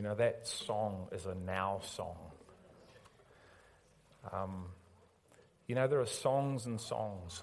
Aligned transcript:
You 0.00 0.08
know, 0.08 0.14
that 0.14 0.48
song 0.48 1.08
is 1.12 1.26
a 1.26 1.34
now 1.34 1.80
song. 1.82 2.16
Um, 4.32 4.64
you 5.66 5.74
know, 5.74 5.88
there 5.88 6.00
are 6.00 6.06
songs 6.06 6.64
and 6.64 6.80
songs. 6.80 7.42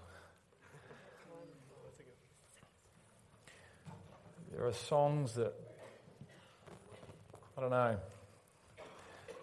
There 4.52 4.66
are 4.66 4.74
songs 4.74 5.36
that, 5.36 5.54
I 7.56 7.62
don't 7.62 7.70
know, 7.70 7.98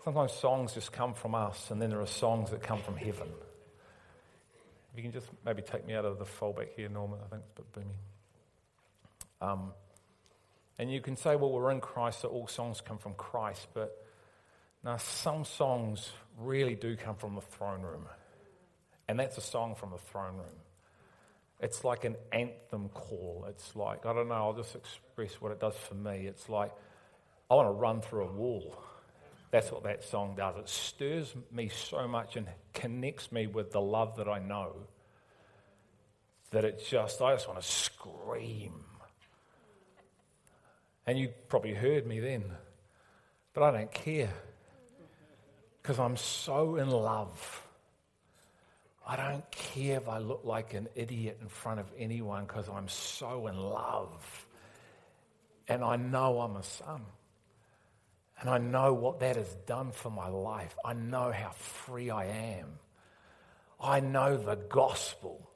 sometimes 0.02 0.32
songs 0.32 0.74
just 0.74 0.90
come 0.90 1.14
from 1.14 1.36
us, 1.36 1.70
and 1.70 1.80
then 1.80 1.90
there 1.90 2.00
are 2.00 2.06
songs 2.08 2.50
that 2.50 2.64
come 2.64 2.80
from 2.80 2.96
heaven. 2.96 3.28
If 4.90 4.96
you 4.96 5.04
can 5.04 5.12
just 5.12 5.28
maybe 5.46 5.62
take 5.62 5.86
me 5.86 5.94
out 5.94 6.04
of 6.04 6.18
the 6.18 6.24
fallback 6.24 6.70
here, 6.74 6.88
Norman, 6.88 7.20
I 7.24 7.28
think 7.28 7.44
it's 7.48 7.60
a 7.60 7.62
bit 7.62 7.86
boomy. 9.40 9.48
Um, 9.48 9.72
and 10.78 10.90
you 10.90 11.00
can 11.00 11.16
say, 11.16 11.36
well, 11.36 11.50
we're 11.50 11.70
in 11.70 11.80
Christ, 11.80 12.22
so 12.22 12.28
all 12.28 12.48
songs 12.48 12.80
come 12.80 12.98
from 12.98 13.14
Christ, 13.14 13.68
but 13.74 14.04
now 14.84 14.96
some 14.96 15.44
songs 15.44 16.10
really 16.38 16.74
do 16.74 16.96
come 16.96 17.14
from 17.14 17.34
the 17.34 17.40
throne 17.40 17.82
room. 17.82 18.06
And 19.08 19.18
that's 19.18 19.38
a 19.38 19.42
song 19.42 19.74
from 19.74 19.90
the 19.90 19.98
throne 19.98 20.36
room. 20.36 20.58
It's 21.60 21.84
like 21.84 22.04
an 22.04 22.16
anthem 22.32 22.88
call. 22.88 23.46
It's 23.48 23.76
like, 23.76 24.04
I 24.04 24.12
don't 24.12 24.28
know, 24.28 24.34
I'll 24.34 24.52
just 24.52 24.74
express 24.74 25.40
what 25.40 25.52
it 25.52 25.60
does 25.60 25.76
for 25.76 25.94
me. 25.94 26.26
It's 26.26 26.48
like, 26.48 26.72
I 27.50 27.54
want 27.54 27.68
to 27.68 27.72
run 27.72 28.00
through 28.00 28.24
a 28.24 28.32
wall. 28.32 28.76
That's 29.50 29.70
what 29.70 29.84
that 29.84 30.02
song 30.02 30.34
does. 30.36 30.56
It 30.56 30.68
stirs 30.68 31.32
me 31.52 31.68
so 31.68 32.08
much 32.08 32.36
and 32.36 32.48
connects 32.72 33.30
me 33.30 33.46
with 33.46 33.70
the 33.70 33.80
love 33.80 34.16
that 34.16 34.28
I 34.28 34.40
know 34.40 34.72
that 36.50 36.64
it 36.64 36.84
just, 36.88 37.22
I 37.22 37.34
just 37.34 37.46
want 37.48 37.60
to 37.60 37.66
scream. 37.66 38.72
And 41.06 41.18
you 41.18 41.28
probably 41.48 41.74
heard 41.74 42.06
me 42.06 42.20
then, 42.20 42.44
but 43.52 43.62
I 43.62 43.70
don't 43.70 43.92
care 43.92 44.32
because 45.82 45.98
I'm 45.98 46.16
so 46.16 46.76
in 46.76 46.90
love 46.90 47.64
I 49.06 49.16
don't 49.16 49.48
care 49.50 49.98
if 49.98 50.08
I 50.08 50.18
look 50.18 50.42
like 50.44 50.72
an 50.72 50.88
idiot 50.94 51.38
in 51.42 51.48
front 51.48 51.78
of 51.78 51.86
anyone 51.98 52.44
because 52.46 52.68
I'm 52.68 52.88
so 52.88 53.46
in 53.48 53.56
love. 53.56 54.46
And 55.68 55.84
I 55.84 55.96
know 55.96 56.40
I'm 56.40 56.56
a 56.56 56.62
son. 56.62 57.02
And 58.40 58.48
I 58.48 58.58
know 58.58 58.94
what 58.94 59.20
that 59.20 59.36
has 59.36 59.54
done 59.66 59.92
for 59.92 60.10
my 60.10 60.28
life. 60.28 60.74
I 60.84 60.94
know 60.94 61.32
how 61.32 61.50
free 61.50 62.10
I 62.10 62.26
am. 62.26 62.78
I 63.80 64.00
know 64.00 64.36
the 64.36 64.56
gospel 64.56 65.50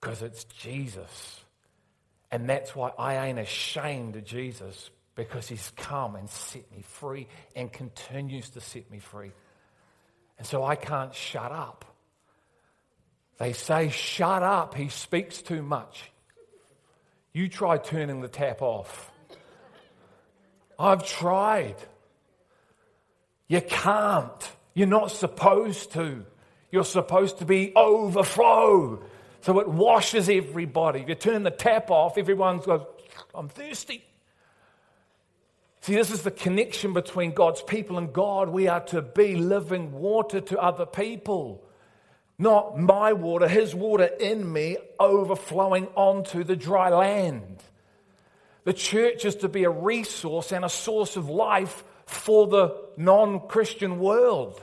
because 0.00 0.22
it's 0.22 0.44
Jesus. 0.44 1.43
And 2.34 2.48
that's 2.48 2.74
why 2.74 2.90
I 2.98 3.28
ain't 3.28 3.38
ashamed 3.38 4.16
of 4.16 4.24
Jesus 4.24 4.90
because 5.14 5.46
he's 5.46 5.72
come 5.76 6.16
and 6.16 6.28
set 6.28 6.68
me 6.72 6.82
free 6.82 7.28
and 7.54 7.72
continues 7.72 8.50
to 8.50 8.60
set 8.60 8.90
me 8.90 8.98
free. 8.98 9.30
And 10.36 10.44
so 10.44 10.64
I 10.64 10.74
can't 10.74 11.14
shut 11.14 11.52
up. 11.52 11.84
They 13.38 13.52
say, 13.52 13.88
shut 13.90 14.42
up, 14.42 14.74
he 14.74 14.88
speaks 14.88 15.42
too 15.42 15.62
much. 15.62 16.10
You 17.32 17.48
try 17.48 17.78
turning 17.78 18.20
the 18.20 18.26
tap 18.26 18.62
off. 18.62 19.12
I've 20.76 21.06
tried. 21.06 21.76
You 23.46 23.60
can't. 23.60 24.52
You're 24.74 24.88
not 24.88 25.12
supposed 25.12 25.92
to. 25.92 26.26
You're 26.72 26.82
supposed 26.82 27.38
to 27.38 27.44
be 27.44 27.72
overflow. 27.76 29.04
So 29.44 29.60
it 29.60 29.68
washes 29.68 30.30
everybody. 30.30 31.00
If 31.00 31.08
you 31.10 31.14
turn 31.14 31.42
the 31.42 31.50
tap 31.50 31.90
off, 31.90 32.16
everyone 32.16 32.60
goes, 32.60 32.80
I'm 33.34 33.50
thirsty. 33.50 34.02
See, 35.82 35.94
this 35.94 36.10
is 36.10 36.22
the 36.22 36.30
connection 36.30 36.94
between 36.94 37.32
God's 37.32 37.60
people 37.60 37.98
and 37.98 38.10
God. 38.10 38.48
We 38.48 38.68
are 38.68 38.80
to 38.86 39.02
be 39.02 39.36
living 39.36 39.92
water 39.92 40.40
to 40.40 40.58
other 40.58 40.86
people. 40.86 41.62
Not 42.38 42.80
my 42.80 43.12
water, 43.12 43.46
his 43.46 43.74
water 43.74 44.04
in 44.06 44.50
me 44.50 44.78
overflowing 44.98 45.88
onto 45.94 46.42
the 46.42 46.56
dry 46.56 46.88
land. 46.88 47.62
The 48.64 48.72
church 48.72 49.26
is 49.26 49.36
to 49.36 49.48
be 49.50 49.64
a 49.64 49.70
resource 49.70 50.52
and 50.52 50.64
a 50.64 50.70
source 50.70 51.16
of 51.16 51.28
life 51.28 51.84
for 52.06 52.46
the 52.46 52.80
non 52.96 53.40
Christian 53.40 53.98
world. 53.98 54.58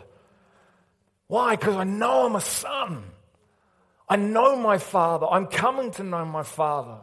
Why? 1.27 1.55
Because 1.55 1.75
I 1.75 1.83
know 1.83 2.25
I'm 2.25 2.35
a 2.35 2.41
son. 2.41 3.10
I 4.11 4.17
know 4.17 4.57
my 4.57 4.77
father. 4.77 5.25
I'm 5.25 5.47
coming 5.47 5.91
to 5.91 6.03
know 6.03 6.25
my 6.25 6.43
father. 6.43 6.97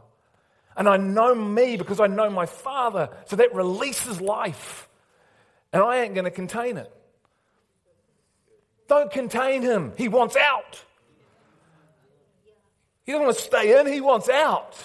And 0.76 0.86
I 0.86 0.98
know 0.98 1.34
me 1.34 1.78
because 1.78 2.00
I 2.00 2.06
know 2.06 2.28
my 2.28 2.44
father. 2.44 3.08
So 3.24 3.36
that 3.36 3.54
releases 3.54 4.20
life. 4.20 4.86
And 5.72 5.82
I 5.82 6.02
ain't 6.02 6.14
going 6.14 6.26
to 6.26 6.30
contain 6.30 6.76
it. 6.76 6.92
Don't 8.88 9.10
contain 9.10 9.62
him. 9.62 9.94
He 9.96 10.08
wants 10.08 10.36
out. 10.36 10.84
He 13.06 13.12
doesn't 13.12 13.24
want 13.24 13.38
to 13.38 13.42
stay 13.42 13.80
in, 13.80 13.86
he 13.86 14.02
wants 14.02 14.28
out. 14.28 14.76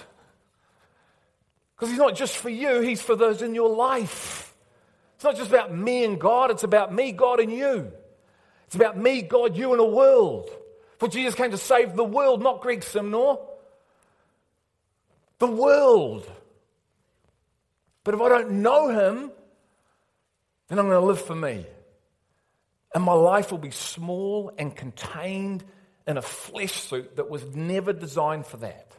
Because 1.76 1.90
he's 1.90 2.00
not 2.00 2.16
just 2.16 2.38
for 2.38 2.50
you, 2.50 2.80
he's 2.80 3.02
for 3.02 3.18
those 3.18 3.42
in 3.42 3.54
your 3.54 3.70
life. 3.70 4.56
It's 5.16 5.26
not 5.26 5.36
just 5.36 5.50
about 5.50 5.76
me 5.76 6.06
and 6.06 6.22
God, 6.22 6.52
it's 6.52 6.64
about 6.64 6.94
me, 6.94 7.12
God, 7.12 7.42
and 7.42 7.52
you. 7.52 7.92
It's 8.68 8.76
about 8.76 8.98
me, 8.98 9.24
God, 9.24 9.58
you, 9.58 9.74
and 9.74 9.82
a 9.82 9.86
world. 9.86 10.50
For 11.04 11.10
Jesus 11.10 11.36
came 11.36 11.52
to 11.52 11.58
save 11.58 11.98
the 11.98 12.04
world, 12.06 12.42
not 12.42 12.62
Greg 12.62 12.80
Simnor. 12.80 13.38
The 15.38 15.48
world. 15.48 16.26
But 18.06 18.14
if 18.14 18.22
I 18.22 18.30
don't 18.30 18.62
know 18.62 18.88
him, 18.88 19.30
then 20.70 20.80
I'm 20.80 20.88
going 20.88 21.02
to 21.02 21.06
live 21.06 21.20
for 21.20 21.36
me. 21.36 21.66
And 22.96 23.04
my 23.04 23.12
life 23.12 23.52
will 23.52 23.58
be 23.58 23.72
small 23.72 24.54
and 24.58 24.74
contained 24.74 25.66
in 26.08 26.16
a 26.16 26.22
flesh 26.22 26.72
suit 26.72 27.18
that 27.18 27.30
was 27.30 27.54
never 27.54 27.92
designed 27.92 28.46
for 28.46 28.56
that. 28.56 28.96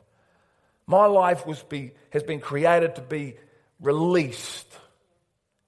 My 0.87 1.07
life 1.07 1.47
was 1.47 1.63
be, 1.63 1.93
has 2.11 2.23
been 2.23 2.41
created 2.41 2.97
to 2.97 3.01
be 3.01 3.39
released 3.81 4.71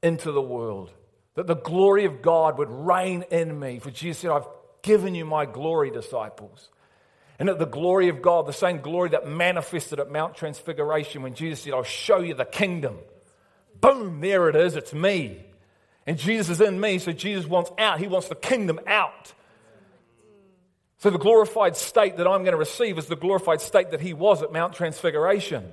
into 0.02 0.32
the 0.32 0.42
world. 0.42 0.92
That 1.36 1.46
the 1.46 1.56
glory 1.56 2.04
of 2.04 2.20
God 2.20 2.58
would 2.58 2.70
reign 2.70 3.24
in 3.30 3.58
me. 3.58 3.78
For 3.78 3.90
Jesus 3.90 4.18
said, 4.18 4.32
I've 4.32 4.46
given 4.86 5.14
you 5.14 5.24
my 5.24 5.44
glory, 5.44 5.90
disciples. 5.90 6.70
And 7.38 7.48
that 7.48 7.58
the 7.58 7.66
glory 7.66 8.08
of 8.08 8.22
God, 8.22 8.46
the 8.46 8.52
same 8.52 8.78
glory 8.78 9.10
that 9.10 9.28
manifested 9.28 10.00
at 10.00 10.10
Mount 10.10 10.36
Transfiguration 10.36 11.22
when 11.22 11.34
Jesus 11.34 11.60
said, 11.60 11.74
I'll 11.74 11.82
show 11.82 12.20
you 12.20 12.32
the 12.32 12.46
kingdom. 12.46 12.96
Boom, 13.80 14.20
there 14.20 14.48
it 14.48 14.56
is, 14.56 14.76
it's 14.76 14.94
me. 14.94 15.44
And 16.06 16.16
Jesus 16.16 16.48
is 16.48 16.60
in 16.66 16.80
me, 16.80 16.98
so 16.98 17.12
Jesus 17.12 17.46
wants 17.46 17.70
out. 17.76 17.98
He 17.98 18.06
wants 18.06 18.28
the 18.28 18.36
kingdom 18.36 18.80
out. 18.86 19.34
So 20.98 21.10
the 21.10 21.18
glorified 21.18 21.76
state 21.76 22.16
that 22.16 22.26
I'm 22.26 22.40
going 22.40 22.52
to 22.52 22.56
receive 22.56 22.96
is 22.96 23.06
the 23.06 23.16
glorified 23.16 23.60
state 23.60 23.90
that 23.90 24.00
he 24.00 24.14
was 24.14 24.42
at 24.42 24.52
Mount 24.52 24.72
Transfiguration. 24.72 25.64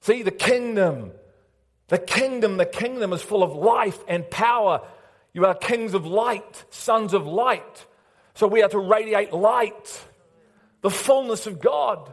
See, 0.00 0.22
the 0.22 0.32
kingdom, 0.32 1.12
the 1.88 1.98
kingdom, 1.98 2.56
the 2.56 2.66
kingdom 2.66 3.12
is 3.12 3.22
full 3.22 3.42
of 3.42 3.54
life 3.54 4.02
and 4.08 4.28
power. 4.28 4.80
You 5.32 5.46
are 5.46 5.54
kings 5.54 5.94
of 5.94 6.06
light, 6.06 6.64
sons 6.70 7.14
of 7.14 7.26
light. 7.26 7.86
So 8.34 8.46
we 8.46 8.62
are 8.62 8.68
to 8.68 8.78
radiate 8.78 9.32
light, 9.32 10.06
the 10.82 10.90
fullness 10.90 11.46
of 11.46 11.60
God. 11.60 12.12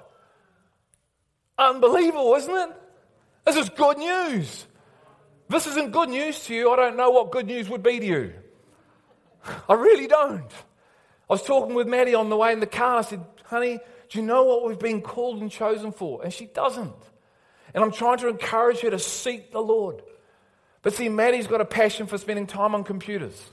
Unbelievable, 1.58 2.36
isn't 2.36 2.56
it? 2.56 2.70
This 3.46 3.56
is 3.56 3.70
good 3.70 3.98
news 3.98 4.68
this 5.50 5.68
isn't 5.68 5.92
good 5.92 6.10
news 6.10 6.44
to 6.46 6.54
you, 6.54 6.72
I 6.72 6.76
don't 6.76 6.98
know 6.98 7.10
what 7.10 7.32
good 7.32 7.48
news 7.48 7.70
would 7.70 7.84
be 7.84 8.00
to 8.00 8.06
you. 8.06 8.34
I 9.70 9.74
really 9.74 10.08
don't. 10.08 10.52
I 11.30 11.34
was 11.34 11.44
talking 11.44 11.74
with 11.74 11.88
Maddie 11.88 12.16
on 12.16 12.30
the 12.30 12.38
way 12.38 12.52
in 12.52 12.60
the 12.60 12.68
car. 12.68 12.98
I 12.98 13.02
said, 13.02 13.24
honey, 13.46 13.80
do 14.10 14.20
you 14.20 14.26
know 14.26 14.44
what 14.44 14.66
we've 14.66 14.80
been 14.80 15.02
called 15.02 15.42
and 15.42 15.50
chosen 15.50 15.92
for? 15.92 16.22
And 16.24 16.34
she 16.34 16.46
doesn't. 16.48 16.94
And 17.74 17.84
I'm 17.84 17.92
trying 17.92 18.18
to 18.20 18.28
encourage 18.28 18.82
her 18.82 18.90
to 18.90 19.00
seek 19.00 19.52
the 19.52 19.62
Lord. 19.62 20.02
But 20.88 20.94
see, 20.94 21.10
Maddie's 21.10 21.48
got 21.48 21.60
a 21.60 21.66
passion 21.66 22.08
for 22.08 22.18
spending 22.18 22.48
time 22.48 22.74
on 22.74 22.86
computers. 22.86 23.50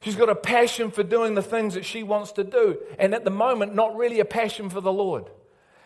She's 0.00 0.14
got 0.14 0.28
a 0.28 0.34
passion 0.36 0.92
for 0.92 1.02
doing 1.02 1.34
the 1.34 1.42
things 1.42 1.74
that 1.74 1.84
she 1.84 2.04
wants 2.04 2.30
to 2.34 2.44
do. 2.44 2.78
And 3.00 3.16
at 3.16 3.24
the 3.24 3.32
moment, 3.32 3.74
not 3.74 3.96
really 3.96 4.20
a 4.20 4.24
passion 4.24 4.70
for 4.70 4.80
the 4.80 4.92
Lord. 4.92 5.28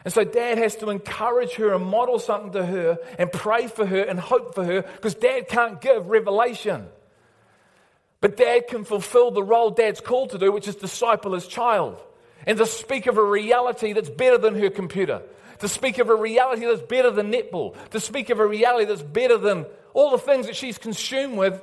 And 0.05 0.13
so 0.13 0.23
dad 0.23 0.59
has 0.59 0.77
to 0.77 0.91
encourage 0.91 1.55
her 1.55 1.73
and 1.73 1.87
model 1.87 2.19
something 2.19 2.53
to 2.53 2.67
her 2.67 2.99
and 3.19 3.33
pray 3.33 3.69
for 3.69 3.87
her 3.87 4.03
and 4.03 4.21
hope 4.21 4.55
for 4.55 4.63
her 4.67 4.83
because 4.83 5.15
dad 5.15 5.49
can't 5.49 5.81
give 5.81 6.07
revelation. 6.07 6.89
But 8.21 8.37
dad 8.37 8.69
can 8.69 8.85
fulfill 8.85 9.31
the 9.31 9.43
role 9.43 9.71
dad's 9.71 10.03
called 10.03 10.29
to 10.33 10.39
do, 10.39 10.53
which 10.53 10.69
is 10.69 10.77
disciple 10.77 11.33
his 11.33 11.47
child 11.47 11.99
and 12.47 12.59
to 12.59 12.67
speak 12.67 13.07
of 13.07 13.17
a 13.17 13.25
reality 13.25 13.95
that's 13.95 14.11
better 14.11 14.37
than 14.37 14.61
her 14.61 14.69
computer, 14.69 15.23
to 15.61 15.69
speak 15.69 15.97
of 15.97 16.11
a 16.11 16.15
reality 16.15 16.67
that's 16.67 16.83
better 16.83 17.11
than 17.11 17.33
netball, 17.33 17.75
to 17.93 17.99
speak 17.99 18.29
of 18.29 18.41
a 18.41 18.47
reality 18.47 18.85
that's 18.85 19.01
better 19.01 19.39
than 19.39 19.65
all 19.95 20.11
the 20.11 20.19
things 20.19 20.47
that 20.47 20.57
she's 20.57 20.79
consumed 20.79 21.37
with 21.37 21.63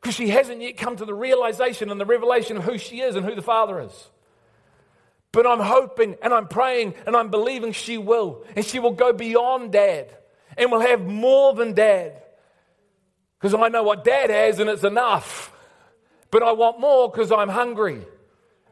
because 0.00 0.14
she 0.14 0.28
hasn't 0.28 0.60
yet 0.60 0.76
come 0.76 0.96
to 0.96 1.04
the 1.04 1.14
realization 1.14 1.90
and 1.90 2.00
the 2.00 2.06
revelation 2.06 2.56
of 2.56 2.64
who 2.64 2.78
she 2.78 3.00
is 3.00 3.16
and 3.16 3.24
who 3.24 3.34
the 3.34 3.42
Father 3.42 3.80
is. 3.80 4.08
But 5.32 5.46
I'm 5.46 5.60
hoping 5.60 6.16
and 6.22 6.32
I'm 6.32 6.48
praying 6.48 6.94
and 7.06 7.14
I'm 7.14 7.30
believing 7.30 7.72
she 7.72 7.98
will. 7.98 8.44
And 8.56 8.64
she 8.64 8.78
will 8.78 8.92
go 8.92 9.12
beyond 9.12 9.72
dad 9.72 10.08
and 10.56 10.72
will 10.72 10.80
have 10.80 11.02
more 11.02 11.54
than 11.54 11.74
dad. 11.74 12.20
because 13.38 13.54
I 13.54 13.68
know 13.68 13.82
what 13.82 14.04
dad 14.04 14.30
has 14.30 14.58
and 14.58 14.68
it's 14.68 14.84
enough. 14.84 15.52
But 16.30 16.42
I 16.42 16.52
want 16.52 16.80
more 16.80 17.10
because 17.10 17.32
I'm 17.32 17.48
hungry. 17.48 18.04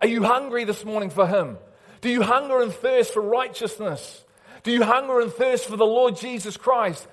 Are 0.00 0.08
you 0.08 0.22
hungry 0.22 0.64
this 0.64 0.84
morning 0.84 1.10
for 1.10 1.26
Him? 1.26 1.58
Do 2.00 2.08
you 2.08 2.22
hunger 2.22 2.62
and 2.62 2.72
thirst 2.72 3.12
for 3.12 3.20
righteousness? 3.20 4.24
Do 4.62 4.70
you 4.70 4.84
hunger 4.84 5.20
and 5.20 5.32
thirst 5.32 5.66
for 5.66 5.76
the 5.76 5.86
Lord 5.86 6.16
Jesus 6.16 6.56
Christ? 6.56 7.06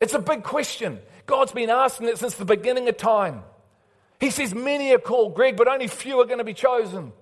It's 0.00 0.14
a 0.14 0.18
big 0.18 0.42
question. 0.42 1.00
God's 1.26 1.52
been 1.52 1.70
asking 1.70 2.08
it 2.08 2.18
since 2.18 2.34
the 2.34 2.44
beginning 2.44 2.88
of 2.88 2.96
time. 2.96 3.42
He 4.20 4.30
says, 4.30 4.54
Many 4.54 4.94
are 4.94 4.98
called, 4.98 5.34
Greg, 5.34 5.56
but 5.56 5.68
only 5.68 5.88
few 5.88 6.20
are 6.20 6.26
going 6.26 6.38
to 6.38 6.44
be 6.44 6.54
chosen. 6.54 7.12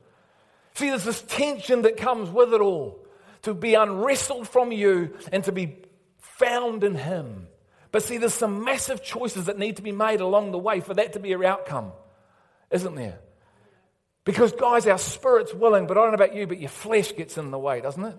See, 0.75 0.88
there's 0.91 1.05
this 1.05 1.23
tension 1.23 1.82
that 1.82 1.97
comes 1.97 2.31
with 2.31 2.53
it 2.53 2.61
all 2.61 2.99
to 3.43 3.55
be 3.55 3.75
unwrestled 3.75 4.49
from 4.49 4.73
you 4.73 5.17
and 5.31 5.44
to 5.44 5.53
be 5.53 5.76
found 6.19 6.82
in 6.82 6.94
Him. 6.94 7.47
But 7.93 8.03
see, 8.03 8.19
there's 8.19 8.35
some 8.35 8.65
massive 8.65 9.03
choices 9.03 9.47
that 9.47 9.59
need 9.59 9.76
to 9.76 9.82
be 9.82 9.93
made 9.93 10.21
along 10.21 10.50
the 10.50 10.59
way 10.59 10.81
for 10.81 10.94
that 10.94 11.12
to 11.12 11.21
be 11.21 11.29
your 11.29 11.44
outcome, 11.44 11.93
isn't 12.71 12.94
there? 12.97 13.21
Because, 14.25 14.53
guys, 14.53 14.87
our 14.87 14.99
spirit's 14.99 15.55
willing, 15.55 15.87
but 15.87 15.97
I 15.97 16.00
don't 16.00 16.11
know 16.11 16.15
about 16.25 16.35
you, 16.35 16.47
but 16.47 16.59
your 16.59 16.71
flesh 16.71 17.15
gets 17.15 17.38
in 17.38 17.50
the 17.50 17.59
way, 17.59 17.81
doesn't 17.81 18.05
it? 18.05 18.17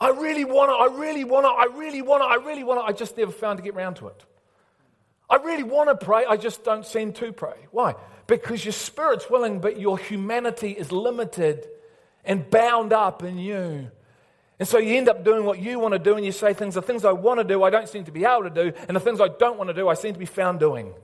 I 0.00 0.10
really 0.10 0.44
want 0.44 0.70
to, 0.70 0.74
I 0.74 1.00
really 1.00 1.24
want 1.24 1.44
to, 1.44 1.48
I 1.48 1.76
really 1.76 2.02
want 2.02 2.22
to, 2.22 2.26
I 2.26 2.44
really 2.46 2.64
want 2.64 2.80
it. 2.80 2.84
I 2.88 2.92
just 2.92 3.16
never 3.16 3.32
found 3.32 3.56
to 3.58 3.62
get 3.62 3.74
round 3.74 3.96
to 3.96 4.08
it. 4.08 4.24
I 5.30 5.36
really 5.36 5.64
want 5.64 5.88
to 5.90 6.06
pray, 6.06 6.24
I 6.24 6.36
just 6.36 6.64
don't 6.64 6.86
seem 6.86 7.12
to 7.14 7.32
pray. 7.32 7.66
Why? 7.70 7.96
Because 8.26 8.64
your 8.64 8.72
spirit's 8.72 9.28
willing, 9.28 9.60
but 9.60 9.78
your 9.78 9.98
humanity 9.98 10.70
is 10.70 10.90
limited 10.92 11.68
and 12.24 12.48
bound 12.48 12.92
up 12.92 13.22
in 13.22 13.38
you. 13.38 13.90
And 14.58 14.66
so 14.66 14.78
you 14.78 14.96
end 14.96 15.08
up 15.08 15.24
doing 15.24 15.44
what 15.44 15.58
you 15.58 15.78
want 15.78 15.92
to 15.92 15.98
do, 15.98 16.14
and 16.14 16.24
you 16.24 16.32
say 16.32 16.52
things, 16.52 16.74
the 16.74 16.82
things 16.82 17.04
I 17.04 17.12
want 17.12 17.38
to 17.38 17.44
do, 17.44 17.62
I 17.62 17.70
don't 17.70 17.88
seem 17.88 18.04
to 18.04 18.12
be 18.12 18.24
able 18.24 18.44
to 18.44 18.50
do, 18.50 18.72
and 18.88 18.96
the 18.96 19.00
things 19.00 19.20
I 19.20 19.28
don't 19.28 19.58
want 19.58 19.68
to 19.68 19.74
do, 19.74 19.88
I 19.88 19.94
seem 19.94 20.14
to 20.14 20.18
be 20.18 20.26
found 20.26 20.60
doing. 20.60 20.94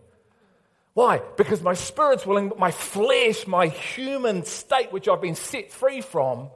Why? 0.95 1.21
Because 1.37 1.61
my 1.63 1.75
spirit's 1.75 2.25
willing, 2.25 2.49
but 2.49 2.59
my 2.59 2.71
flesh, 2.71 3.47
my 3.47 3.67
human 3.67 4.45
state, 4.45 4.93
which 4.93 5.09
I've 5.09 5.21
been 5.21 5.35
set 5.35 5.71
free 5.71 6.01
from, 6.01 6.51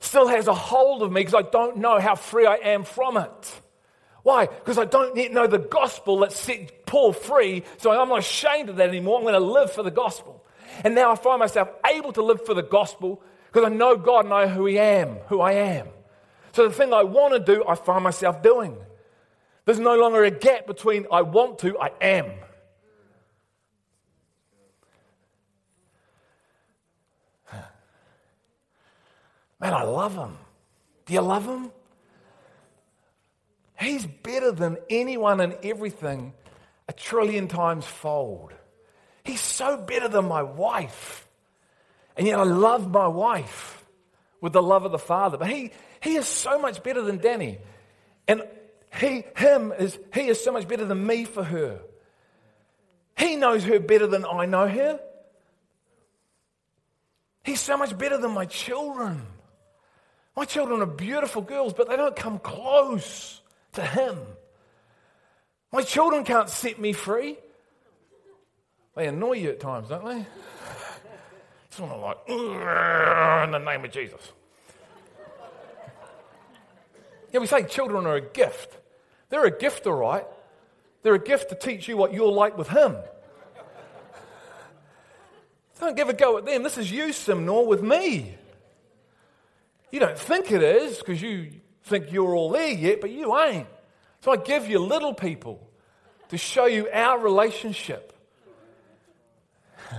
still 0.00 0.28
has 0.28 0.46
a 0.46 0.54
hold 0.54 1.02
of 1.02 1.12
me 1.12 1.20
because 1.20 1.34
I 1.34 1.42
don't 1.42 1.78
know 1.78 2.00
how 2.00 2.14
free 2.14 2.46
I 2.46 2.56
am 2.56 2.84
from 2.84 3.16
it. 3.16 3.60
Why? 4.22 4.46
Because 4.46 4.78
I 4.78 4.84
don't 4.84 5.32
know 5.32 5.46
the 5.46 5.58
gospel 5.58 6.18
that 6.20 6.32
set 6.32 6.84
Paul 6.86 7.12
free, 7.12 7.62
so 7.78 7.90
I'm 7.90 8.08
not 8.08 8.18
ashamed 8.18 8.68
of 8.68 8.76
that 8.76 8.88
anymore. 8.88 9.18
I'm 9.18 9.22
going 9.22 9.34
to 9.34 9.40
live 9.40 9.72
for 9.72 9.82
the 9.82 9.90
gospel. 9.90 10.44
And 10.84 10.94
now 10.94 11.12
I 11.12 11.14
find 11.14 11.38
myself 11.38 11.68
able 11.90 12.12
to 12.12 12.22
live 12.22 12.44
for 12.44 12.54
the 12.54 12.62
gospel 12.62 13.22
because 13.46 13.70
I 13.70 13.74
know 13.74 13.96
God 13.96 14.26
and 14.26 14.34
I 14.34 14.44
know 14.44 14.50
who 14.50 14.66
He 14.66 14.78
am, 14.78 15.16
who 15.28 15.40
I 15.40 15.52
am. 15.52 15.88
So 16.52 16.68
the 16.68 16.74
thing 16.74 16.92
I 16.92 17.02
want 17.04 17.34
to 17.34 17.40
do, 17.40 17.64
I 17.66 17.74
find 17.74 18.04
myself 18.04 18.42
doing. 18.42 18.76
There's 19.64 19.78
no 19.78 19.96
longer 19.96 20.24
a 20.24 20.30
gap 20.30 20.66
between 20.66 21.06
I 21.12 21.22
want 21.22 21.60
to, 21.60 21.78
I 21.78 21.90
am. 22.00 22.30
Man, 29.60 29.74
I 29.74 29.82
love 29.82 30.14
him. 30.14 30.38
Do 31.06 31.14
you 31.14 31.20
love 31.20 31.44
him? 31.44 31.70
He's 33.78 34.04
better 34.06 34.52
than 34.52 34.78
anyone 34.88 35.40
and 35.40 35.56
everything 35.62 36.34
a 36.88 36.92
trillion 36.92 37.48
times 37.48 37.84
fold. 37.84 38.52
He's 39.24 39.40
so 39.40 39.76
better 39.76 40.08
than 40.08 40.26
my 40.26 40.42
wife. 40.42 41.28
And 42.16 42.26
yet 42.26 42.38
I 42.38 42.42
love 42.42 42.90
my 42.90 43.06
wife 43.06 43.84
with 44.40 44.52
the 44.52 44.62
love 44.62 44.84
of 44.84 44.92
the 44.92 44.98
Father. 44.98 45.36
But 45.36 45.48
he, 45.48 45.72
he 46.00 46.16
is 46.16 46.26
so 46.26 46.58
much 46.58 46.82
better 46.82 47.02
than 47.02 47.18
Danny. 47.18 47.58
And 48.26 48.42
he, 48.98 49.24
him 49.36 49.72
is, 49.78 49.98
he 50.12 50.28
is 50.28 50.42
so 50.42 50.52
much 50.52 50.66
better 50.66 50.84
than 50.84 51.06
me 51.06 51.24
for 51.24 51.44
her. 51.44 51.80
He 53.16 53.36
knows 53.36 53.64
her 53.64 53.78
better 53.78 54.06
than 54.06 54.24
I 54.24 54.46
know 54.46 54.66
her. 54.66 55.00
He's 57.44 57.60
so 57.60 57.76
much 57.76 57.96
better 57.96 58.18
than 58.18 58.32
my 58.32 58.46
children. 58.46 59.26
My 60.40 60.46
children 60.46 60.80
are 60.80 60.86
beautiful 60.86 61.42
girls, 61.42 61.74
but 61.74 61.86
they 61.86 61.96
don't 61.96 62.16
come 62.16 62.38
close 62.38 63.42
to 63.74 63.82
Him. 63.82 64.16
My 65.70 65.82
children 65.82 66.24
can't 66.24 66.48
set 66.48 66.80
me 66.80 66.94
free. 66.94 67.36
They 68.96 69.06
annoy 69.06 69.34
you 69.34 69.50
at 69.50 69.60
times, 69.60 69.90
don't 69.90 70.02
they? 70.02 70.24
It's 71.66 71.78
of 71.78 72.00
like, 72.00 72.16
in 72.26 73.50
the 73.50 73.58
name 73.58 73.84
of 73.84 73.90
Jesus. 73.90 74.32
Yeah, 77.34 77.40
we 77.40 77.46
say 77.46 77.64
children 77.64 78.06
are 78.06 78.16
a 78.16 78.22
gift. 78.22 78.78
They're 79.28 79.44
a 79.44 79.58
gift, 79.58 79.86
all 79.86 79.92
right. 79.92 80.24
They're 81.02 81.16
a 81.16 81.22
gift 81.22 81.50
to 81.50 81.54
teach 81.54 81.86
you 81.86 81.98
what 81.98 82.14
you're 82.14 82.32
like 82.32 82.56
with 82.56 82.68
Him. 82.70 82.96
Don't 85.78 85.98
give 85.98 86.08
a 86.08 86.14
go 86.14 86.38
at 86.38 86.46
them. 86.46 86.62
This 86.62 86.78
is 86.78 86.90
you, 86.90 87.08
Simnor, 87.08 87.66
with 87.66 87.82
me. 87.82 88.36
You 89.90 90.00
don't 90.00 90.18
think 90.18 90.50
it 90.52 90.62
is 90.62 90.98
because 90.98 91.20
you 91.20 91.52
think 91.84 92.12
you're 92.12 92.34
all 92.34 92.50
there 92.50 92.70
yet, 92.70 93.00
but 93.00 93.10
you 93.10 93.38
ain't. 93.38 93.66
So 94.20 94.32
I 94.32 94.36
give 94.36 94.68
you 94.68 94.78
little 94.78 95.14
people 95.14 95.68
to 96.28 96.38
show 96.38 96.66
you 96.66 96.88
our 96.92 97.18
relationship. 97.18 98.12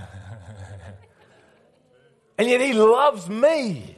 and 2.38 2.48
yet 2.48 2.60
he 2.60 2.72
loves 2.72 3.28
me 3.28 3.96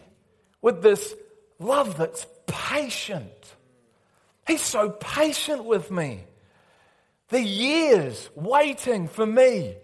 with 0.60 0.82
this 0.82 1.14
love 1.58 1.96
that's 1.96 2.26
patient. 2.46 3.30
He's 4.46 4.62
so 4.62 4.90
patient 4.90 5.64
with 5.64 5.90
me. 5.90 6.24
The 7.28 7.40
years 7.40 8.28
waiting 8.34 9.08
for 9.08 9.26
me 9.26 9.76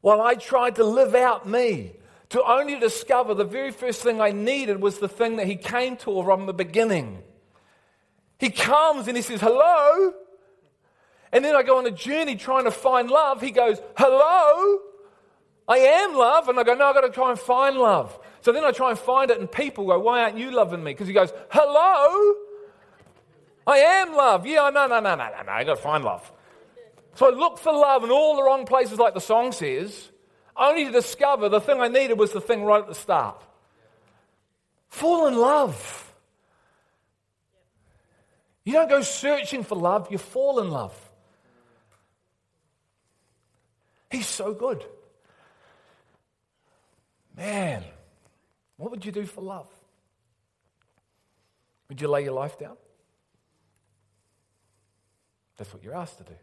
while 0.00 0.20
I 0.20 0.34
tried 0.34 0.76
to 0.76 0.84
live 0.84 1.14
out 1.14 1.48
me 1.48 1.92
to 2.30 2.42
only 2.42 2.78
discover 2.78 3.34
the 3.34 3.44
very 3.44 3.70
first 3.70 4.02
thing 4.02 4.20
I 4.20 4.32
needed 4.32 4.80
was 4.80 4.98
the 4.98 5.08
thing 5.08 5.36
that 5.36 5.46
he 5.46 5.56
came 5.56 5.96
to 5.98 6.22
from 6.24 6.46
the 6.46 6.52
beginning. 6.52 7.22
He 8.38 8.50
comes 8.50 9.06
and 9.08 9.16
he 9.16 9.22
says, 9.22 9.40
Hello. 9.40 10.12
And 11.32 11.44
then 11.44 11.54
I 11.54 11.62
go 11.62 11.78
on 11.78 11.86
a 11.86 11.90
journey 11.90 12.36
trying 12.36 12.64
to 12.64 12.70
find 12.70 13.10
love. 13.10 13.40
He 13.40 13.50
goes, 13.50 13.78
Hello. 13.96 14.80
I 15.68 15.78
am 15.78 16.14
love. 16.14 16.48
And 16.48 16.58
I 16.58 16.64
go, 16.64 16.74
No, 16.74 16.86
I've 16.86 16.94
got 16.94 17.02
to 17.02 17.10
try 17.10 17.30
and 17.30 17.38
find 17.38 17.76
love. 17.76 18.18
So 18.40 18.52
then 18.52 18.64
I 18.64 18.72
try 18.72 18.90
and 18.90 18.98
find 18.98 19.30
it, 19.30 19.38
and 19.38 19.50
people 19.50 19.86
go, 19.86 19.98
Why 19.98 20.22
aren't 20.22 20.36
you 20.36 20.50
loving 20.50 20.82
me? 20.82 20.92
Because 20.92 21.06
he 21.08 21.14
goes, 21.14 21.32
Hello. 21.50 22.34
I 23.68 23.78
am 23.78 24.14
love. 24.14 24.46
Yeah, 24.46 24.70
no, 24.72 24.86
no, 24.86 25.00
no, 25.00 25.14
no, 25.14 25.28
no, 25.28 25.42
no. 25.44 25.52
I 25.52 25.64
got 25.64 25.76
to 25.76 25.82
find 25.82 26.04
love. 26.04 26.30
So 27.14 27.26
I 27.26 27.30
look 27.30 27.58
for 27.58 27.72
love 27.72 28.04
in 28.04 28.10
all 28.10 28.36
the 28.36 28.42
wrong 28.42 28.66
places, 28.66 28.98
like 28.98 29.14
the 29.14 29.20
song 29.20 29.52
says 29.52 30.10
only 30.58 30.86
to 30.86 30.92
discover 30.92 31.48
the 31.48 31.60
thing 31.60 31.80
I 31.80 31.88
needed 31.88 32.18
was 32.18 32.32
the 32.32 32.40
thing 32.40 32.64
right 32.64 32.82
at 32.82 32.88
the 32.88 32.94
start. 32.94 33.42
Fall 34.88 35.26
in 35.26 35.36
love. 35.36 36.14
You 38.64 38.72
don't 38.72 38.88
go 38.88 39.00
searching 39.02 39.62
for 39.62 39.76
love, 39.76 40.08
you 40.10 40.18
fall 40.18 40.60
in 40.60 40.70
love. 40.70 40.94
He's 44.10 44.26
so 44.26 44.54
good. 44.54 44.84
Man, 47.36 47.84
what 48.76 48.90
would 48.90 49.04
you 49.04 49.12
do 49.12 49.26
for 49.26 49.42
love? 49.42 49.68
Would 51.88 52.00
you 52.00 52.08
lay 52.08 52.24
your 52.24 52.32
life 52.32 52.58
down? 52.58 52.76
That's 55.56 55.72
what 55.72 55.84
you're 55.84 55.94
asked 55.94 56.18
to 56.18 56.24
do. 56.24 56.34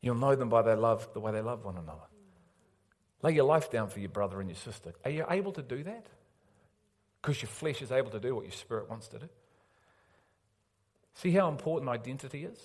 You'll 0.00 0.16
know 0.16 0.34
them 0.34 0.48
by 0.48 0.62
their 0.62 0.76
love, 0.76 1.08
the 1.12 1.20
way 1.20 1.32
they 1.32 1.40
love 1.40 1.64
one 1.64 1.76
another. 1.76 2.07
Lay 3.22 3.32
your 3.32 3.44
life 3.44 3.70
down 3.70 3.88
for 3.88 4.00
your 4.00 4.08
brother 4.08 4.40
and 4.40 4.48
your 4.48 4.56
sister. 4.56 4.92
Are 5.04 5.10
you 5.10 5.24
able 5.28 5.52
to 5.52 5.62
do 5.62 5.82
that? 5.82 6.06
Because 7.20 7.42
your 7.42 7.48
flesh 7.48 7.82
is 7.82 7.90
able 7.90 8.10
to 8.10 8.20
do 8.20 8.34
what 8.34 8.44
your 8.44 8.52
spirit 8.52 8.88
wants 8.88 9.08
to 9.08 9.18
do. 9.18 9.28
See 11.14 11.32
how 11.32 11.48
important 11.48 11.90
identity 11.90 12.44
is? 12.44 12.58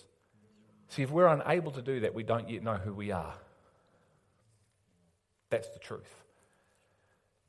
See, 0.89 1.01
if 1.01 1.09
we're 1.09 1.27
unable 1.27 1.71
to 1.71 1.81
do 1.81 2.01
that, 2.01 2.13
we 2.13 2.21
don't 2.23 2.49
yet 2.49 2.61
know 2.61 2.75
who 2.75 2.93
we 2.93 3.11
are. 3.11 3.33
That's 5.49 5.69
the 5.69 5.79
truth. 5.79 6.23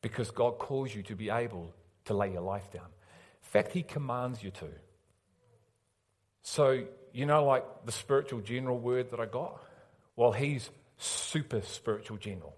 Because 0.00 0.30
God 0.30 0.58
calls 0.58 0.94
you 0.94 1.02
to 1.04 1.14
be 1.14 1.28
able 1.28 1.74
to 2.06 2.14
lay 2.14 2.32
your 2.32 2.40
life 2.40 2.70
down. 2.72 2.84
In 2.84 3.50
fact, 3.50 3.72
He 3.72 3.82
commands 3.82 4.42
you 4.42 4.50
to. 4.50 4.68
So, 6.42 6.86
you 7.12 7.26
know, 7.26 7.44
like 7.44 7.64
the 7.84 7.92
spiritual 7.92 8.40
general 8.40 8.78
word 8.78 9.10
that 9.10 9.20
I 9.20 9.26
got? 9.26 9.62
Well, 10.16 10.32
He's 10.32 10.70
super 10.96 11.60
spiritual 11.60 12.16
general 12.16 12.54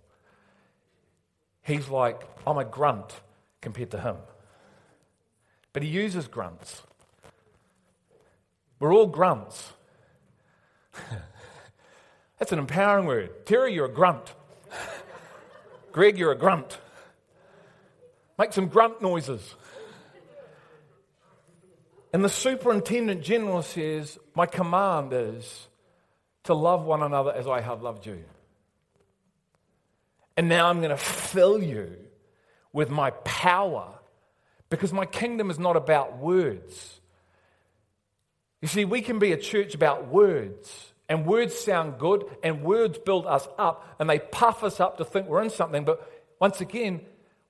he's 1.66 1.88
like, 1.88 2.22
I'm 2.46 2.58
a 2.58 2.64
grunt 2.64 3.12
compared 3.60 3.90
to 3.90 4.00
him. 4.00 4.16
But 5.72 5.82
he 5.82 5.88
uses 5.88 6.28
grunts. 6.28 6.82
We're 8.78 8.94
all 8.94 9.06
grunts. 9.06 9.72
That's 12.38 12.52
an 12.52 12.58
empowering 12.58 13.06
word. 13.06 13.46
Terry, 13.46 13.74
you're 13.74 13.86
a 13.86 13.92
grunt. 13.92 14.34
Greg, 15.92 16.18
you're 16.18 16.32
a 16.32 16.36
grunt. 16.36 16.78
Make 18.38 18.52
some 18.52 18.68
grunt 18.68 19.00
noises. 19.00 19.54
And 22.12 22.22
the 22.24 22.28
superintendent 22.28 23.22
general 23.22 23.62
says, 23.62 24.18
My 24.34 24.46
command 24.46 25.12
is 25.12 25.68
to 26.44 26.54
love 26.54 26.84
one 26.84 27.02
another 27.02 27.32
as 27.32 27.46
I 27.46 27.60
have 27.60 27.82
loved 27.82 28.06
you. 28.06 28.24
And 30.36 30.48
now 30.48 30.68
I'm 30.68 30.78
going 30.78 30.90
to 30.90 30.96
fill 30.96 31.62
you 31.62 31.96
with 32.72 32.90
my 32.90 33.10
power 33.10 33.94
because 34.68 34.92
my 34.92 35.06
kingdom 35.06 35.50
is 35.50 35.58
not 35.58 35.76
about 35.76 36.18
words. 36.18 37.00
You 38.60 38.68
see, 38.68 38.84
we 38.84 39.00
can 39.00 39.18
be 39.18 39.32
a 39.32 39.36
church 39.36 39.74
about 39.74 40.08
words, 40.08 40.92
and 41.08 41.24
words 41.24 41.54
sound 41.56 41.98
good, 41.98 42.24
and 42.42 42.62
words 42.62 42.98
build 42.98 43.26
us 43.26 43.46
up, 43.58 43.96
and 43.98 44.10
they 44.10 44.18
puff 44.18 44.64
us 44.64 44.80
up 44.80 44.98
to 44.98 45.04
think 45.04 45.28
we're 45.28 45.42
in 45.42 45.50
something. 45.50 45.84
But 45.84 46.10
once 46.40 46.60
again, 46.60 47.00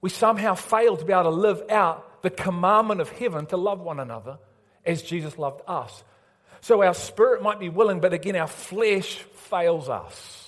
we 0.00 0.10
somehow 0.10 0.54
fail 0.54 0.96
to 0.96 1.04
be 1.04 1.12
able 1.12 1.24
to 1.24 1.30
live 1.30 1.62
out 1.70 2.22
the 2.22 2.30
commandment 2.30 3.00
of 3.00 3.08
heaven 3.10 3.46
to 3.46 3.56
love 3.56 3.80
one 3.80 3.98
another 3.98 4.38
as 4.84 5.02
Jesus 5.02 5.38
loved 5.38 5.62
us. 5.66 6.04
So 6.60 6.82
our 6.82 6.94
spirit 6.94 7.42
might 7.42 7.60
be 7.60 7.68
willing, 7.68 8.00
but 8.00 8.12
again, 8.12 8.36
our 8.36 8.46
flesh 8.46 9.16
fails 9.48 9.88
us. 9.88 10.45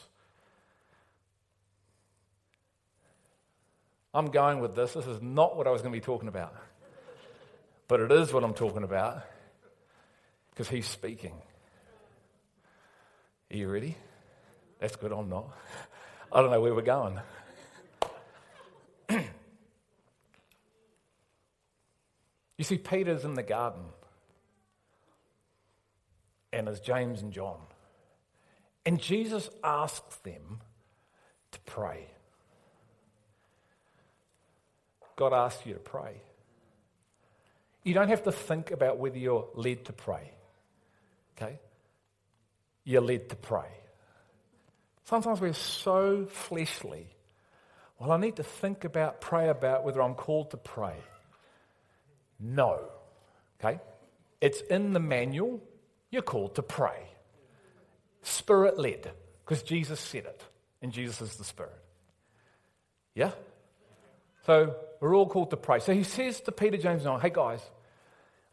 I'm 4.15 4.31
going 4.31 4.61
with 4.61 4.75
this. 4.75 4.95
This 4.95 5.07
is 5.07 5.21
not 5.21 5.57
what 5.57 5.67
I 5.67 5.71
was 5.71 5.83
going 5.83 5.93
to 5.93 5.97
be 5.99 6.05
talking 6.05 6.29
about. 6.29 6.55
But 7.89 8.01
it 8.01 8.13
is 8.13 8.33
what 8.33 8.45
I'm 8.45 8.55
talking 8.55 8.83
about 8.83 9.23
because 10.51 10.69
he's 10.69 10.87
speaking. 10.87 11.35
Are 13.51 13.57
you 13.57 13.69
ready? 13.71 13.97
That's 14.81 14.97
good. 14.97 15.13
I'm 15.13 15.29
not. 15.29 15.51
I 16.31 16.41
don't 16.41 16.51
know 16.51 16.61
where 16.61 16.75
we're 16.75 16.83
going. 16.83 17.19
you 22.59 22.65
see, 22.65 22.77
Peter's 22.77 23.25
in 23.25 23.35
the 23.35 23.43
garden, 23.43 23.85
and 26.53 26.67
there's 26.67 26.81
James 26.81 27.23
and 27.23 27.33
John. 27.33 27.59
And 28.85 29.01
Jesus 29.01 29.49
asks 29.65 30.17
them 30.17 30.61
to 31.53 31.61
pray. 31.61 32.09
God 35.19 35.33
asks 35.33 35.67
you 35.67 35.75
to 35.75 35.81
pray. 35.81 36.23
You 37.83 37.93
don't 37.93 38.09
have 38.09 38.23
to 38.23 38.33
think 38.33 38.71
about 38.71 38.99
whether 38.99 39.19
you're 39.19 39.49
led 39.55 39.87
to 39.87 39.93
pray. 39.93 40.31
Okay? 41.37 41.59
You're 42.85 43.03
led 43.03 43.29
to 43.31 43.37
pray. 43.37 43.69
Sometimes 45.07 45.41
we're 45.41 45.55
so 45.55 46.27
fleshly. 46.27 47.09
Well, 47.99 48.13
I 48.13 48.17
need 48.17 48.37
to 48.37 48.45
think 48.45 48.85
about, 48.85 49.21
pray 49.21 49.49
about 49.49 49.83
whether 49.83 50.01
I'm 50.01 50.15
called 50.15 50.53
to 50.53 50.57
pray. 50.57 50.95
No. 52.39 52.79
Okay? 53.59 53.81
It's 54.41 54.61
in 54.61 54.93
the 54.93 55.01
manual. 55.01 55.61
You're 56.13 56.23
called 56.23 56.55
to 56.55 56.63
pray. 56.63 57.09
Spirit 58.23 58.79
led, 58.79 59.11
because 59.45 59.65
Jesus 59.65 59.99
said 59.99 60.27
it, 60.27 60.45
and 60.81 60.93
Jesus 60.93 61.21
is 61.21 61.37
the 61.37 61.45
Spirit. 61.45 61.75
Yeah? 63.17 63.33
So 64.47 64.77
we're 65.01 65.15
all 65.15 65.29
called 65.29 65.51
to 65.51 65.57
pray. 65.57 65.81
So 65.81 65.93
he 65.93 66.03
says 66.03 66.41
to 66.43 66.53
Peter, 66.53 66.77
James, 66.77 67.03
and 67.03 67.15
I, 67.15 67.21
hey 67.21 67.31
guys, 67.31 67.61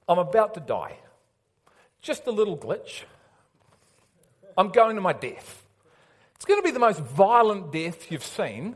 I'm 0.07 0.19
about 0.19 0.53
to 0.55 0.59
die. 0.59 0.97
Just 2.01 2.27
a 2.27 2.31
little 2.31 2.57
glitch. 2.57 3.03
I'm 4.57 4.69
going 4.69 4.95
to 4.95 5.01
my 5.01 5.13
death. 5.13 5.63
It's 6.35 6.45
going 6.45 6.59
to 6.59 6.63
be 6.63 6.71
the 6.71 6.79
most 6.79 6.99
violent 6.99 7.71
death 7.71 8.11
you've 8.11 8.23
seen. 8.23 8.75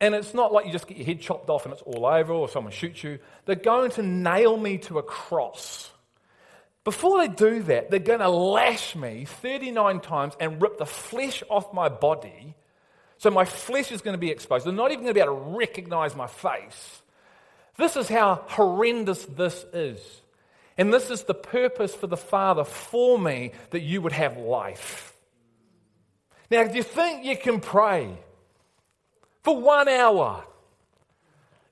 And 0.00 0.14
it's 0.14 0.34
not 0.34 0.52
like 0.52 0.66
you 0.66 0.72
just 0.72 0.88
get 0.88 0.96
your 0.96 1.06
head 1.06 1.20
chopped 1.20 1.48
off 1.48 1.64
and 1.64 1.72
it's 1.72 1.82
all 1.82 2.04
over 2.04 2.32
or 2.32 2.48
someone 2.48 2.72
shoots 2.72 3.04
you. 3.04 3.20
They're 3.46 3.54
going 3.54 3.92
to 3.92 4.02
nail 4.02 4.56
me 4.56 4.78
to 4.78 4.98
a 4.98 5.02
cross. 5.02 5.90
Before 6.84 7.18
they 7.18 7.28
do 7.28 7.62
that, 7.62 7.90
they're 7.90 8.00
going 8.00 8.18
to 8.18 8.28
lash 8.28 8.96
me 8.96 9.24
39 9.24 10.00
times 10.00 10.34
and 10.40 10.60
rip 10.60 10.78
the 10.78 10.86
flesh 10.86 11.44
off 11.48 11.72
my 11.72 11.88
body 11.88 12.56
so 13.22 13.30
my 13.30 13.44
flesh 13.44 13.92
is 13.92 14.02
going 14.02 14.14
to 14.14 14.18
be 14.18 14.32
exposed. 14.32 14.66
They're 14.66 14.72
not 14.72 14.90
even 14.90 15.04
going 15.04 15.14
to 15.14 15.14
be 15.14 15.20
able 15.20 15.36
to 15.36 15.56
recognize 15.56 16.16
my 16.16 16.26
face. 16.26 17.02
This 17.76 17.96
is 17.96 18.08
how 18.08 18.42
horrendous 18.48 19.24
this 19.26 19.64
is. 19.72 20.00
And 20.76 20.92
this 20.92 21.08
is 21.08 21.22
the 21.22 21.34
purpose 21.34 21.94
for 21.94 22.08
the 22.08 22.16
Father 22.16 22.64
for 22.64 23.16
me 23.20 23.52
that 23.70 23.82
you 23.82 24.02
would 24.02 24.10
have 24.10 24.38
life. 24.38 25.14
Now, 26.50 26.62
if 26.62 26.74
you 26.74 26.82
think 26.82 27.24
you 27.24 27.36
can 27.36 27.60
pray 27.60 28.18
for 29.44 29.56
one 29.56 29.88
hour, 29.88 30.42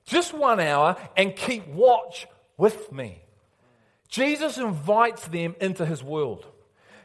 just 0.05 0.33
one 0.33 0.61
hour, 0.61 0.95
and 1.17 1.35
keep 1.35 1.67
watch 1.67 2.27
with 2.55 2.93
me, 2.93 3.23
Jesus 4.07 4.57
invites 4.57 5.27
them 5.27 5.57
into 5.59 5.85
his 5.85 6.01
world. 6.01 6.45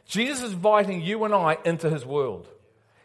Jesus 0.05 0.41
is 0.41 0.53
inviting 0.53 1.01
you 1.01 1.25
and 1.25 1.33
I 1.33 1.57
into 1.65 1.89
his 1.89 2.05
world. 2.05 2.47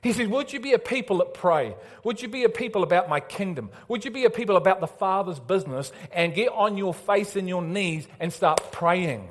He 0.03 0.13
says, 0.13 0.29
Would 0.29 0.53
you 0.53 0.61
be 0.61 0.73
a 0.73 0.79
people 0.79 1.19
that 1.19 1.33
pray? 1.33 1.77
Would 2.03 2.21
you 2.21 2.29
be 2.29 2.45
a 2.45 2.49
people 2.49 2.83
about 2.83 3.09
my 3.09 3.21
kingdom? 3.21 3.71
Would 3.89 4.05
you 4.05 4.11
be 4.11 4.25
a 4.25 4.31
people 4.31 4.57
about 4.57 4.81
the 4.81 4.89
Father's 4.89 5.39
business 5.39 5.93
and 6.11 6.35
get 6.35 6.49
on 6.49 6.77
your 6.77 6.93
face 6.93 7.37
and 7.37 7.49
your 7.49 7.63
knees 7.63 8.09
and 8.19 8.33
start 8.33 8.73
praying? 8.73 9.29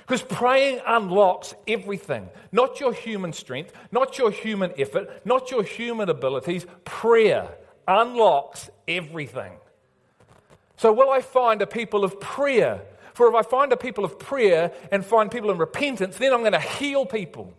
Because 0.00 0.22
praying 0.22 0.80
unlocks 0.86 1.54
everything. 1.66 2.28
Not 2.50 2.78
your 2.78 2.92
human 2.92 3.32
strength, 3.32 3.72
not 3.90 4.18
your 4.18 4.30
human 4.30 4.72
effort, 4.76 5.24
not 5.24 5.50
your 5.50 5.62
human 5.62 6.10
abilities. 6.10 6.66
Prayer 6.84 7.48
unlocks 7.88 8.68
everything. 8.86 9.52
So, 10.76 10.92
will 10.92 11.10
I 11.10 11.22
find 11.22 11.62
a 11.62 11.66
people 11.66 12.04
of 12.04 12.20
prayer? 12.20 12.82
For 13.14 13.28
if 13.28 13.34
I 13.34 13.42
find 13.42 13.72
a 13.72 13.76
people 13.76 14.04
of 14.04 14.18
prayer 14.18 14.72
and 14.90 15.04
find 15.04 15.30
people 15.30 15.50
in 15.50 15.58
repentance, 15.58 16.18
then 16.18 16.32
I'm 16.32 16.40
going 16.40 16.52
to 16.52 16.60
heal 16.60 17.06
people. 17.06 17.54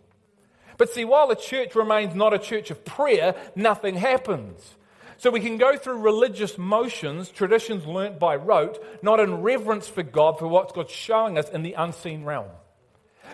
But 0.76 0.90
see, 0.90 1.04
while 1.04 1.28
the 1.28 1.34
church 1.34 1.74
remains 1.74 2.14
not 2.14 2.34
a 2.34 2.38
church 2.38 2.70
of 2.70 2.84
prayer, 2.84 3.34
nothing 3.54 3.94
happens. 3.94 4.74
So 5.18 5.30
we 5.30 5.40
can 5.40 5.56
go 5.56 5.76
through 5.76 5.98
religious 5.98 6.58
motions, 6.58 7.30
traditions 7.30 7.86
learnt 7.86 8.18
by 8.18 8.36
rote, 8.36 8.84
not 9.02 9.20
in 9.20 9.42
reverence 9.42 9.88
for 9.88 10.02
God, 10.02 10.38
for 10.38 10.48
what 10.48 10.74
God's 10.74 10.92
showing 10.92 11.38
us 11.38 11.48
in 11.48 11.62
the 11.62 11.74
unseen 11.74 12.24
realm. 12.24 12.50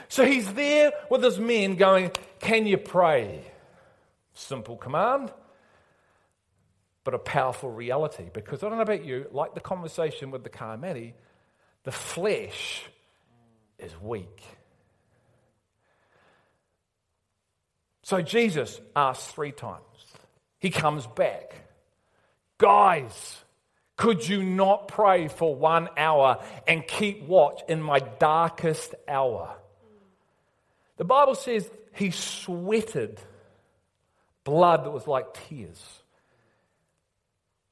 So 0.09 0.25
he's 0.25 0.53
there 0.55 0.93
with 1.11 1.23
his 1.23 1.39
men 1.39 1.77
going, 1.77 2.11
Can 2.41 2.67
you 2.67 2.77
pray? 2.77 3.45
Simple 4.35 4.77
command, 4.77 5.33
but 7.05 7.15
a 7.15 7.19
powerful 7.19 7.71
reality. 7.71 8.29
Because 8.33 8.63
I 8.63 8.69
don't 8.69 8.77
know 8.77 8.83
about 8.83 9.05
you, 9.05 9.27
like 9.33 9.55
the 9.55 9.61
conversation 9.61 10.31
with 10.31 10.45
the 10.45 10.51
Karmati, 10.51 11.15
the 11.85 11.93
flesh 11.93 12.85
is 13.79 13.93
weak. 14.01 14.43
So 18.11 18.21
Jesus 18.21 18.81
asks 18.97 19.31
three 19.31 19.53
times. 19.53 19.85
He 20.59 20.71
comes 20.71 21.07
back. 21.07 21.55
Guys, 22.59 23.39
could 23.97 24.29
you 24.29 24.43
not 24.43 24.89
pray 24.89 25.29
for 25.29 25.55
one 25.55 25.89
hour 25.97 26.43
and 26.67 26.85
keep 26.85 27.23
watch 27.23 27.63
in 27.69 27.81
my 27.81 28.01
darkest 28.01 28.97
hour? 29.07 29.55
The 30.97 31.05
Bible 31.05 31.37
says 31.37 31.71
he 31.95 32.11
sweated 32.11 33.21
blood 34.43 34.87
that 34.87 34.91
was 34.91 35.07
like 35.07 35.33
tears. 35.49 35.81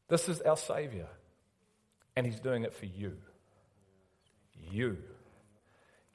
This 0.07 0.28
is 0.28 0.40
our 0.42 0.57
Savior, 0.57 1.09
and 2.14 2.25
he's 2.25 2.38
doing 2.38 2.62
it 2.62 2.75
for 2.75 2.87
you. 2.87 3.16
You. 4.71 4.99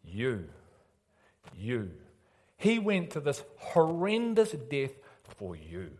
You. 0.06 0.46
You. 1.58 1.92
He 2.64 2.80
went 2.80 3.10
to 3.10 3.20
this 3.20 3.44
horrendous 3.58 4.54
death 4.54 4.94
for 5.36 5.54
you. 5.54 5.92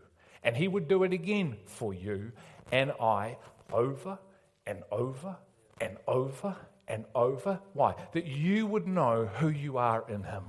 And 0.42 0.56
he 0.56 0.66
would 0.66 0.88
do 0.88 1.04
it 1.04 1.12
again 1.12 1.58
for 1.66 1.92
you 1.92 2.32
and 2.72 2.90
I 2.92 3.36
over 3.70 4.18
and 4.66 4.82
over 4.90 5.36
and 5.78 5.98
over 6.08 6.56
and 6.88 7.04
over. 7.14 7.60
Why? 7.74 7.94
That 8.12 8.24
you 8.24 8.66
would 8.66 8.86
know 8.86 9.26
who 9.26 9.48
you 9.48 9.76
are 9.76 10.06
in 10.08 10.22
him. 10.22 10.44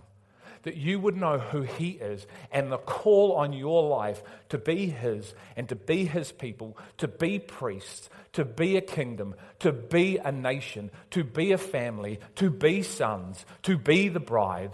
That 0.63 0.77
you 0.77 1.01
would 1.01 1.17
know 1.17 1.37
who 1.37 1.63
he 1.63 1.89
is 1.89 2.25
and 2.49 2.71
the 2.71 2.77
call 2.77 3.33
on 3.33 3.51
your 3.51 3.83
life 3.83 4.23
to 4.49 4.57
be 4.57 4.87
his 4.87 5.33
and 5.57 5.67
to 5.67 5.75
be 5.75 6.05
his 6.05 6.31
people, 6.31 6.77
to 6.97 7.09
be 7.09 7.39
priests, 7.39 8.09
to 8.31 8.45
be 8.45 8.77
a 8.77 8.81
kingdom, 8.81 9.35
to 9.59 9.73
be 9.73 10.17
a 10.17 10.31
nation, 10.31 10.91
to 11.11 11.25
be 11.25 11.51
a 11.51 11.57
family, 11.57 12.21
to 12.35 12.49
be 12.49 12.83
sons, 12.83 13.45
to 13.63 13.77
be 13.77 14.07
the 14.07 14.21
bride 14.21 14.71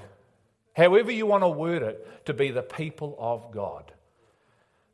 however 0.75 1.11
you 1.11 1.25
want 1.25 1.43
to 1.43 1.49
word 1.49 1.83
it, 1.83 2.25
to 2.25 2.33
be 2.33 2.51
the 2.51 2.61
people 2.61 3.15
of 3.19 3.51
God. 3.51 3.91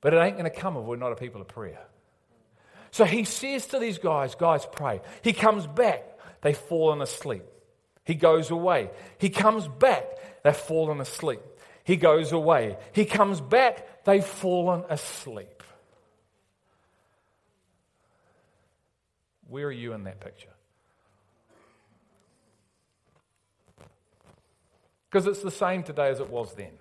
But 0.01 0.13
it 0.13 0.17
ain't 0.17 0.37
going 0.37 0.49
to 0.49 0.57
come 0.57 0.77
if 0.77 0.83
we're 0.83 0.95
not 0.95 1.11
a 1.11 1.15
people 1.15 1.41
of 1.41 1.47
prayer. 1.47 1.81
So 2.91 3.05
he 3.05 3.25
says 3.25 3.67
to 3.67 3.79
these 3.79 3.97
guys, 3.97 4.35
guys, 4.35 4.65
pray. 4.65 5.01
He 5.21 5.33
comes 5.33 5.67
back, 5.67 6.03
they've 6.41 6.57
fallen 6.57 7.01
asleep. 7.01 7.43
He 8.05 8.15
goes 8.15 8.51
away. 8.51 8.89
He 9.17 9.29
comes 9.29 9.67
back, 9.67 10.05
they've 10.43 10.55
fallen 10.55 11.01
asleep. 11.01 11.41
He 11.83 11.95
goes 11.95 12.31
away. 12.31 12.77
He 12.93 13.05
comes 13.05 13.41
back, 13.41 14.05
they've 14.05 14.25
fallen 14.25 14.83
asleep. 14.89 15.63
Where 19.49 19.67
are 19.67 19.71
you 19.71 19.93
in 19.93 20.03
that 20.03 20.19
picture? 20.19 20.49
Because 25.09 25.27
it's 25.27 25.41
the 25.41 25.51
same 25.51 25.83
today 25.83 26.09
as 26.09 26.19
it 26.19 26.29
was 26.29 26.53
then. 26.53 26.73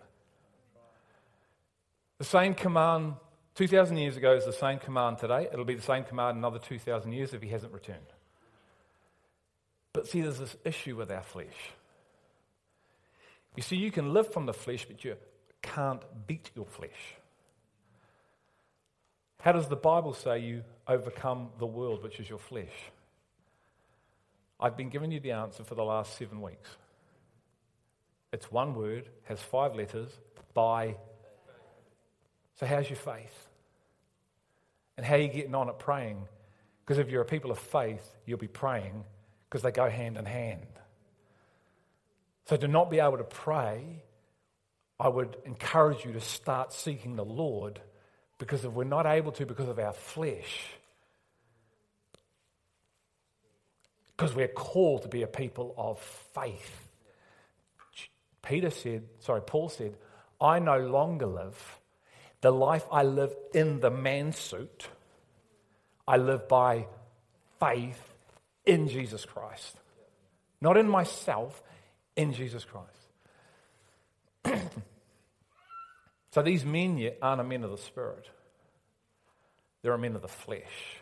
The 2.19 2.25
same 2.25 2.55
command 2.55 3.15
2,000 3.57 3.97
years 3.97 4.17
ago 4.17 4.35
is 4.35 4.45
the 4.45 4.53
same 4.53 4.79
command 4.79 5.19
today. 5.19 5.49
It'll 5.53 5.65
be 5.65 5.75
the 5.75 5.83
same 5.83 6.05
command 6.05 6.37
another 6.37 6.59
2,000 6.59 7.13
years 7.13 7.33
if 7.33 7.43
he 7.43 7.49
hasn't 7.49 7.73
returned. 7.73 8.13
But 9.93 10.09
see, 10.09 10.21
there's 10.21 10.39
this 10.39 10.57
issue 10.65 10.97
with 10.97 11.11
our 11.11 11.23
flesh. 11.23 11.73
You 13.55 13.63
see, 13.63 13.77
you 13.77 13.91
can 13.91 14.13
live 14.13 14.31
from 14.31 14.45
the 14.45 14.53
flesh, 14.53 14.85
but 14.85 15.03
you 15.05 15.17
can't 15.63 16.03
beat 16.27 16.51
your 16.55 16.67
flesh. 16.67 17.17
How 19.41 19.53
does 19.53 19.69
the 19.69 19.77
Bible 19.77 20.13
say 20.13 20.41
you 20.41 20.65
overcome 20.87 21.49
the 21.59 21.67
world, 21.67 22.03
which 22.03 22.21
is 22.21 22.29
your 22.29 22.39
flesh? 22.39 22.91
I've 24.61 24.77
been 24.77 24.89
giving 24.89 25.13
you 25.13 25.21
the 25.21 25.33
answer 25.33 25.65
for 25.65 25.75
the 25.75 25.85
last 25.85 26.19
seven 26.19 26.43
weeks. 26.43 26.77
It's 28.37 28.53
one 28.53 28.75
word, 28.75 29.09
has 29.25 29.41
five 29.41 29.75
letters, 29.75 30.11
by. 30.53 30.97
So, 32.57 32.67
how's 32.67 32.87
your 32.87 32.99
faith? 32.99 33.49
And 34.99 35.07
how 35.07 35.15
are 35.15 35.21
you 35.21 35.29
getting 35.29 35.55
on 35.55 35.71
at 35.71 35.79
praying? 35.79 36.19
Because 36.85 36.99
if 36.99 37.09
you're 37.09 37.23
a 37.23 37.27
people 37.27 37.51
of 37.51 37.59
faith, 37.59 38.07
you'll 38.27 38.37
be 38.37 38.47
praying 38.47 39.05
because 39.49 39.63
they 39.63 39.71
go 39.71 39.89
hand 39.89 40.19
in 40.19 40.27
hand. 40.27 40.67
So, 42.45 42.59
to 42.59 42.69
not 42.69 42.91
be 42.91 43.01
able 43.01 43.17
to 43.17 43.25
pray, 43.25 44.03
I 45.01 45.09
would 45.09 45.39
encourage 45.47 46.05
you 46.05 46.13
to 46.13 46.21
start 46.21 46.75
seeking 46.75 47.17
the 47.17 47.25
Lord 47.25 47.81
because 48.37 48.67
if 48.67 48.73
we're 48.73 48.85
not 48.85 49.07
able 49.07 49.33
to 49.33 49.47
because 49.47 49.71
of 49.71 49.79
our 49.79 49.95
flesh, 49.95 50.67
because 54.15 54.35
we're 54.35 54.47
called 54.47 55.03
to 55.03 55.09
be 55.09 55.23
a 55.23 55.27
people 55.27 55.75
of 55.79 55.99
faith. 56.35 56.86
Peter 58.49 58.71
said, 58.71 59.03
sorry, 59.21 59.41
Paul 59.43 59.69
said, 59.69 59.97
I 60.41 60.59
no 60.59 60.79
longer 60.79 61.27
live. 61.27 61.79
The 62.43 62.53
life 62.53 62.85
I 62.93 63.03
live 63.03 63.35
in 63.53 63.81
the 63.81 63.91
man 63.91 64.33
suit, 64.33 64.89
I 66.07 66.19
live 66.19 66.47
by 66.47 66.87
faith 67.59 68.01
in 68.65 68.89
Jesus 68.89 69.25
Christ. 69.25 69.77
Not 70.61 70.77
in 70.77 70.89
myself, 70.89 71.61
in 72.15 72.33
Jesus 72.33 72.65
Christ. 72.65 72.93
so 76.31 76.43
these 76.43 76.65
men 76.65 76.99
yet 76.99 77.19
aren't 77.21 77.47
men 77.49 77.65
of 77.65 77.71
the 77.71 77.79
Spirit, 77.79 78.31
they're 79.83 79.99
men 79.99 80.15
of 80.15 80.23
the 80.23 80.29
flesh. 80.29 81.01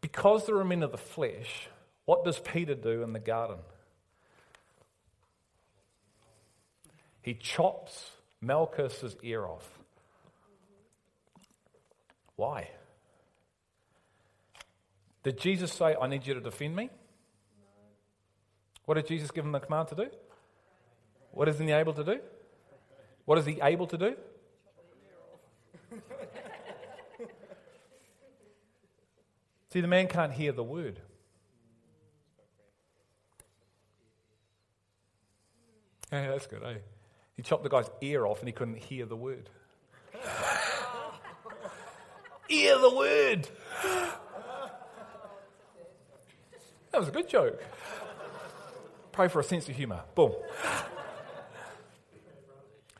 Because 0.00 0.46
they're 0.46 0.64
men 0.64 0.82
of 0.82 0.90
the 0.90 0.98
flesh, 0.98 1.68
what 2.06 2.24
does 2.24 2.40
Peter 2.40 2.74
do 2.74 3.04
in 3.04 3.12
the 3.12 3.20
garden? 3.20 3.58
He 7.22 7.34
chops 7.34 8.10
Malchus's 8.40 9.16
ear 9.22 9.46
off. 9.46 9.78
Why? 12.36 12.68
Did 15.22 15.38
Jesus 15.38 15.72
say, 15.72 15.94
I 16.00 16.08
need 16.08 16.26
you 16.26 16.34
to 16.34 16.40
defend 16.40 16.74
me? 16.74 16.90
What 18.84 18.96
did 18.96 19.06
Jesus 19.06 19.30
give 19.30 19.44
him 19.44 19.52
the 19.52 19.60
command 19.60 19.88
to 19.88 19.94
do? 19.94 20.08
What 21.30 21.48
is 21.48 21.58
he 21.58 21.70
able 21.70 21.92
to 21.92 22.02
do? 22.02 22.18
What 23.24 23.38
is 23.38 23.46
he 23.46 23.60
able 23.62 23.86
to 23.86 23.96
do? 23.96 24.16
See, 29.70 29.80
the 29.80 29.88
man 29.88 30.08
can't 30.08 30.32
hear 30.32 30.52
the 30.52 30.64
word. 30.64 31.00
Yeah, 36.12 36.28
that's 36.28 36.46
good, 36.46 36.62
eh? 36.62 36.74
He 37.36 37.42
chopped 37.42 37.62
the 37.62 37.68
guy's 37.68 37.90
ear 38.00 38.26
off 38.26 38.40
and 38.40 38.48
he 38.48 38.52
couldn't 38.52 38.78
hear 38.78 39.06
the 39.06 39.16
word. 39.16 39.48
hear 42.48 42.78
the 42.78 42.94
word! 42.94 43.48
That 46.92 46.98
was 46.98 47.08
a 47.08 47.12
good 47.12 47.28
joke. 47.28 47.62
Pray 49.12 49.28
for 49.28 49.40
a 49.40 49.44
sense 49.44 49.68
of 49.68 49.76
humour. 49.76 50.02
Boom. 50.14 50.32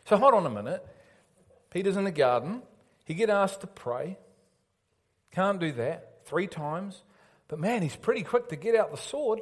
So 0.07 0.17
hold 0.17 0.35
on 0.35 0.47
a 0.47 0.51
minute. 0.51 0.87
Peter's 1.71 1.97
in 1.97 2.05
the 2.05 2.11
garden. 2.11 2.63
He 3.05 3.15
get 3.15 3.31
asked 3.31 3.61
to 3.63 3.67
pray. 3.67 4.19
Can't 5.31 5.59
do 5.59 5.73
that 5.73 6.21
three 6.25 6.47
times. 6.47 7.03
But 7.49 7.61
man, 7.61 7.83
he's 7.83 7.97
pretty 7.97 8.23
quick 8.23 8.49
to 8.49 8.57
get 8.57 8.75
out 8.75 8.91
the 8.91 8.97
sword. 8.97 9.41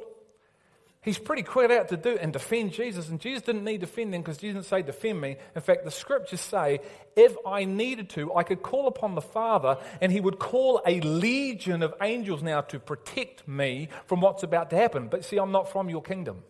He's 1.03 1.17
pretty 1.17 1.41
quick 1.41 1.71
out 1.71 1.87
to 1.89 1.97
do 1.97 2.15
and 2.21 2.31
defend 2.31 2.73
Jesus. 2.73 3.09
And 3.09 3.19
Jesus 3.19 3.41
didn't 3.41 3.63
need 3.63 3.79
defending 3.79 4.21
because 4.21 4.37
Jesus 4.37 4.67
didn't 4.67 4.67
say, 4.67 4.81
defend 4.83 5.19
me. 5.19 5.37
In 5.55 5.61
fact, 5.61 5.83
the 5.83 5.89
scriptures 5.89 6.41
say, 6.41 6.79
if 7.15 7.35
I 7.43 7.65
needed 7.65 8.09
to, 8.11 8.35
I 8.35 8.43
could 8.43 8.61
call 8.61 8.87
upon 8.87 9.15
the 9.15 9.21
Father 9.21 9.77
and 9.99 10.11
he 10.11 10.21
would 10.21 10.37
call 10.37 10.79
a 10.85 11.01
legion 11.01 11.81
of 11.81 11.95
angels 12.03 12.43
now 12.43 12.61
to 12.61 12.79
protect 12.79 13.47
me 13.47 13.89
from 14.05 14.21
what's 14.21 14.43
about 14.43 14.69
to 14.69 14.75
happen. 14.75 15.07
But 15.07 15.25
see, 15.25 15.37
I'm 15.37 15.51
not 15.51 15.71
from 15.71 15.89
your 15.89 16.03
kingdom. 16.03 16.43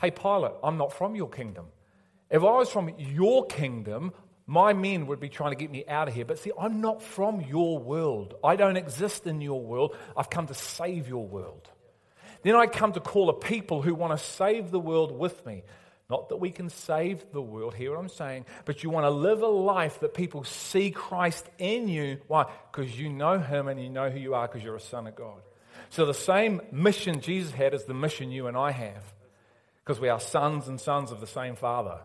Hey, 0.00 0.10
Pilate, 0.10 0.54
I'm 0.64 0.78
not 0.78 0.94
from 0.94 1.14
your 1.14 1.28
kingdom. 1.28 1.66
If 2.30 2.42
I 2.42 2.52
was 2.52 2.70
from 2.70 2.94
your 2.96 3.44
kingdom, 3.44 4.14
my 4.46 4.72
men 4.72 5.06
would 5.08 5.20
be 5.20 5.28
trying 5.28 5.50
to 5.50 5.56
get 5.56 5.70
me 5.70 5.84
out 5.86 6.08
of 6.08 6.14
here. 6.14 6.24
But 6.24 6.38
see, 6.38 6.52
I'm 6.58 6.80
not 6.80 7.02
from 7.02 7.42
your 7.42 7.78
world. 7.78 8.36
I 8.42 8.56
don't 8.56 8.78
exist 8.78 9.26
in 9.26 9.42
your 9.42 9.60
world. 9.60 9.94
I've 10.16 10.30
come 10.30 10.46
to 10.46 10.54
save 10.54 11.08
your 11.08 11.26
world. 11.26 11.68
Then 12.42 12.56
I 12.56 12.66
come 12.66 12.92
to 12.92 13.00
call 13.00 13.28
a 13.28 13.34
people 13.34 13.82
who 13.82 13.94
want 13.94 14.18
to 14.18 14.24
save 14.24 14.70
the 14.70 14.80
world 14.80 15.12
with 15.12 15.44
me. 15.44 15.62
Not 16.08 16.30
that 16.30 16.38
we 16.38 16.50
can 16.50 16.70
save 16.70 17.24
the 17.32 17.40
world, 17.40 17.74
hear 17.74 17.92
what 17.92 18.00
I'm 18.00 18.08
saying, 18.08 18.46
but 18.64 18.82
you 18.82 18.90
want 18.90 19.04
to 19.04 19.10
live 19.10 19.42
a 19.42 19.46
life 19.46 20.00
that 20.00 20.12
people 20.12 20.42
see 20.42 20.90
Christ 20.90 21.48
in 21.56 21.86
you. 21.86 22.18
Why? 22.26 22.46
Because 22.72 22.98
you 22.98 23.08
know 23.08 23.38
Him 23.38 23.68
and 23.68 23.80
you 23.80 23.88
know 23.88 24.10
who 24.10 24.18
you 24.18 24.34
are 24.34 24.48
because 24.48 24.64
you're 24.64 24.74
a 24.74 24.80
son 24.80 25.06
of 25.06 25.14
God. 25.14 25.40
So 25.90 26.06
the 26.06 26.14
same 26.14 26.62
mission 26.72 27.20
Jesus 27.20 27.52
had 27.52 27.74
is 27.74 27.84
the 27.84 27.94
mission 27.94 28.32
you 28.32 28.48
and 28.48 28.56
I 28.56 28.72
have 28.72 29.12
because 29.84 30.00
we 30.00 30.08
are 30.08 30.20
sons 30.20 30.66
and 30.66 30.80
sons 30.80 31.12
of 31.12 31.20
the 31.20 31.26
same 31.28 31.54
Father. 31.54 32.00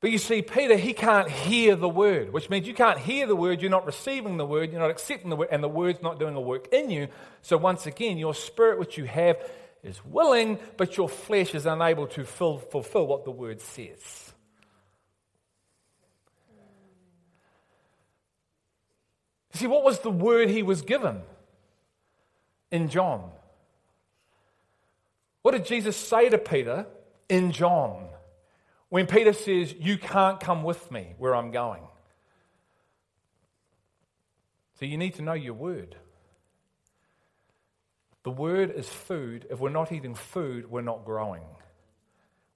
But 0.00 0.10
you 0.10 0.18
see, 0.18 0.42
Peter, 0.42 0.76
he 0.76 0.92
can't 0.92 1.30
hear 1.30 1.74
the 1.74 1.88
word, 1.88 2.32
which 2.32 2.50
means 2.50 2.66
you 2.68 2.74
can't 2.74 2.98
hear 2.98 3.26
the 3.26 3.34
word, 3.34 3.62
you're 3.62 3.70
not 3.70 3.86
receiving 3.86 4.36
the 4.36 4.44
word, 4.44 4.70
you're 4.70 4.80
not 4.80 4.90
accepting 4.90 5.30
the 5.30 5.36
word, 5.36 5.48
and 5.50 5.62
the 5.62 5.68
word's 5.68 6.02
not 6.02 6.18
doing 6.18 6.36
a 6.36 6.40
work 6.40 6.68
in 6.72 6.90
you. 6.90 7.08
So 7.40 7.56
once 7.56 7.86
again, 7.86 8.18
your 8.18 8.34
spirit, 8.34 8.78
which 8.78 8.98
you 8.98 9.04
have, 9.04 9.38
is 9.82 10.04
willing, 10.04 10.58
but 10.76 10.96
your 10.96 11.08
flesh 11.08 11.54
is 11.54 11.64
unable 11.64 12.06
to 12.08 12.24
fill, 12.24 12.58
fulfill 12.58 13.06
what 13.06 13.24
the 13.24 13.30
word 13.30 13.60
says. 13.60 14.34
You 19.54 19.60
See, 19.60 19.66
what 19.66 19.84
was 19.84 20.00
the 20.00 20.10
word 20.10 20.50
he 20.50 20.62
was 20.62 20.82
given 20.82 21.22
in 22.70 22.90
John? 22.90 23.30
What 25.40 25.52
did 25.52 25.64
Jesus 25.64 25.96
say 25.96 26.28
to 26.28 26.36
Peter 26.36 26.86
in 27.30 27.52
John? 27.52 28.08
When 28.88 29.06
Peter 29.06 29.32
says, 29.32 29.74
You 29.78 29.98
can't 29.98 30.40
come 30.40 30.62
with 30.62 30.90
me 30.90 31.14
where 31.18 31.34
I'm 31.34 31.50
going. 31.50 31.82
So 34.78 34.84
you 34.84 34.98
need 34.98 35.14
to 35.14 35.22
know 35.22 35.32
your 35.32 35.54
word. 35.54 35.96
The 38.24 38.30
word 38.30 38.72
is 38.74 38.88
food. 38.88 39.46
If 39.50 39.60
we're 39.60 39.70
not 39.70 39.92
eating 39.92 40.14
food, 40.14 40.70
we're 40.70 40.82
not 40.82 41.04
growing. 41.04 41.44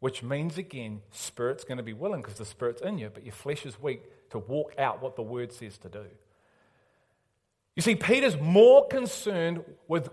Which 0.01 0.23
means, 0.23 0.59
again, 0.59 1.03
spirit's 1.11 1.65
going 1.65 1.79
to 1.79 1.85
be 1.85 1.93
willing 1.93 2.23
because 2.23 2.39
the 2.39 2.45
spirit's 2.45 2.83
in 2.83 2.99
you, 2.99 3.11
but 3.13 3.25
your 3.25 3.33
flesh 3.33 3.65
is 3.65 3.81
weak 3.81 4.03
to 4.31 4.39
walk 4.39 4.75
out 4.79 5.03
what 5.03 5.17
the 5.17 5.23
word 5.23 5.53
says 5.53 5.79
to 5.79 5.89
do. 5.89 6.05
You 7.77 7.83
see, 7.83 7.95
Peter's 7.95 8.39
more 8.39 8.87
concerned 8.89 9.63
with 9.89 10.11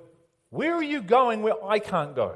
where 0.50 0.76
are 0.76 0.84
you 0.84 1.02
going 1.02 1.42
where 1.42 1.62
I 1.66 1.80
can't 1.80 2.16
go? 2.16 2.36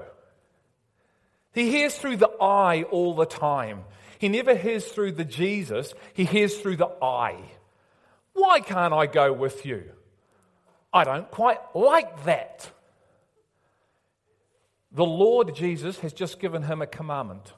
He 1.54 1.70
hears 1.70 1.96
through 1.96 2.18
the 2.18 2.32
I 2.42 2.84
all 2.84 3.16
the 3.16 3.26
time. 3.26 3.84
He 4.20 4.30
never 4.30 4.56
hears 4.56 4.86
through 4.86 5.14
the 5.14 5.26
Jesus, 5.26 5.94
he 6.14 6.26
hears 6.26 6.58
through 6.58 6.78
the 6.78 6.92
I. 7.02 7.38
Why 8.34 8.60
can't 8.60 8.94
I 8.94 9.08
go 9.08 9.34
with 9.34 9.66
you? 9.66 9.84
I 10.94 11.04
don't 11.04 11.30
quite 11.32 11.60
like 11.74 12.26
that. 12.26 12.72
The 14.92 15.06
Lord 15.06 15.56
Jesus 15.56 16.00
has 16.00 16.14
just 16.14 16.40
given 16.40 16.64
him 16.64 16.82
a 16.82 16.88
commandment. 16.88 17.54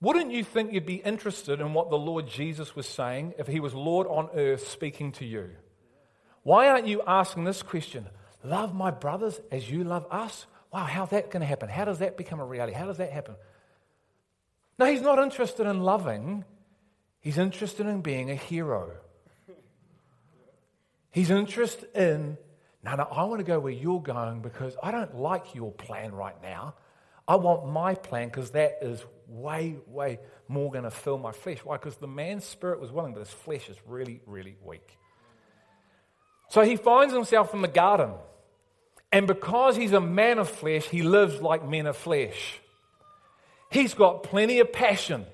Wouldn't 0.00 0.32
you 0.32 0.44
think 0.44 0.72
you'd 0.72 0.84
be 0.84 0.96
interested 0.96 1.60
in 1.60 1.72
what 1.72 1.88
the 1.88 1.98
Lord 1.98 2.28
Jesus 2.28 2.76
was 2.76 2.86
saying 2.86 3.34
if 3.38 3.46
he 3.46 3.60
was 3.60 3.74
Lord 3.74 4.06
on 4.08 4.28
earth 4.34 4.68
speaking 4.68 5.12
to 5.12 5.24
you? 5.24 5.50
Why 6.42 6.68
aren't 6.68 6.86
you 6.86 7.02
asking 7.06 7.44
this 7.44 7.62
question? 7.62 8.06
Love 8.44 8.74
my 8.74 8.90
brothers 8.90 9.40
as 9.50 9.70
you 9.70 9.84
love 9.84 10.06
us? 10.10 10.46
Wow, 10.76 10.84
how's 10.84 11.08
that 11.08 11.30
going 11.30 11.40
to 11.40 11.46
happen? 11.46 11.70
How 11.70 11.86
does 11.86 12.00
that 12.00 12.18
become 12.18 12.38
a 12.38 12.44
reality? 12.44 12.74
How 12.74 12.84
does 12.84 12.98
that 12.98 13.10
happen? 13.10 13.34
No, 14.78 14.84
he's 14.84 15.00
not 15.00 15.18
interested 15.18 15.66
in 15.66 15.80
loving, 15.80 16.44
he's 17.20 17.38
interested 17.38 17.86
in 17.86 18.02
being 18.02 18.30
a 18.30 18.34
hero. 18.34 18.90
He's 21.10 21.30
interested 21.30 21.88
in, 21.94 22.36
no, 22.84 22.94
no, 22.94 23.04
I 23.04 23.24
want 23.24 23.38
to 23.38 23.44
go 23.44 23.58
where 23.58 23.72
you're 23.72 24.02
going 24.02 24.42
because 24.42 24.76
I 24.82 24.90
don't 24.90 25.16
like 25.16 25.54
your 25.54 25.72
plan 25.72 26.12
right 26.12 26.36
now. 26.42 26.74
I 27.26 27.36
want 27.36 27.66
my 27.66 27.94
plan 27.94 28.28
because 28.28 28.50
that 28.50 28.80
is 28.82 29.02
way, 29.28 29.76
way 29.86 30.18
more 30.46 30.70
going 30.70 30.84
to 30.84 30.90
fill 30.90 31.16
my 31.16 31.32
flesh. 31.32 31.60
Why? 31.64 31.78
Because 31.78 31.96
the 31.96 32.06
man's 32.06 32.44
spirit 32.44 32.80
was 32.80 32.92
willing, 32.92 33.14
but 33.14 33.20
his 33.20 33.30
flesh 33.30 33.70
is 33.70 33.78
really, 33.86 34.20
really 34.26 34.56
weak. 34.62 34.98
So 36.50 36.60
he 36.60 36.76
finds 36.76 37.14
himself 37.14 37.54
in 37.54 37.62
the 37.62 37.68
garden. 37.68 38.10
And 39.12 39.26
because 39.26 39.76
he's 39.76 39.92
a 39.92 40.00
man 40.00 40.38
of 40.38 40.48
flesh, 40.48 40.84
he 40.88 41.02
lives 41.02 41.40
like 41.40 41.66
men 41.66 41.86
of 41.86 41.96
flesh. 41.96 42.60
He's 43.70 43.94
got 43.94 44.22
plenty 44.22 44.60
of 44.60 44.72
passion, 44.72 45.26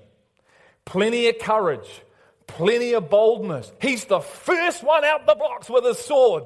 plenty 0.84 1.28
of 1.28 1.38
courage, 1.38 2.02
plenty 2.46 2.92
of 2.94 3.10
boldness. 3.10 3.72
He's 3.80 4.04
the 4.04 4.20
first 4.20 4.82
one 4.82 5.04
out 5.04 5.26
the 5.26 5.34
blocks 5.34 5.68
with 5.68 5.84
his 5.84 5.98
sword. 5.98 6.44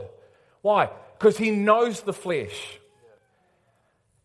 Why? 0.62 0.90
Because 1.18 1.36
he 1.36 1.50
knows 1.50 2.00
the 2.02 2.12
flesh. 2.12 2.78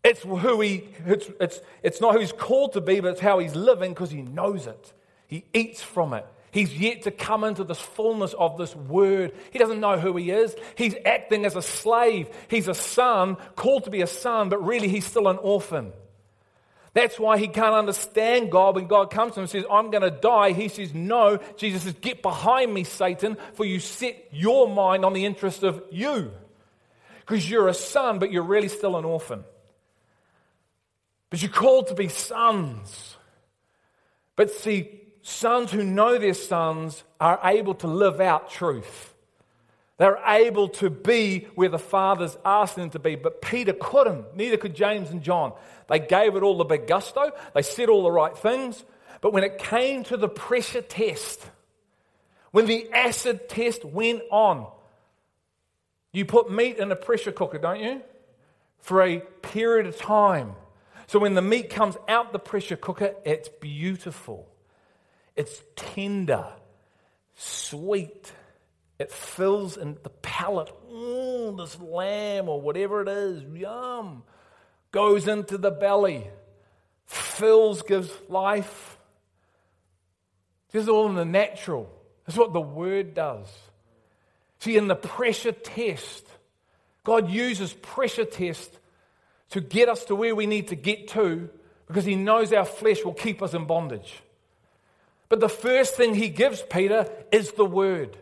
It's 0.03 0.21
who 0.21 0.61
he, 0.61 0.89
it's, 1.05 1.29
it's, 1.39 1.59
it's 1.83 2.01
not 2.01 2.13
who 2.13 2.19
he's 2.19 2.31
called 2.31 2.73
to 2.73 2.81
be, 2.81 2.99
but 2.99 3.09
it's 3.11 3.21
how 3.21 3.39
he's 3.39 3.55
living 3.55 3.91
because 3.91 4.09
he 4.09 4.21
knows 4.21 4.65
it. 4.65 4.93
He 5.27 5.45
eats 5.53 5.81
from 5.81 6.13
it. 6.13 6.25
He's 6.51 6.77
yet 6.77 7.03
to 7.03 7.11
come 7.11 7.43
into 7.45 7.63
this 7.63 7.79
fullness 7.79 8.33
of 8.33 8.57
this 8.57 8.75
word. 8.75 9.33
He 9.51 9.59
doesn't 9.59 9.79
know 9.79 9.97
who 9.97 10.17
he 10.17 10.31
is. 10.31 10.53
He's 10.75 10.95
acting 11.05 11.45
as 11.45 11.55
a 11.55 11.61
slave. 11.61 12.29
He's 12.49 12.67
a 12.67 12.73
son, 12.73 13.37
called 13.55 13.85
to 13.85 13.89
be 13.89 14.01
a 14.01 14.07
son, 14.07 14.49
but 14.49 14.63
really 14.63 14.89
he's 14.89 15.05
still 15.05 15.29
an 15.29 15.37
orphan. 15.37 15.93
That's 16.93 17.17
why 17.17 17.37
he 17.37 17.47
can't 17.47 17.73
understand 17.73 18.51
God 18.51 18.75
when 18.75 18.87
God 18.87 19.11
comes 19.11 19.33
to 19.33 19.39
him 19.39 19.43
and 19.43 19.49
says, 19.49 19.63
I'm 19.71 19.91
going 19.91 20.03
to 20.03 20.11
die. 20.11 20.51
He 20.51 20.67
says, 20.67 20.93
No. 20.93 21.39
Jesus 21.55 21.83
says, 21.83 21.93
Get 22.01 22.21
behind 22.21 22.73
me, 22.73 22.83
Satan, 22.83 23.37
for 23.53 23.65
you 23.65 23.79
set 23.79 24.27
your 24.31 24.67
mind 24.67 25.05
on 25.05 25.13
the 25.13 25.25
interest 25.25 25.63
of 25.63 25.81
you. 25.89 26.31
Because 27.21 27.49
you're 27.49 27.69
a 27.69 27.73
son, 27.73 28.19
but 28.19 28.31
you're 28.31 28.43
really 28.43 28.67
still 28.67 28.97
an 28.97 29.05
orphan. 29.05 29.45
But 31.29 31.41
you're 31.41 31.51
called 31.51 31.87
to 31.87 31.95
be 31.95 32.09
sons. 32.09 33.15
But 34.35 34.51
see, 34.51 35.00
sons 35.21 35.71
who 35.71 35.83
know 35.83 36.17
their 36.17 36.33
sons 36.33 37.03
are 37.19 37.39
able 37.43 37.75
to 37.75 37.87
live 37.87 38.19
out 38.19 38.49
truth. 38.49 39.13
They're 39.97 40.21
able 40.25 40.69
to 40.69 40.89
be 40.89 41.47
where 41.53 41.69
the 41.69 41.77
Father's 41.77 42.35
asked 42.43 42.75
them 42.75 42.89
to 42.89 42.99
be. 42.99 43.15
But 43.15 43.41
Peter 43.41 43.73
couldn't, 43.73 44.35
neither 44.35 44.57
could 44.57 44.75
James 44.75 45.11
and 45.11 45.21
John. 45.21 45.53
They 45.89 45.99
gave 45.99 46.35
it 46.35 46.41
all 46.41 46.57
the 46.57 46.63
big 46.63 46.87
gusto, 46.87 47.31
they 47.53 47.61
said 47.61 47.89
all 47.89 48.03
the 48.03 48.11
right 48.11 48.35
things. 48.35 48.83
But 49.21 49.33
when 49.33 49.43
it 49.43 49.59
came 49.59 50.03
to 50.05 50.17
the 50.17 50.27
pressure 50.27 50.81
test, 50.81 51.47
when 52.49 52.65
the 52.65 52.89
acid 52.91 53.47
test 53.47 53.85
went 53.85 54.23
on, 54.31 54.67
you 56.11 56.25
put 56.25 56.51
meat 56.51 56.77
in 56.77 56.91
a 56.91 56.95
pressure 56.95 57.31
cooker, 57.31 57.59
don't 57.59 57.79
you? 57.79 58.01
For 58.79 59.03
a 59.03 59.19
period 59.19 59.85
of 59.85 59.97
time. 59.97 60.55
So 61.05 61.19
when 61.19 61.35
the 61.35 61.41
meat 61.41 61.69
comes 61.69 61.95
out 62.07 62.33
the 62.33 62.39
pressure 62.39 62.75
cooker, 62.75 63.13
it's 63.23 63.49
beautiful. 63.49 64.50
It's 65.41 65.63
tender, 65.75 66.45
sweet. 67.33 68.31
It 68.99 69.11
fills 69.11 69.75
in 69.75 69.97
the 70.03 70.11
palate. 70.11 70.71
Mm, 70.93 71.57
this 71.57 71.79
lamb 71.79 72.47
or 72.47 72.61
whatever 72.61 73.01
it 73.01 73.07
is, 73.07 73.41
yum. 73.59 74.21
Goes 74.91 75.27
into 75.27 75.57
the 75.57 75.71
belly, 75.71 76.27
fills, 77.07 77.81
gives 77.81 78.11
life. 78.29 78.99
This 80.71 80.83
is 80.83 80.89
all 80.89 81.09
in 81.09 81.15
the 81.15 81.25
natural. 81.25 81.91
That's 82.27 82.37
what 82.37 82.53
the 82.53 82.61
word 82.61 83.15
does. 83.15 83.47
See, 84.59 84.77
in 84.77 84.87
the 84.87 84.95
pressure 84.95 85.53
test, 85.53 86.23
God 87.03 87.31
uses 87.31 87.73
pressure 87.73 88.25
test 88.25 88.69
to 89.49 89.59
get 89.59 89.89
us 89.89 90.05
to 90.05 90.13
where 90.13 90.35
we 90.35 90.45
need 90.45 90.67
to 90.67 90.75
get 90.75 91.07
to 91.07 91.49
because 91.87 92.05
he 92.05 92.13
knows 92.13 92.53
our 92.53 92.63
flesh 92.63 93.03
will 93.03 93.15
keep 93.15 93.41
us 93.41 93.55
in 93.55 93.65
bondage. 93.65 94.21
But 95.31 95.39
the 95.39 95.47
first 95.47 95.95
thing 95.95 96.13
he 96.13 96.27
gives 96.27 96.61
Peter 96.61 97.09
is 97.31 97.53
the 97.53 97.63
word 97.63 98.17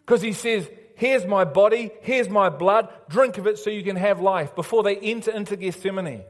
because 0.00 0.22
he 0.22 0.32
says, 0.32 0.66
Here's 0.94 1.26
my 1.26 1.44
body, 1.44 1.90
here's 2.00 2.30
my 2.30 2.48
blood, 2.48 2.88
drink 3.10 3.36
of 3.36 3.46
it 3.46 3.58
so 3.58 3.68
you 3.68 3.82
can 3.82 3.96
have 3.96 4.22
life 4.22 4.54
before 4.54 4.82
they 4.82 4.96
enter 4.96 5.30
into 5.32 5.54
Gethsemane. 5.56 6.22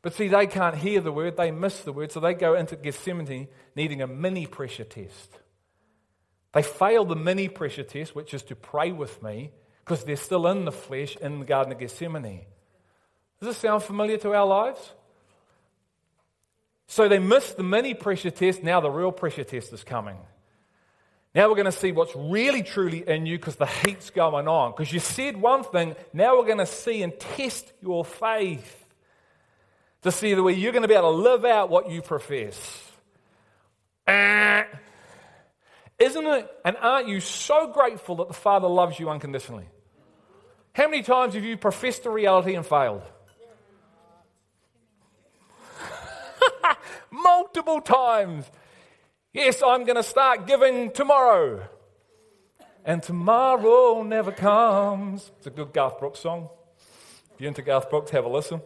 But 0.00 0.14
see, 0.14 0.28
they 0.28 0.46
can't 0.46 0.74
hear 0.74 1.02
the 1.02 1.12
word, 1.12 1.36
they 1.36 1.50
miss 1.50 1.80
the 1.80 1.92
word, 1.92 2.12
so 2.12 2.20
they 2.20 2.32
go 2.32 2.54
into 2.54 2.76
Gethsemane 2.76 3.48
needing 3.76 4.00
a 4.00 4.06
mini 4.06 4.46
pressure 4.46 4.84
test. 4.84 5.38
They 6.54 6.62
fail 6.62 7.04
the 7.04 7.14
mini 7.14 7.50
pressure 7.50 7.82
test, 7.82 8.14
which 8.14 8.32
is 8.32 8.42
to 8.44 8.56
pray 8.56 8.90
with 8.90 9.22
me, 9.22 9.50
because 9.80 10.04
they're 10.04 10.16
still 10.16 10.46
in 10.46 10.64
the 10.64 10.72
flesh 10.72 11.14
in 11.18 11.40
the 11.40 11.44
Garden 11.44 11.74
of 11.74 11.78
Gethsemane. 11.78 12.46
Does 13.38 13.48
this 13.48 13.58
sound 13.58 13.82
familiar 13.82 14.16
to 14.16 14.32
our 14.32 14.46
lives? 14.46 14.94
So 16.86 17.08
they 17.08 17.18
missed 17.18 17.56
the 17.56 17.62
mini 17.62 17.94
pressure 17.94 18.30
test. 18.30 18.62
Now 18.62 18.80
the 18.80 18.90
real 18.90 19.12
pressure 19.12 19.44
test 19.44 19.72
is 19.72 19.84
coming. 19.84 20.16
Now 21.34 21.48
we're 21.48 21.56
going 21.56 21.64
to 21.64 21.72
see 21.72 21.90
what's 21.90 22.14
really 22.14 22.62
truly 22.62 23.08
in 23.08 23.26
you 23.26 23.38
because 23.38 23.56
the 23.56 23.66
heat's 23.66 24.10
going 24.10 24.46
on. 24.46 24.70
Because 24.70 24.92
you 24.92 25.00
said 25.00 25.36
one 25.36 25.64
thing, 25.64 25.96
now 26.12 26.38
we're 26.38 26.46
going 26.46 26.58
to 26.58 26.66
see 26.66 27.02
and 27.02 27.18
test 27.18 27.72
your 27.82 28.04
faith 28.04 28.84
to 30.02 30.12
see 30.12 30.34
the 30.34 30.42
way 30.42 30.52
you're 30.52 30.72
going 30.72 30.82
to 30.82 30.88
be 30.88 30.94
able 30.94 31.12
to 31.12 31.18
live 31.18 31.44
out 31.44 31.70
what 31.70 31.90
you 31.90 32.02
profess. 32.02 32.92
Ah. 34.06 34.66
Isn't 35.98 36.26
it? 36.26 36.50
And 36.64 36.76
aren't 36.76 37.08
you 37.08 37.20
so 37.20 37.68
grateful 37.72 38.16
that 38.16 38.28
the 38.28 38.34
Father 38.34 38.68
loves 38.68 38.98
you 38.98 39.10
unconditionally? 39.10 39.66
How 40.72 40.88
many 40.88 41.02
times 41.02 41.34
have 41.34 41.44
you 41.44 41.56
professed 41.56 42.04
a 42.06 42.10
reality 42.10 42.54
and 42.54 42.66
failed? 42.66 43.02
Multiple 47.14 47.80
times. 47.80 48.44
Yes, 49.32 49.62
I'm 49.64 49.84
going 49.84 49.96
to 49.96 50.02
start 50.02 50.46
giving 50.46 50.90
tomorrow. 50.90 51.68
And 52.84 53.02
tomorrow 53.02 54.02
never 54.02 54.30
comes. 54.30 55.30
It's 55.38 55.46
a 55.46 55.50
good 55.50 55.72
Garth 55.72 55.98
Brooks 55.98 56.20
song. 56.20 56.48
If 57.32 57.40
you're 57.40 57.48
into 57.48 57.62
Garth 57.62 57.88
Brooks, 57.88 58.10
have 58.10 58.24
a 58.24 58.28
listen. 58.28 58.60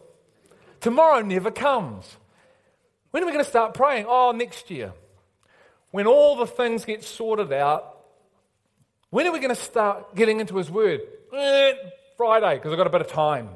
Tomorrow 0.81 1.21
never 1.21 1.51
comes. 1.51 2.17
When 3.11 3.23
are 3.23 3.25
we 3.25 3.31
going 3.31 3.43
to 3.43 3.49
start 3.49 3.73
praying? 3.73 4.05
Oh, 4.07 4.31
next 4.31 4.69
year. 4.69 4.93
When 5.91 6.05
all 6.05 6.35
the 6.35 6.45
things 6.45 6.85
get 6.85 7.03
sorted 7.03 7.51
out, 7.51 7.97
when 9.09 9.25
are 9.25 9.31
we 9.31 9.39
going 9.39 9.55
to 9.55 9.61
start 9.61 10.15
getting 10.15 10.39
into 10.39 10.57
His 10.57 10.69
Word? 10.69 11.01
Eh, 11.33 11.73
Friday, 12.15 12.55
because 12.55 12.71
I've 12.71 12.77
got 12.77 12.87
a 12.87 12.91
bit 12.91 13.01
of 13.01 13.07
time. 13.07 13.49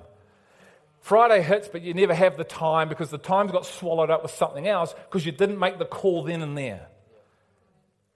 Friday 1.03 1.41
hits, 1.41 1.67
but 1.67 1.81
you 1.81 1.93
never 1.93 2.13
have 2.13 2.37
the 2.37 2.45
time 2.45 2.87
because 2.87 3.09
the 3.09 3.17
time's 3.17 3.51
got 3.51 3.65
swallowed 3.65 4.09
up 4.09 4.23
with 4.23 4.31
something 4.31 4.69
else 4.69 4.93
because 4.93 5.25
you 5.25 5.33
didn't 5.33 5.59
make 5.59 5.77
the 5.77 5.85
call 5.85 6.23
then 6.23 6.41
and 6.41 6.57
there. 6.57 6.87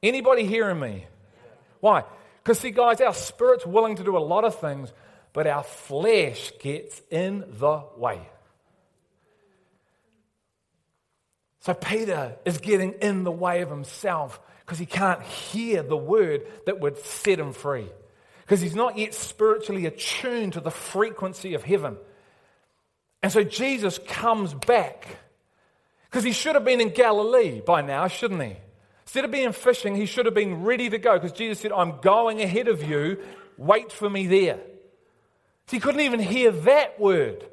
Anybody 0.01 0.45
hearing 0.45 0.79
me? 0.79 1.05
Why? 1.81 2.05
Because, 2.41 2.59
see, 2.59 2.71
guys, 2.71 3.01
our 3.01 3.13
spirit's 3.13 3.65
willing 3.65 3.97
to 3.97 4.05
do 4.05 4.15
a 4.15 4.19
lot 4.19 4.45
of 4.45 4.57
things, 4.61 4.93
but 5.33 5.47
our 5.47 5.63
flesh 5.63 6.53
gets 6.61 7.01
in 7.11 7.43
the 7.59 7.83
way. 7.97 8.21
So, 11.59 11.73
Peter 11.73 12.37
is 12.45 12.59
getting 12.59 12.93
in 13.01 13.25
the 13.25 13.31
way 13.31 13.63
of 13.63 13.69
himself 13.69 14.39
because 14.65 14.79
he 14.79 14.85
can't 14.85 15.21
hear 15.23 15.83
the 15.83 15.97
word 15.97 16.47
that 16.65 16.79
would 16.79 16.97
set 16.99 17.37
him 17.37 17.51
free. 17.51 17.89
Because 18.43 18.61
he's 18.61 18.75
not 18.75 18.97
yet 18.97 19.13
spiritually 19.13 19.87
attuned 19.87 20.53
to 20.53 20.61
the 20.61 20.71
frequency 20.71 21.53
of 21.53 21.63
heaven. 21.63 21.97
And 23.23 23.31
so 23.31 23.43
Jesus 23.43 23.99
comes 24.07 24.53
back 24.53 25.07
because 26.05 26.23
he 26.23 26.31
should 26.31 26.55
have 26.55 26.65
been 26.65 26.81
in 26.81 26.89
Galilee 26.89 27.61
by 27.61 27.81
now, 27.81 28.07
shouldn't 28.07 28.41
he? 28.41 28.57
Instead 29.03 29.25
of 29.25 29.31
being 29.31 29.51
fishing, 29.53 29.95
he 29.95 30.05
should 30.05 30.25
have 30.25 30.35
been 30.35 30.63
ready 30.63 30.89
to 30.89 30.97
go 30.97 31.13
because 31.13 31.31
Jesus 31.31 31.59
said, 31.59 31.71
I'm 31.71 31.99
going 32.01 32.41
ahead 32.41 32.67
of 32.67 32.83
you. 32.83 33.23
Wait 33.57 33.91
for 33.91 34.09
me 34.09 34.27
there. 34.27 34.59
So 35.67 35.77
he 35.77 35.79
couldn't 35.79 36.01
even 36.01 36.19
hear 36.19 36.51
that 36.51 36.99
word. 36.99 37.45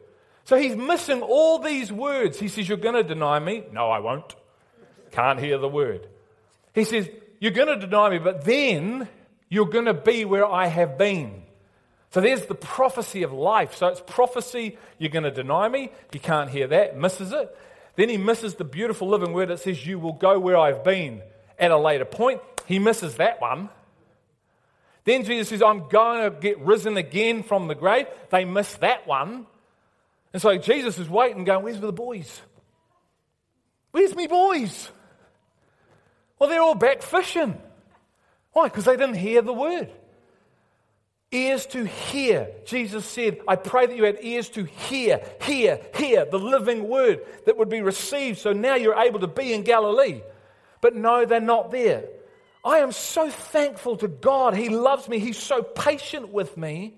So 0.44 0.56
he's 0.56 0.76
missing 0.76 1.22
all 1.22 1.60
these 1.60 1.92
words. 1.92 2.38
He 2.38 2.48
says, 2.48 2.68
You're 2.68 2.76
going 2.76 2.96
to 2.96 3.04
deny 3.04 3.38
me? 3.38 3.64
No, 3.72 3.88
I 3.88 4.00
won't. 4.00 4.34
Can't 5.12 5.38
hear 5.38 5.58
the 5.58 5.68
word. 5.68 6.08
He 6.74 6.84
says, 6.84 7.08
You're 7.40 7.52
going 7.52 7.68
to 7.68 7.86
deny 7.86 8.10
me, 8.10 8.18
but 8.18 8.44
then 8.44 9.08
you're 9.48 9.66
going 9.66 9.86
to 9.86 9.94
be 9.94 10.24
where 10.24 10.44
I 10.46 10.66
have 10.66 10.98
been. 10.98 11.43
So 12.14 12.20
there's 12.20 12.46
the 12.46 12.54
prophecy 12.54 13.24
of 13.24 13.32
life. 13.32 13.74
So 13.74 13.88
it's 13.88 14.00
prophecy, 14.00 14.78
you're 14.98 15.10
going 15.10 15.24
to 15.24 15.32
deny 15.32 15.68
me. 15.68 15.90
He 16.12 16.20
can't 16.20 16.48
hear 16.48 16.68
that, 16.68 16.96
misses 16.96 17.32
it. 17.32 17.58
Then 17.96 18.08
he 18.08 18.18
misses 18.18 18.54
the 18.54 18.62
beautiful 18.62 19.08
living 19.08 19.32
word 19.32 19.48
that 19.48 19.58
says, 19.58 19.84
You 19.84 19.98
will 19.98 20.12
go 20.12 20.38
where 20.38 20.56
I've 20.56 20.84
been 20.84 21.22
at 21.58 21.72
a 21.72 21.76
later 21.76 22.04
point. 22.04 22.40
He 22.66 22.78
misses 22.78 23.16
that 23.16 23.40
one. 23.40 23.68
Then 25.02 25.24
Jesus 25.24 25.48
says, 25.48 25.60
I'm 25.60 25.88
going 25.88 26.30
to 26.30 26.38
get 26.38 26.60
risen 26.60 26.96
again 26.96 27.42
from 27.42 27.66
the 27.66 27.74
grave. 27.74 28.06
They 28.30 28.44
miss 28.44 28.72
that 28.76 29.08
one. 29.08 29.48
And 30.32 30.40
so 30.40 30.56
Jesus 30.56 31.00
is 31.00 31.08
waiting, 31.08 31.42
going, 31.42 31.64
Where's 31.64 31.80
the 31.80 31.92
boys? 31.92 32.40
Where's 33.90 34.14
me 34.14 34.28
boys? 34.28 34.88
Well, 36.38 36.48
they're 36.48 36.62
all 36.62 36.76
back 36.76 37.02
fishing. 37.02 37.60
Why? 38.52 38.68
Because 38.68 38.84
they 38.84 38.96
didn't 38.96 39.16
hear 39.16 39.42
the 39.42 39.52
word. 39.52 39.90
Ears 41.34 41.66
to 41.66 41.84
hear. 41.84 42.48
Jesus 42.64 43.04
said, 43.04 43.40
I 43.48 43.56
pray 43.56 43.86
that 43.86 43.96
you 43.96 44.04
had 44.04 44.18
ears 44.20 44.48
to 44.50 44.62
hear, 44.62 45.20
hear, 45.42 45.80
hear 45.96 46.24
the 46.24 46.38
living 46.38 46.88
word 46.88 47.26
that 47.44 47.56
would 47.56 47.68
be 47.68 47.82
received. 47.82 48.38
So 48.38 48.52
now 48.52 48.76
you're 48.76 48.94
able 48.94 49.18
to 49.18 49.26
be 49.26 49.52
in 49.52 49.64
Galilee. 49.64 50.22
But 50.80 50.94
no, 50.94 51.24
they're 51.24 51.40
not 51.40 51.72
there. 51.72 52.04
I 52.64 52.78
am 52.78 52.92
so 52.92 53.28
thankful 53.30 53.96
to 53.96 54.06
God. 54.06 54.54
He 54.54 54.68
loves 54.68 55.08
me. 55.08 55.18
He's 55.18 55.36
so 55.36 55.62
patient 55.62 56.28
with 56.28 56.56
me. 56.56 56.94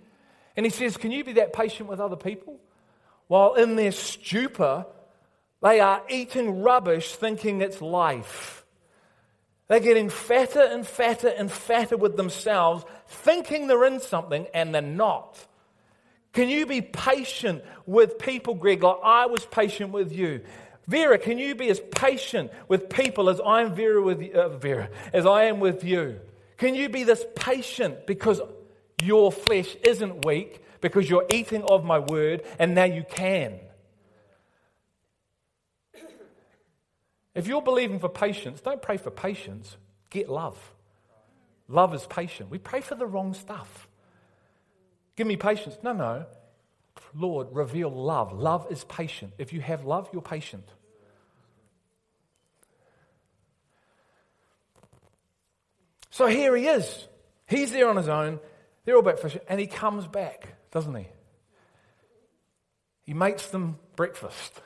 And 0.55 0.66
He 0.66 0.70
says, 0.70 0.99
Can 0.99 1.12
you 1.12 1.25
be 1.25 1.33
that 1.35 1.55
patient 1.55 1.88
with 1.88 1.99
other 1.99 2.16
people? 2.16 2.61
While 3.29 3.55
in 3.55 3.75
their 3.75 3.92
stupor, 3.92 4.85
they 5.62 5.81
are 5.81 6.03
eating 6.11 6.62
rubbish 6.62 7.14
thinking 7.14 7.62
it's 7.62 7.81
life. 7.81 8.65
They're 9.68 9.81
getting 9.81 10.11
fatter 10.11 10.61
and 10.61 10.87
fatter 10.87 11.29
and 11.29 11.50
fatter 11.50 11.96
with 11.96 12.16
themselves, 12.16 12.85
thinking 13.09 13.66
they're 13.66 13.85
in 13.85 14.00
something 14.00 14.46
and 14.55 14.74
they're 14.74 14.83
not. 14.83 15.44
Can 16.33 16.48
you 16.48 16.66
be 16.66 16.83
patient 16.83 17.64
with 17.87 18.18
people, 18.18 18.55
Greg, 18.55 18.83
like 18.83 18.98
I 19.02 19.26
was 19.26 19.44
patient 19.44 19.90
with 19.90 20.12
you? 20.12 20.42
Vera, 20.87 21.18
can 21.18 21.38
you 21.38 21.55
be 21.55 21.68
as 21.68 21.81
patient 21.81 22.52
with 22.68 22.88
people 22.88 23.29
as 23.29 23.40
I 23.40 23.62
am 23.62 23.74
Vera 23.74 24.00
with 24.00 24.35
uh, 24.35 24.50
Vera, 24.50 24.88
as 25.12 25.26
I 25.26 25.44
am 25.44 25.59
with 25.59 25.83
you? 25.83 26.20
Can 26.59 26.74
you 26.74 26.88
be 26.88 27.02
this 27.02 27.24
patient 27.35 28.07
because 28.07 28.40
your 29.02 29.33
flesh 29.33 29.74
isn't 29.83 30.24
weak, 30.24 30.62
because 30.81 31.11
you're 31.11 31.26
eating 31.31 31.62
of 31.64 31.85
my 31.85 31.98
word, 31.98 32.42
and 32.59 32.74
now 32.74 32.85
you 32.85 33.05
can? 33.09 33.59
If 37.37 37.46
you're 37.46 37.61
believing 37.61 37.99
for 37.99 38.09
patience, 38.09 38.62
don't 38.62 38.81
pray 38.81 38.96
for 38.96 39.11
patience, 39.11 39.77
get 40.09 40.31
love. 40.31 40.59
Love 41.68 41.94
is 41.94 42.07
patient. 42.07 42.51
We 42.51 42.57
pray 42.57 42.81
for 42.81 42.94
the 42.94 43.07
wrong 43.07 43.35
stuff. 43.35 43.88
Give 45.16 45.27
me 45.27 45.37
patience. 45.37 45.77
No, 45.83 45.92
no. 45.92 46.25
Lord, 47.14 47.49
reveal 47.53 47.90
love. 47.90 48.33
Love 48.33 48.66
is 48.70 48.85
patient. 48.85 49.35
If 49.37 49.53
you 49.53 49.61
have 49.61 49.85
love, 49.85 50.09
you're 50.14 50.22
patient. 50.22 50.66
So 56.09 56.27
here 56.27 56.57
he 56.57 56.66
is. 56.66 57.07
He's 57.46 57.70
there 57.70 57.90
on 57.90 57.96
his 57.96 58.09
own. 58.09 58.40
They're 58.87 58.96
all 58.96 59.03
back 59.03 59.18
fishing. 59.18 59.42
And 59.46 59.61
he 59.61 59.66
comes 59.66 60.07
back, 60.07 60.55
doesn't 60.70 60.94
he? 60.94 61.07
He 63.03 63.12
makes 63.12 63.49
them 63.49 63.79
breakfast. 63.94 64.62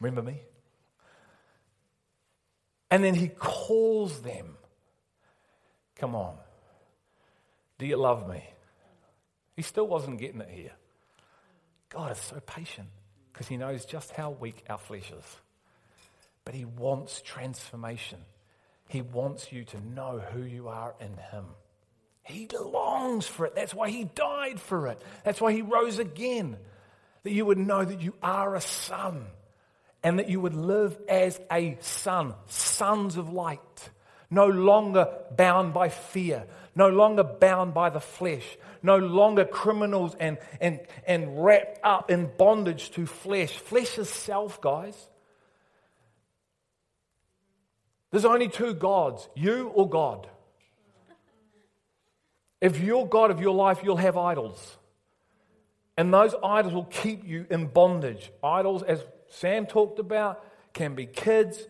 Remember 0.00 0.22
me? 0.22 0.40
And 2.90 3.02
then 3.02 3.14
he 3.14 3.28
calls 3.28 4.20
them. 4.20 4.56
Come 5.96 6.14
on. 6.14 6.36
Do 7.78 7.86
you 7.86 7.96
love 7.96 8.28
me? 8.28 8.42
He 9.54 9.62
still 9.62 9.86
wasn't 9.86 10.20
getting 10.20 10.40
it 10.40 10.50
here. 10.50 10.72
God 11.88 12.12
is 12.12 12.18
so 12.18 12.40
patient 12.40 12.88
because 13.32 13.48
he 13.48 13.56
knows 13.56 13.84
just 13.84 14.12
how 14.12 14.30
weak 14.30 14.64
our 14.68 14.78
flesh 14.78 15.10
is. 15.10 15.36
But 16.44 16.54
he 16.54 16.64
wants 16.64 17.22
transformation. 17.22 18.18
He 18.88 19.02
wants 19.02 19.52
you 19.52 19.64
to 19.64 19.80
know 19.80 20.22
who 20.32 20.42
you 20.42 20.68
are 20.68 20.94
in 21.00 21.16
him. 21.16 21.46
He 22.22 22.48
longs 22.48 23.26
for 23.26 23.46
it. 23.46 23.54
That's 23.54 23.74
why 23.74 23.90
he 23.90 24.04
died 24.04 24.60
for 24.60 24.88
it. 24.88 25.00
That's 25.24 25.40
why 25.40 25.52
he 25.52 25.62
rose 25.62 25.98
again. 25.98 26.56
That 27.22 27.32
you 27.32 27.44
would 27.44 27.58
know 27.58 27.84
that 27.84 28.00
you 28.00 28.14
are 28.22 28.54
a 28.54 28.60
son 28.60 29.26
and 30.06 30.20
that 30.20 30.28
you 30.28 30.40
would 30.40 30.54
live 30.54 30.96
as 31.08 31.40
a 31.50 31.76
son, 31.80 32.32
sons 32.46 33.16
of 33.16 33.32
light, 33.32 33.90
no 34.30 34.46
longer 34.46 35.08
bound 35.36 35.74
by 35.74 35.88
fear, 35.88 36.46
no 36.76 36.88
longer 36.88 37.24
bound 37.24 37.74
by 37.74 37.90
the 37.90 37.98
flesh, 37.98 38.56
no 38.84 38.98
longer 38.98 39.44
criminals 39.44 40.14
and, 40.20 40.38
and, 40.60 40.78
and 41.08 41.44
wrapped 41.44 41.80
up 41.82 42.08
in 42.08 42.30
bondage 42.38 42.92
to 42.92 43.04
flesh. 43.04 43.58
Flesh 43.58 43.98
is 43.98 44.08
self, 44.08 44.60
guys. 44.60 44.94
There's 48.12 48.24
only 48.24 48.46
two 48.46 48.74
gods, 48.74 49.28
you 49.34 49.72
or 49.74 49.88
God. 49.88 50.28
If 52.60 52.78
you're 52.78 53.06
God 53.06 53.32
of 53.32 53.40
your 53.40 53.56
life, 53.56 53.80
you'll 53.82 53.96
have 53.96 54.16
idols. 54.16 54.78
And 55.98 56.14
those 56.14 56.32
idols 56.44 56.74
will 56.74 56.84
keep 56.84 57.26
you 57.26 57.44
in 57.50 57.66
bondage. 57.66 58.30
Idols, 58.44 58.84
as 58.84 59.02
Sam 59.30 59.66
talked 59.66 59.98
about 59.98 60.44
can 60.72 60.94
be 60.94 61.06
kids, 61.06 61.66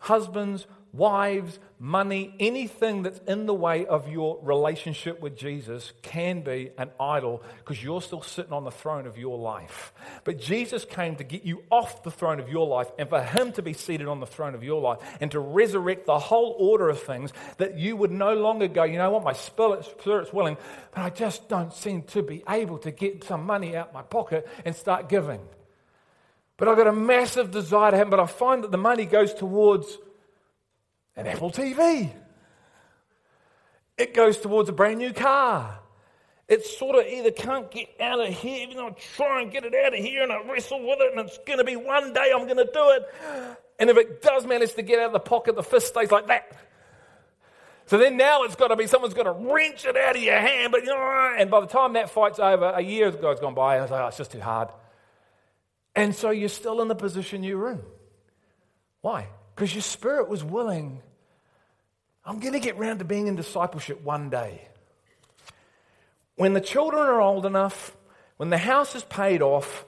husbands, 0.00 0.66
wives, 0.92 1.58
money, 1.78 2.34
anything 2.40 3.02
that's 3.02 3.20
in 3.26 3.46
the 3.46 3.54
way 3.54 3.86
of 3.86 4.08
your 4.08 4.38
relationship 4.42 5.20
with 5.20 5.36
Jesus 5.36 5.92
can 6.02 6.40
be 6.40 6.70
an 6.78 6.90
idol 6.98 7.42
because 7.58 7.82
you're 7.82 8.02
still 8.02 8.22
sitting 8.22 8.52
on 8.52 8.64
the 8.64 8.70
throne 8.70 9.06
of 9.06 9.18
your 9.18 9.38
life. 9.38 9.92
But 10.24 10.40
Jesus 10.40 10.84
came 10.84 11.16
to 11.16 11.24
get 11.24 11.44
you 11.44 11.62
off 11.70 12.02
the 12.02 12.10
throne 12.10 12.40
of 12.40 12.48
your 12.48 12.66
life 12.66 12.90
and 12.98 13.08
for 13.08 13.22
Him 13.22 13.52
to 13.52 13.62
be 13.62 13.74
seated 13.74 14.08
on 14.08 14.20
the 14.20 14.26
throne 14.26 14.54
of 14.54 14.64
your 14.64 14.80
life 14.80 14.98
and 15.20 15.30
to 15.30 15.40
resurrect 15.40 16.06
the 16.06 16.18
whole 16.18 16.56
order 16.58 16.88
of 16.88 17.00
things 17.02 17.32
that 17.58 17.78
you 17.78 17.96
would 17.96 18.10
no 18.10 18.34
longer 18.34 18.66
go, 18.66 18.84
you 18.84 18.98
know 18.98 19.10
what, 19.10 19.24
my 19.24 19.34
spirit's 19.34 20.32
willing, 20.32 20.56
but 20.94 21.02
I 21.02 21.10
just 21.10 21.48
don't 21.48 21.72
seem 21.72 22.02
to 22.02 22.22
be 22.22 22.42
able 22.48 22.78
to 22.78 22.90
get 22.90 23.24
some 23.24 23.44
money 23.44 23.76
out 23.76 23.92
my 23.92 24.02
pocket 24.02 24.48
and 24.64 24.74
start 24.74 25.08
giving. 25.08 25.40
But 26.58 26.68
I've 26.68 26.76
got 26.76 26.88
a 26.88 26.92
massive 26.92 27.50
desire 27.52 27.92
to 27.92 27.96
have, 27.96 28.10
but 28.10 28.20
I 28.20 28.26
find 28.26 28.64
that 28.64 28.72
the 28.72 28.78
money 28.78 29.06
goes 29.06 29.32
towards 29.32 29.96
an 31.16 31.26
Apple 31.26 31.50
TV. 31.50 32.12
It 33.96 34.12
goes 34.12 34.38
towards 34.38 34.68
a 34.68 34.72
brand 34.72 34.98
new 34.98 35.12
car. 35.12 35.78
It 36.48 36.64
sort 36.64 36.96
of 36.96 37.06
either 37.06 37.30
can't 37.30 37.70
get 37.70 37.88
out 38.00 38.20
of 38.20 38.28
here, 38.34 38.62
even 38.62 38.76
though 38.76 38.88
I 38.88 38.96
try 39.16 39.42
and 39.42 39.52
get 39.52 39.64
it 39.64 39.74
out 39.74 39.94
of 39.94 40.00
here 40.00 40.22
and 40.22 40.32
I 40.32 40.42
wrestle 40.50 40.80
with 40.80 40.98
it, 41.00 41.12
and 41.12 41.28
it's 41.28 41.38
going 41.46 41.58
to 41.58 41.64
be 41.64 41.76
one 41.76 42.12
day 42.12 42.32
I'm 42.34 42.46
going 42.46 42.56
to 42.56 42.70
do 42.72 42.90
it. 42.90 43.02
And 43.78 43.88
if 43.90 43.96
it 43.96 44.20
does 44.22 44.44
manage 44.44 44.74
to 44.74 44.82
get 44.82 44.98
out 44.98 45.06
of 45.06 45.12
the 45.12 45.20
pocket, 45.20 45.54
the 45.54 45.62
fist 45.62 45.88
stays 45.88 46.10
like 46.10 46.26
that. 46.26 46.56
So 47.86 47.98
then 47.98 48.16
now 48.16 48.42
it's 48.42 48.56
got 48.56 48.68
to 48.68 48.76
be 48.76 48.86
someone's 48.86 49.14
got 49.14 49.24
to 49.24 49.32
wrench 49.32 49.84
it 49.84 49.96
out 49.96 50.16
of 50.16 50.22
your 50.22 50.38
hand, 50.38 50.72
but 50.72 50.82
you 50.82 50.88
know, 50.88 51.34
and 51.38 51.50
by 51.50 51.60
the 51.60 51.66
time 51.66 51.92
that 51.92 52.10
fight's 52.10 52.38
over, 52.38 52.72
a 52.74 52.82
year 52.82 53.10
has 53.10 53.40
gone 53.40 53.54
by, 53.54 53.76
and 53.76 53.80
I 53.80 53.84
was 53.84 53.90
like, 53.92 54.02
oh, 54.02 54.06
it's 54.08 54.16
just 54.16 54.32
too 54.32 54.40
hard. 54.40 54.70
And 55.98 56.14
so 56.14 56.30
you're 56.30 56.48
still 56.48 56.80
in 56.80 56.86
the 56.86 56.94
position 56.94 57.42
you 57.42 57.58
were 57.58 57.72
in. 57.72 57.82
Why? 59.00 59.26
Because 59.52 59.74
your 59.74 59.82
spirit 59.82 60.28
was 60.28 60.44
willing. 60.44 61.02
I'm 62.24 62.38
going 62.38 62.52
to 62.52 62.60
get 62.60 62.78
round 62.78 63.00
to 63.00 63.04
being 63.04 63.26
in 63.26 63.34
discipleship 63.34 64.00
one 64.04 64.30
day. 64.30 64.68
When 66.36 66.52
the 66.52 66.60
children 66.60 67.02
are 67.02 67.20
old 67.20 67.44
enough, 67.46 67.96
when 68.36 68.48
the 68.48 68.58
house 68.58 68.94
is 68.94 69.02
paid 69.02 69.42
off, 69.42 69.84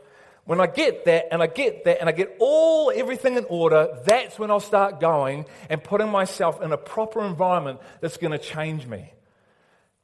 when 0.47 0.61
I 0.61 0.67
get 0.67 1.05
that 1.05 1.29
and 1.31 1.41
I 1.41 1.47
get 1.47 1.85
that 1.85 2.01
and 2.01 2.09
I 2.09 2.13
get 2.13 2.39
all 2.41 2.91
everything 2.93 3.37
in 3.37 3.45
order, 3.49 3.97
that's 4.05 4.37
when 4.37 4.51
I'll 4.51 4.59
start 4.59 4.99
going 4.99 5.47
and 5.69 5.81
putting 5.81 6.09
myself 6.09 6.61
in 6.61 6.73
a 6.73 6.77
proper 6.77 7.25
environment 7.25 7.79
that's 8.01 8.17
going 8.17 8.33
to 8.33 8.39
change 8.39 8.85
me. 8.85 9.13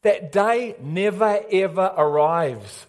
That 0.02 0.30
day 0.30 0.76
never 0.80 1.40
ever 1.50 1.92
arrives. 1.96 2.86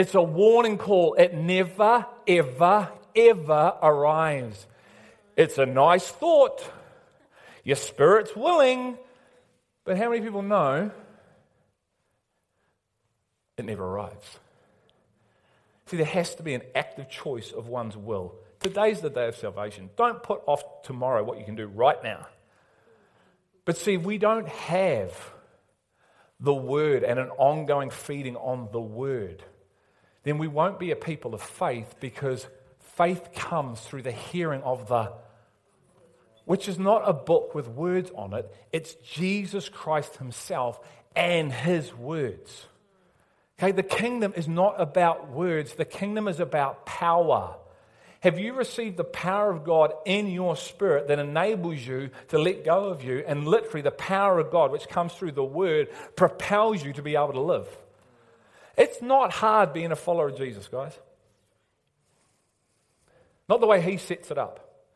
It's 0.00 0.14
a 0.14 0.22
warning 0.22 0.78
call. 0.78 1.12
It 1.12 1.34
never, 1.34 2.06
ever, 2.26 2.88
ever 3.14 3.74
arrives. 3.82 4.66
It's 5.36 5.58
a 5.58 5.66
nice 5.66 6.08
thought. 6.08 6.66
Your 7.64 7.76
spirit's 7.76 8.34
willing. 8.34 8.96
But 9.84 9.98
how 9.98 10.08
many 10.08 10.22
people 10.22 10.40
know 10.40 10.90
it 13.58 13.64
never 13.66 13.84
arrives? 13.84 14.38
See, 15.84 15.98
there 15.98 16.06
has 16.06 16.34
to 16.36 16.42
be 16.42 16.54
an 16.54 16.62
active 16.74 17.10
choice 17.10 17.52
of 17.52 17.68
one's 17.68 17.94
will. 17.94 18.36
Today's 18.58 19.02
the 19.02 19.10
day 19.10 19.28
of 19.28 19.36
salvation. 19.36 19.90
Don't 19.98 20.22
put 20.22 20.40
off 20.46 20.62
tomorrow 20.82 21.22
what 21.22 21.38
you 21.38 21.44
can 21.44 21.56
do 21.56 21.66
right 21.66 22.02
now. 22.02 22.26
But 23.66 23.76
see, 23.76 23.98
we 23.98 24.16
don't 24.16 24.48
have 24.48 25.12
the 26.40 26.54
word 26.54 27.04
and 27.04 27.18
an 27.18 27.28
ongoing 27.36 27.90
feeding 27.90 28.36
on 28.36 28.70
the 28.72 28.80
word 28.80 29.44
then 30.22 30.38
we 30.38 30.48
won't 30.48 30.78
be 30.78 30.90
a 30.90 30.96
people 30.96 31.34
of 31.34 31.42
faith 31.42 31.96
because 32.00 32.46
faith 32.96 33.30
comes 33.34 33.80
through 33.80 34.02
the 34.02 34.12
hearing 34.12 34.62
of 34.62 34.88
the 34.88 35.12
which 36.50 36.68
is 36.68 36.80
not 36.80 37.08
a 37.08 37.12
book 37.12 37.54
with 37.54 37.68
words 37.68 38.10
on 38.16 38.34
it, 38.34 38.52
it's 38.72 38.94
Jesus 38.94 39.68
Christ 39.68 40.16
Himself 40.16 40.80
and 41.14 41.52
His 41.52 41.94
words. 41.94 42.66
Okay, 43.56 43.70
the 43.70 43.84
kingdom 43.84 44.32
is 44.34 44.48
not 44.48 44.80
about 44.80 45.30
words, 45.30 45.74
the 45.74 45.84
kingdom 45.84 46.26
is 46.26 46.40
about 46.40 46.84
power. 46.86 47.54
Have 48.18 48.40
you 48.40 48.54
received 48.54 48.96
the 48.96 49.04
power 49.04 49.52
of 49.52 49.62
God 49.62 49.92
in 50.04 50.26
your 50.26 50.56
spirit 50.56 51.06
that 51.06 51.20
enables 51.20 51.86
you 51.86 52.10
to 52.30 52.38
let 52.40 52.64
go 52.64 52.86
of 52.86 53.04
you? 53.04 53.22
And 53.24 53.46
literally, 53.46 53.82
the 53.82 53.92
power 53.92 54.40
of 54.40 54.50
God, 54.50 54.72
which 54.72 54.88
comes 54.88 55.12
through 55.12 55.32
the 55.32 55.44
word, 55.44 55.88
propels 56.16 56.84
you 56.84 56.92
to 56.94 57.02
be 57.02 57.14
able 57.14 57.32
to 57.34 57.40
live. 57.40 57.68
It's 58.80 59.02
not 59.02 59.30
hard 59.30 59.74
being 59.74 59.92
a 59.92 59.96
follower 59.96 60.28
of 60.28 60.38
Jesus, 60.38 60.66
guys. 60.66 60.98
Not 63.46 63.60
the 63.60 63.66
way 63.66 63.82
he 63.82 63.98
sets 63.98 64.30
it 64.30 64.38
up. 64.38 64.86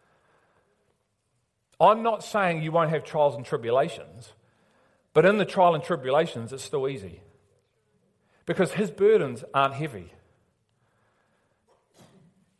I'm 1.79 2.03
not 2.03 2.25
saying 2.25 2.62
you 2.62 2.73
won't 2.73 2.88
have 2.88 3.05
trials 3.05 3.35
and 3.35 3.44
tribulations, 3.44 4.33
But 5.12 5.27
in 5.27 5.37
the 5.38 5.44
trial 5.44 5.75
and 5.75 5.85
tribulations, 5.85 6.53
it's 6.53 6.64
still 6.64 6.88
easy 6.88 7.20
because 8.47 8.73
his 8.73 8.90
burdens 8.90 9.44
aren't 9.53 9.75
heavy. 9.75 10.12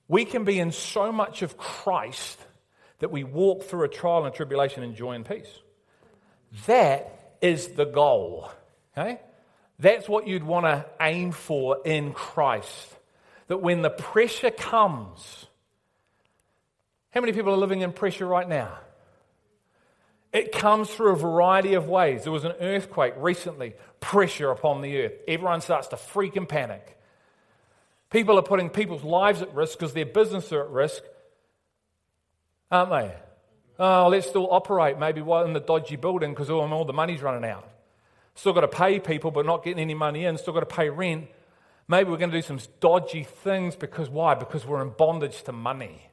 We 0.07 0.25
can 0.25 0.45
be 0.45 0.61
in 0.61 0.73
so 0.73 1.11
much 1.11 1.41
of 1.43 1.57
Christ 1.57 2.39
that 2.99 3.11
we 3.11 3.25
walk 3.25 3.65
through 3.65 3.85
a 3.85 3.89
trial 3.89 4.25
and 4.25 4.35
tribulation 4.35 4.83
in 4.83 4.95
joy 4.95 5.13
and 5.13 5.27
peace. 5.27 5.49
That 6.67 7.37
is 7.41 7.69
the 7.69 7.87
goal. 7.87 8.51
Okay? 8.97 9.21
That's 9.79 10.09
what 10.09 10.27
you'd 10.27 10.45
want 10.45 10.67
to 10.67 10.87
aim 11.01 11.33
for 11.33 11.79
in 11.85 12.13
Christ. 12.13 12.97
That 13.49 13.59
when 13.59 13.83
the 13.83 13.91
pressure 13.91 14.51
comes, 14.51 15.47
how 17.11 17.21
many 17.21 17.33
people 17.33 17.53
are 17.53 17.59
living 17.59 17.83
in 17.83 17.93
pressure 17.93 18.27
right 18.27 18.49
now? 18.49 18.79
It 20.33 20.51
comes 20.53 20.91
through 20.91 21.13
a 21.13 21.17
variety 21.17 21.75
of 21.75 21.89
ways. 21.89 22.25
There 22.25 22.33
was 22.33 22.45
an 22.45 22.55
earthquake 22.61 23.15
recently, 23.17 23.75
pressure 24.01 24.51
upon 24.51 24.81
the 24.81 25.05
earth. 25.05 25.13
Everyone 25.29 25.61
starts 25.61 25.89
to 25.89 25.97
freak 25.97 26.35
and 26.37 26.49
panic. 26.49 26.99
People 28.11 28.39
are 28.39 28.43
putting 28.43 28.71
people's 28.71 29.05
lives 29.05 29.43
at 29.43 29.55
risk 29.55 29.79
because 29.79 29.93
their 29.93 30.07
business 30.07 30.53
are 30.53 30.63
at 30.63 30.71
risk, 30.71 31.03
aren't 32.71 32.91
they? 32.91 33.15
Oh, 33.79 34.09
let's 34.09 34.29
still 34.29 34.49
operate 34.53 34.99
maybe 34.99 35.21
in 35.21 35.53
the 35.53 35.63
dodgy 35.65 35.97
building 35.97 36.31
because 36.31 36.49
all 36.49 36.85
the 36.85 36.93
money's 36.93 37.23
running 37.23 37.49
out. 37.49 37.69
Still 38.35 38.53
got 38.53 38.63
to 38.63 38.69
pay 38.69 38.99
people, 38.99 39.31
but 39.31 39.47
not 39.47 39.65
getting 39.65 39.81
any 39.81 39.95
money 39.95 40.25
in. 40.25 40.37
Still 40.39 40.55
got 40.55 40.61
to 40.61 40.75
pay 40.75 40.91
rent. 40.91 41.29
Maybe 41.87 42.11
we're 42.11 42.17
going 42.17 42.31
to 42.31 42.39
do 42.39 42.43
some 42.43 42.59
dodgy 42.81 43.25
things 43.25 43.77
because 43.77 44.09
why? 44.09 44.35
Because 44.35 44.67
we're 44.67 44.83
in 44.83 44.91
bondage 44.91 45.43
to 45.45 45.53
money. 45.53 46.11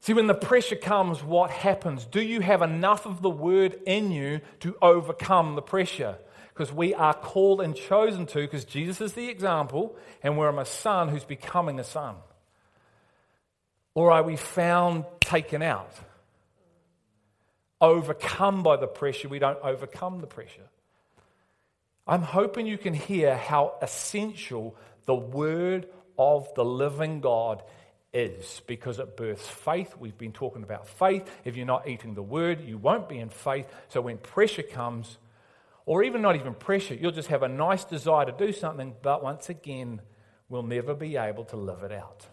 See, 0.00 0.12
when 0.12 0.26
the 0.26 0.34
pressure 0.34 0.76
comes, 0.76 1.22
what 1.22 1.50
happens? 1.50 2.04
Do 2.04 2.20
you 2.20 2.40
have 2.40 2.60
enough 2.60 3.06
of 3.06 3.22
the 3.22 3.30
word 3.30 3.78
in 3.86 4.10
you 4.10 4.40
to 4.60 4.76
overcome 4.82 5.54
the 5.54 5.62
pressure? 5.62 6.18
Because 6.52 6.72
we 6.72 6.94
are 6.94 7.14
called 7.14 7.60
and 7.60 7.74
chosen 7.74 8.26
to, 8.26 8.40
because 8.40 8.64
Jesus 8.64 9.00
is 9.00 9.12
the 9.14 9.28
example, 9.28 9.96
and 10.22 10.36
we're 10.36 10.56
a 10.58 10.64
son 10.64 11.08
who's 11.08 11.24
becoming 11.24 11.80
a 11.80 11.84
son. 11.84 12.16
Or 13.94 14.10
are 14.10 14.22
we 14.22 14.36
found 14.36 15.04
taken 15.20 15.62
out? 15.62 15.92
Overcome 17.80 18.62
by 18.62 18.76
the 18.76 18.86
pressure, 18.86 19.28
we 19.28 19.38
don't 19.38 19.58
overcome 19.62 20.20
the 20.20 20.26
pressure. 20.26 20.68
I'm 22.06 22.22
hoping 22.22 22.66
you 22.66 22.78
can 22.78 22.94
hear 22.94 23.36
how 23.36 23.74
essential 23.80 24.76
the 25.06 25.14
word 25.14 25.88
of 26.18 26.52
the 26.54 26.64
living 26.64 27.20
God 27.20 27.62
is 28.12 28.62
because 28.66 28.98
it 28.98 29.16
births 29.16 29.48
faith. 29.48 29.96
We've 29.98 30.16
been 30.16 30.32
talking 30.32 30.62
about 30.62 30.86
faith. 30.86 31.28
If 31.44 31.56
you're 31.56 31.66
not 31.66 31.88
eating 31.88 32.14
the 32.14 32.22
word, 32.22 32.60
you 32.60 32.78
won't 32.78 33.08
be 33.08 33.18
in 33.18 33.28
faith. 33.28 33.66
So 33.88 34.00
when 34.00 34.18
pressure 34.18 34.62
comes, 34.62 35.18
or 35.86 36.04
even 36.04 36.22
not 36.22 36.36
even 36.36 36.54
pressure, 36.54 36.94
you'll 36.94 37.10
just 37.10 37.28
have 37.28 37.42
a 37.42 37.48
nice 37.48 37.84
desire 37.84 38.26
to 38.26 38.32
do 38.32 38.52
something, 38.52 38.94
but 39.02 39.22
once 39.22 39.48
again, 39.48 40.00
we'll 40.48 40.62
never 40.62 40.94
be 40.94 41.16
able 41.16 41.44
to 41.44 41.56
live 41.56 41.82
it 41.82 41.92
out. 41.92 42.26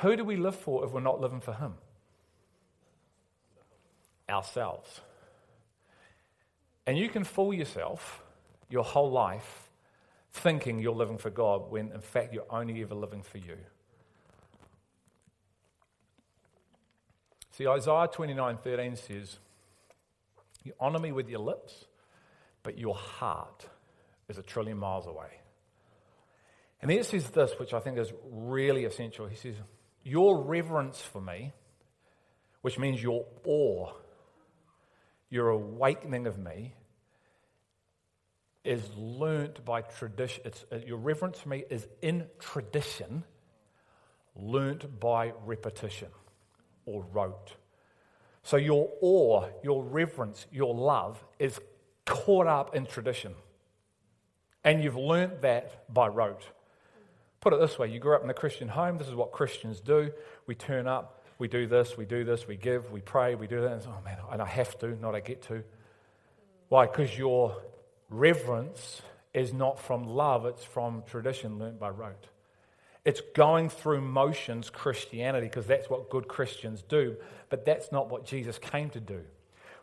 Who 0.00 0.16
do 0.16 0.24
we 0.24 0.36
live 0.36 0.56
for 0.56 0.84
if 0.84 0.92
we're 0.92 1.00
not 1.00 1.20
living 1.20 1.40
for 1.40 1.52
Him? 1.52 1.74
Ourselves. 4.30 5.00
And 6.86 6.96
you 6.96 7.08
can 7.08 7.24
fool 7.24 7.52
yourself 7.52 8.22
your 8.68 8.84
whole 8.84 9.10
life 9.10 9.70
thinking 10.32 10.78
you're 10.78 10.94
living 10.94 11.18
for 11.18 11.30
God 11.30 11.70
when 11.70 11.92
in 11.92 12.00
fact 12.00 12.32
you're 12.32 12.46
only 12.50 12.82
ever 12.82 12.94
living 12.94 13.22
for 13.22 13.38
you. 13.38 13.56
See, 17.52 17.66
Isaiah 17.66 18.08
29 18.10 18.58
13 18.62 18.96
says, 18.96 19.38
You 20.64 20.72
honor 20.80 20.98
me 20.98 21.12
with 21.12 21.28
your 21.28 21.40
lips, 21.40 21.84
but 22.62 22.78
your 22.78 22.94
heart 22.94 23.66
is 24.28 24.38
a 24.38 24.42
trillion 24.42 24.78
miles 24.78 25.06
away. 25.06 25.28
And 26.80 26.90
then 26.90 26.98
it 26.98 27.06
says 27.06 27.28
this, 27.30 27.52
which 27.58 27.74
I 27.74 27.80
think 27.80 27.98
is 27.98 28.12
really 28.30 28.84
essential. 28.84 29.26
He 29.26 29.36
says, 29.36 29.56
Your 30.02 30.42
reverence 30.42 31.00
for 31.00 31.20
me, 31.20 31.52
which 32.62 32.78
means 32.78 33.02
your 33.02 33.26
awe, 33.44 33.92
your 35.30 35.48
awakening 35.48 36.26
of 36.26 36.38
me, 36.38 36.74
is 38.64 38.82
learnt 38.94 39.64
by 39.64 39.80
tradition. 39.82 40.42
It's, 40.44 40.64
uh, 40.70 40.76
your 40.86 40.98
reverence 40.98 41.38
for 41.38 41.48
me 41.48 41.64
is 41.70 41.86
in 42.02 42.26
tradition, 42.38 43.24
learnt 44.36 45.00
by 45.00 45.32
repetition 45.44 46.08
or 46.84 47.04
rote. 47.12 47.54
So 48.42 48.56
your 48.56 48.90
awe, 49.00 49.48
your 49.62 49.82
reverence, 49.82 50.46
your 50.50 50.74
love 50.74 51.22
is 51.38 51.58
caught 52.04 52.46
up 52.46 52.74
in 52.74 52.86
tradition. 52.86 53.34
And 54.64 54.82
you've 54.82 54.96
learnt 54.96 55.42
that 55.42 55.92
by 55.92 56.08
rote. 56.08 56.46
Put 57.40 57.54
it 57.54 57.60
this 57.60 57.78
way 57.78 57.90
you 57.90 57.98
grew 57.98 58.14
up 58.14 58.22
in 58.22 58.28
a 58.28 58.34
Christian 58.34 58.68
home, 58.68 58.98
this 58.98 59.08
is 59.08 59.14
what 59.14 59.32
Christians 59.32 59.80
do. 59.80 60.12
We 60.46 60.54
turn 60.54 60.86
up, 60.86 61.19
we 61.40 61.48
do 61.48 61.66
this, 61.66 61.96
we 61.96 62.04
do 62.04 62.22
this, 62.24 62.46
we 62.46 62.56
give, 62.56 62.92
we 62.92 63.00
pray, 63.00 63.34
we 63.34 63.46
do 63.46 63.60
that. 63.62 63.72
And 63.72 63.82
oh 63.86 64.04
man, 64.04 64.18
and 64.30 64.42
I 64.42 64.46
have 64.46 64.78
to, 64.80 64.88
not 65.00 65.14
I 65.14 65.20
get 65.20 65.42
to. 65.44 65.64
Why? 66.68 66.86
Because 66.86 67.16
your 67.16 67.56
reverence 68.10 69.02
is 69.32 69.52
not 69.52 69.80
from 69.80 70.04
love, 70.04 70.46
it's 70.46 70.64
from 70.64 71.02
tradition 71.06 71.58
learnt 71.58 71.80
by 71.80 71.88
rote. 71.88 72.28
It's 73.04 73.22
going 73.34 73.70
through 73.70 74.02
motions 74.02 74.68
Christianity 74.68 75.46
because 75.46 75.66
that's 75.66 75.88
what 75.88 76.10
good 76.10 76.28
Christians 76.28 76.82
do, 76.86 77.16
but 77.48 77.64
that's 77.64 77.90
not 77.90 78.10
what 78.10 78.26
Jesus 78.26 78.58
came 78.58 78.90
to 78.90 79.00
do. 79.00 79.22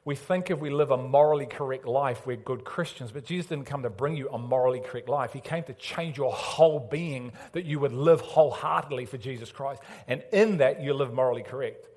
We 0.07 0.15
think 0.15 0.49
if 0.49 0.59
we 0.59 0.69
live 0.69 0.91
a 0.91 0.95
morally 0.95 1.47
correct 1.47 1.85
life, 1.85 2.25
we're 2.25 2.37
good 2.37 2.63
Christians, 2.63 3.11
but 3.11 3.25
Jesus 3.25 3.47
didn't 3.47 3.65
come 3.65 3.83
to 3.83 3.89
bring 3.89 4.15
you 4.15 4.29
a 4.29 4.37
morally 4.37 4.79
correct 4.79 5.09
life. 5.09 5.33
He 5.33 5.41
came 5.41 5.65
to 5.65 5.73
change 5.73 6.15
your 6.15 6.31
whole 6.31 6.79
being 6.79 7.33
that 7.51 7.65
you 7.65 7.81
would 7.81 7.91
live 7.91 8.21
wholeheartedly 8.21 9.03
for 9.07 9.17
Jesus 9.17 9.51
Christ. 9.51 9.81
And 10.07 10.23
in 10.31 10.59
that, 10.59 10.81
you 10.81 10.93
live 10.93 11.11
morally 11.11 11.43
correct. 11.43 11.89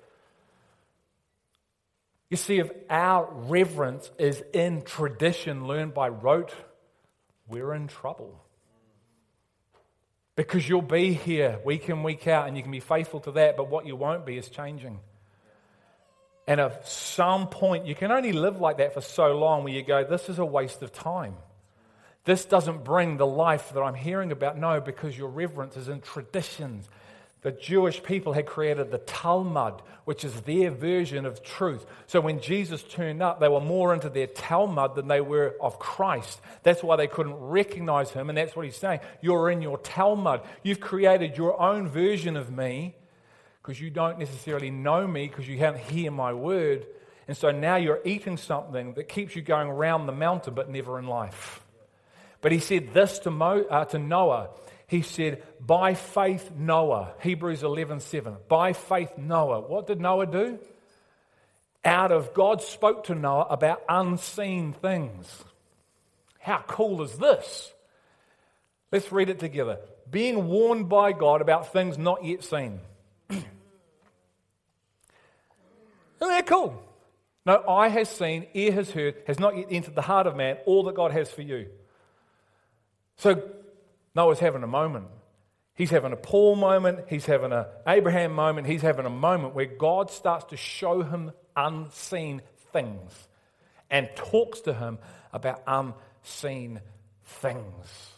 You 2.29 2.35
see, 2.35 2.59
if 2.59 2.69
our 2.89 3.29
reverence 3.31 4.11
is 4.19 4.43
in 4.51 4.81
tradition 4.81 5.65
learned 5.65 5.93
by 5.93 6.09
rote, 6.09 6.53
we're 7.47 7.73
in 7.73 7.87
trouble. 7.87 8.43
Because 10.35 10.67
you'll 10.67 10.81
be 10.81 11.13
here 11.13 11.61
week 11.63 11.87
in, 11.87 12.03
week 12.03 12.27
out, 12.27 12.49
and 12.49 12.57
you 12.57 12.63
can 12.63 12.73
be 12.73 12.81
faithful 12.81 13.21
to 13.21 13.31
that, 13.31 13.55
but 13.55 13.69
what 13.69 13.85
you 13.85 13.95
won't 13.95 14.25
be 14.25 14.37
is 14.37 14.49
changing. 14.49 14.99
And 16.47 16.59
at 16.59 16.87
some 16.87 17.47
point, 17.47 17.85
you 17.85 17.95
can 17.95 18.11
only 18.11 18.33
live 18.33 18.59
like 18.59 18.77
that 18.77 18.93
for 18.93 19.01
so 19.01 19.37
long 19.37 19.63
where 19.63 19.73
you 19.73 19.83
go, 19.83 20.03
This 20.03 20.29
is 20.29 20.39
a 20.39 20.45
waste 20.45 20.81
of 20.81 20.91
time. 20.91 21.35
This 22.23 22.45
doesn't 22.45 22.83
bring 22.83 23.17
the 23.17 23.25
life 23.25 23.73
that 23.73 23.81
I'm 23.81 23.95
hearing 23.95 24.31
about. 24.31 24.57
No, 24.57 24.79
because 24.79 25.17
your 25.17 25.29
reverence 25.29 25.75
is 25.75 25.87
in 25.87 26.01
traditions 26.01 26.87
the 27.41 27.51
Jewish 27.51 28.03
people 28.03 28.33
had 28.33 28.45
created 28.45 28.91
the 28.91 28.99
Talmud, 28.99 29.81
which 30.05 30.23
is 30.23 30.41
their 30.41 30.69
version 30.69 31.25
of 31.25 31.43
truth. 31.43 31.83
So 32.05 32.21
when 32.21 32.39
Jesus 32.39 32.83
turned 32.83 33.23
up, 33.23 33.39
they 33.39 33.47
were 33.47 33.59
more 33.59 33.95
into 33.95 34.09
their 34.09 34.27
Talmud 34.27 34.93
than 34.93 35.07
they 35.07 35.21
were 35.21 35.55
of 35.59 35.79
Christ. 35.79 36.39
That's 36.61 36.83
why 36.83 36.97
they 36.97 37.07
couldn't 37.07 37.33
recognize 37.33 38.11
him. 38.11 38.29
And 38.29 38.37
that's 38.37 38.55
what 38.55 38.65
he's 38.65 38.77
saying. 38.77 38.99
You're 39.21 39.49
in 39.49 39.63
your 39.63 39.79
Talmud. 39.79 40.41
You've 40.61 40.79
created 40.79 41.35
your 41.35 41.59
own 41.59 41.87
version 41.87 42.37
of 42.37 42.51
me 42.51 42.95
because 43.71 43.81
you 43.81 43.89
don't 43.89 44.19
necessarily 44.19 44.69
know 44.69 45.07
me 45.07 45.29
because 45.29 45.47
you 45.47 45.57
haven't 45.57 45.81
hear 45.85 46.11
my 46.11 46.33
word. 46.33 46.85
And 47.29 47.37
so 47.37 47.51
now 47.51 47.77
you're 47.77 48.01
eating 48.03 48.35
something 48.35 48.95
that 48.95 49.07
keeps 49.07 49.33
you 49.33 49.41
going 49.41 49.69
around 49.69 50.07
the 50.07 50.11
mountain 50.11 50.53
but 50.53 50.69
never 50.69 50.99
in 50.99 51.07
life. 51.07 51.63
But 52.41 52.51
he 52.51 52.59
said 52.59 52.93
this 52.93 53.19
to, 53.19 53.31
Mo, 53.31 53.63
uh, 53.69 53.85
to 53.85 53.97
Noah 53.97 54.49
he 54.87 55.03
said, 55.03 55.41
By 55.57 55.93
faith, 55.93 56.51
Noah, 56.53 57.13
Hebrews 57.21 57.63
11 57.63 58.01
7. 58.01 58.35
By 58.49 58.73
faith, 58.73 59.17
Noah. 59.17 59.61
What 59.61 59.87
did 59.87 60.01
Noah 60.01 60.25
do? 60.25 60.59
Out 61.85 62.11
of 62.11 62.33
God 62.33 62.61
spoke 62.61 63.05
to 63.05 63.15
Noah 63.15 63.47
about 63.49 63.83
unseen 63.87 64.73
things. 64.73 65.45
How 66.39 66.61
cool 66.67 67.03
is 67.03 67.17
this? 67.17 67.71
Let's 68.91 69.13
read 69.13 69.29
it 69.29 69.39
together. 69.39 69.79
Being 70.09 70.49
warned 70.49 70.89
by 70.89 71.13
God 71.13 71.39
about 71.39 71.71
things 71.71 71.97
not 71.97 72.25
yet 72.25 72.43
seen. 72.43 72.81
Isn't 73.31 73.45
that 76.29 76.45
cool? 76.47 76.81
No 77.45 77.63
eye 77.67 77.87
has 77.89 78.09
seen, 78.09 78.47
ear 78.53 78.71
has 78.73 78.91
heard, 78.91 79.15
has 79.25 79.39
not 79.39 79.57
yet 79.57 79.67
entered 79.71 79.95
the 79.95 80.01
heart 80.01 80.27
of 80.27 80.35
man 80.35 80.57
all 80.65 80.83
that 80.83 80.95
God 80.95 81.11
has 81.11 81.31
for 81.31 81.41
you. 81.41 81.67
So 83.17 83.41
Noah's 84.15 84.39
having 84.39 84.63
a 84.63 84.67
moment. 84.67 85.07
He's 85.73 85.89
having 85.89 86.11
a 86.11 86.17
Paul 86.17 86.55
moment. 86.55 87.05
He's 87.07 87.25
having 87.25 87.51
an 87.51 87.65
Abraham 87.87 88.33
moment. 88.33 88.67
He's 88.67 88.81
having 88.81 89.05
a 89.05 89.11
moment 89.11 89.55
where 89.55 89.65
God 89.65 90.11
starts 90.11 90.45
to 90.45 90.57
show 90.57 91.01
him 91.01 91.31
unseen 91.55 92.41
things 92.71 93.27
and 93.89 94.09
talks 94.15 94.61
to 94.61 94.73
him 94.73 94.99
about 95.33 95.63
unseen 95.65 96.81
things. 97.25 98.11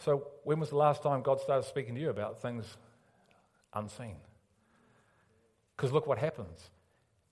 So, 0.00 0.28
when 0.44 0.60
was 0.60 0.70
the 0.70 0.76
last 0.76 1.02
time 1.02 1.22
God 1.22 1.40
started 1.40 1.68
speaking 1.68 1.94
to 1.94 2.00
you 2.00 2.10
about 2.10 2.40
things 2.40 2.64
unseen? 3.74 4.16
Because 5.78 5.92
look 5.92 6.08
what 6.08 6.18
happens. 6.18 6.70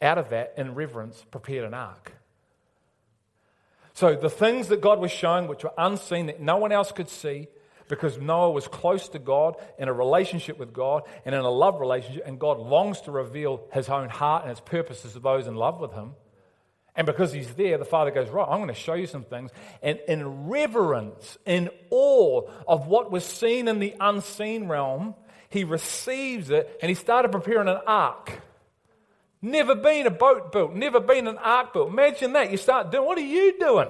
out 0.00 0.18
of 0.18 0.30
that, 0.30 0.54
in 0.56 0.74
reverence, 0.74 1.24
prepared 1.30 1.64
an 1.64 1.74
ark. 1.74 2.12
So 3.94 4.14
the 4.14 4.30
things 4.30 4.68
that 4.68 4.80
God 4.82 5.00
was 5.00 5.10
showing, 5.10 5.48
which 5.48 5.64
were 5.64 5.72
unseen, 5.76 6.26
that 6.26 6.40
no 6.40 6.58
one 6.58 6.70
else 6.70 6.92
could 6.92 7.08
see, 7.08 7.48
because 7.88 8.18
Noah 8.18 8.50
was 8.50 8.68
close 8.68 9.08
to 9.10 9.18
God, 9.18 9.56
in 9.78 9.88
a 9.88 9.92
relationship 9.92 10.58
with 10.58 10.72
God, 10.72 11.02
and 11.24 11.34
in 11.34 11.40
a 11.40 11.50
love 11.50 11.80
relationship, 11.80 12.24
and 12.26 12.38
God 12.38 12.58
longs 12.58 13.00
to 13.02 13.10
reveal 13.10 13.66
his 13.72 13.88
own 13.88 14.10
heart 14.10 14.42
and 14.42 14.50
his 14.50 14.60
purposes 14.60 15.14
to 15.14 15.18
those 15.18 15.46
in 15.46 15.56
love 15.56 15.80
with 15.80 15.92
him. 15.92 16.12
And 16.94 17.06
because 17.06 17.32
he's 17.32 17.52
there, 17.54 17.78
the 17.78 17.84
father 17.84 18.10
goes, 18.10 18.28
Right, 18.28 18.46
I'm 18.48 18.58
going 18.58 18.68
to 18.68 18.74
show 18.74 18.94
you 18.94 19.06
some 19.06 19.24
things. 19.24 19.50
And 19.82 19.98
in 20.06 20.48
reverence, 20.48 21.36
in 21.46 21.70
awe 21.90 22.42
of 22.68 22.86
what 22.86 23.10
was 23.10 23.24
seen 23.24 23.66
in 23.66 23.80
the 23.80 23.94
unseen 23.98 24.68
realm, 24.68 25.14
he 25.48 25.64
receives 25.64 26.50
it 26.50 26.78
and 26.82 26.88
he 26.88 26.94
started 26.94 27.32
preparing 27.32 27.68
an 27.68 27.80
ark. 27.86 28.40
Never 29.42 29.74
been 29.74 30.06
a 30.06 30.10
boat 30.10 30.50
built, 30.52 30.74
never 30.74 31.00
been 31.00 31.26
an 31.26 31.38
ark 31.38 31.72
built. 31.72 31.88
Imagine 31.88 32.32
that. 32.32 32.50
You 32.50 32.56
start 32.56 32.90
doing, 32.90 33.06
what 33.06 33.18
are 33.18 33.20
you 33.20 33.58
doing? 33.58 33.88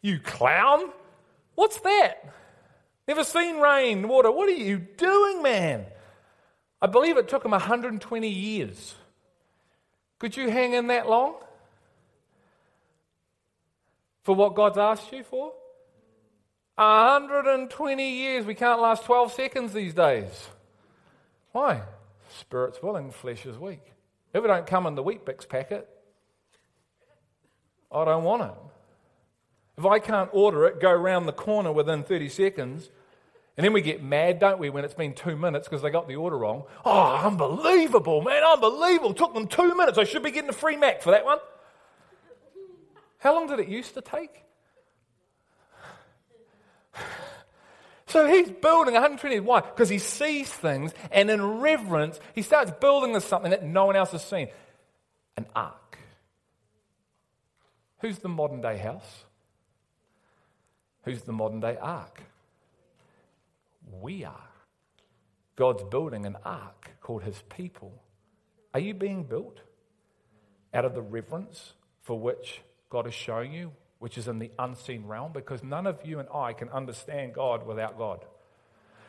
You 0.00 0.18
clown? 0.18 0.90
What's 1.54 1.78
that? 1.80 2.34
Never 3.06 3.24
seen 3.24 3.58
rain, 3.58 4.08
water. 4.08 4.30
What 4.30 4.48
are 4.48 4.52
you 4.52 4.78
doing, 4.78 5.42
man? 5.42 5.86
I 6.80 6.86
believe 6.86 7.16
it 7.16 7.28
took 7.28 7.44
him 7.44 7.52
120 7.52 8.28
years. 8.28 8.94
Could 10.18 10.36
you 10.36 10.50
hang 10.50 10.72
in 10.72 10.88
that 10.88 11.08
long? 11.08 11.36
For 14.24 14.34
what 14.34 14.54
God's 14.54 14.78
asked 14.78 15.12
you 15.12 15.22
for? 15.22 15.52
120 16.76 18.10
years. 18.10 18.46
We 18.46 18.54
can't 18.54 18.80
last 18.80 19.04
12 19.04 19.32
seconds 19.32 19.72
these 19.72 19.94
days. 19.94 20.48
Why? 21.52 21.82
Spirit's 22.38 22.82
willing, 22.82 23.10
flesh 23.10 23.46
is 23.46 23.58
weak. 23.58 23.82
If 24.34 24.44
it 24.44 24.46
don't 24.46 24.66
come 24.66 24.86
in 24.86 24.94
the 24.94 25.02
Weet-Bix 25.02 25.48
packet, 25.48 25.88
I 27.90 28.04
don't 28.04 28.24
want 28.24 28.42
it. 28.42 28.54
If 29.78 29.86
I 29.86 29.98
can't 29.98 30.28
order 30.32 30.66
it, 30.66 30.80
go 30.80 30.92
round 30.92 31.26
the 31.26 31.32
corner 31.32 31.72
within 31.72 32.02
30 32.02 32.28
seconds, 32.28 32.90
and 33.56 33.64
then 33.64 33.72
we 33.72 33.80
get 33.80 34.02
mad, 34.02 34.38
don't 34.38 34.58
we, 34.58 34.68
when 34.68 34.84
it's 34.84 34.94
been 34.94 35.14
two 35.14 35.36
minutes 35.36 35.66
because 35.66 35.80
they 35.80 35.88
got 35.88 36.08
the 36.08 36.16
order 36.16 36.36
wrong. 36.36 36.64
Oh, 36.84 37.16
unbelievable, 37.16 38.20
man, 38.20 38.42
unbelievable. 38.42 39.14
Took 39.14 39.32
them 39.32 39.46
two 39.46 39.74
minutes. 39.74 39.96
I 39.96 40.04
should 40.04 40.22
be 40.22 40.30
getting 40.30 40.50
a 40.50 40.54
free 40.54 40.76
Mac 40.76 41.00
for 41.00 41.10
that 41.10 41.24
one. 41.24 41.38
How 43.18 43.34
long 43.34 43.46
did 43.46 43.60
it 43.60 43.68
used 43.68 43.94
to 43.94 44.02
take? 44.02 44.42
So 48.06 48.26
he's 48.26 48.50
building 48.50 48.94
120. 48.94 49.40
Why? 49.40 49.60
Because 49.60 49.88
he 49.88 49.98
sees 49.98 50.48
things, 50.48 50.92
and 51.10 51.28
in 51.28 51.60
reverence, 51.60 52.20
he 52.34 52.42
starts 52.42 52.70
building 52.80 53.12
this 53.12 53.24
something 53.24 53.50
that 53.50 53.64
no 53.64 53.86
one 53.86 53.96
else 53.96 54.12
has 54.12 54.24
seen 54.24 54.48
an 55.36 55.46
ark. 55.54 55.98
Who's 58.00 58.18
the 58.18 58.28
modern 58.28 58.60
day 58.60 58.76
house? 58.76 59.24
Who's 61.04 61.22
the 61.22 61.32
modern 61.32 61.60
day 61.60 61.76
ark? 61.80 62.22
We 64.00 64.24
are. 64.24 64.48
God's 65.56 65.82
building 65.84 66.26
an 66.26 66.36
ark 66.44 66.90
called 67.00 67.22
his 67.22 67.42
people. 67.48 68.02
Are 68.74 68.80
you 68.80 68.94
being 68.94 69.24
built 69.24 69.60
out 70.74 70.84
of 70.84 70.94
the 70.94 71.02
reverence 71.02 71.72
for 72.02 72.18
which 72.18 72.60
God 72.90 73.06
is 73.06 73.14
showing 73.14 73.52
you 73.52 73.72
which 73.98 74.18
is 74.18 74.28
in 74.28 74.38
the 74.38 74.50
unseen 74.58 75.06
realm, 75.06 75.32
because 75.32 75.62
none 75.62 75.86
of 75.86 76.00
you 76.04 76.18
and 76.18 76.28
I 76.34 76.52
can 76.52 76.68
understand 76.68 77.34
God 77.34 77.66
without 77.66 77.96
God. 77.96 78.24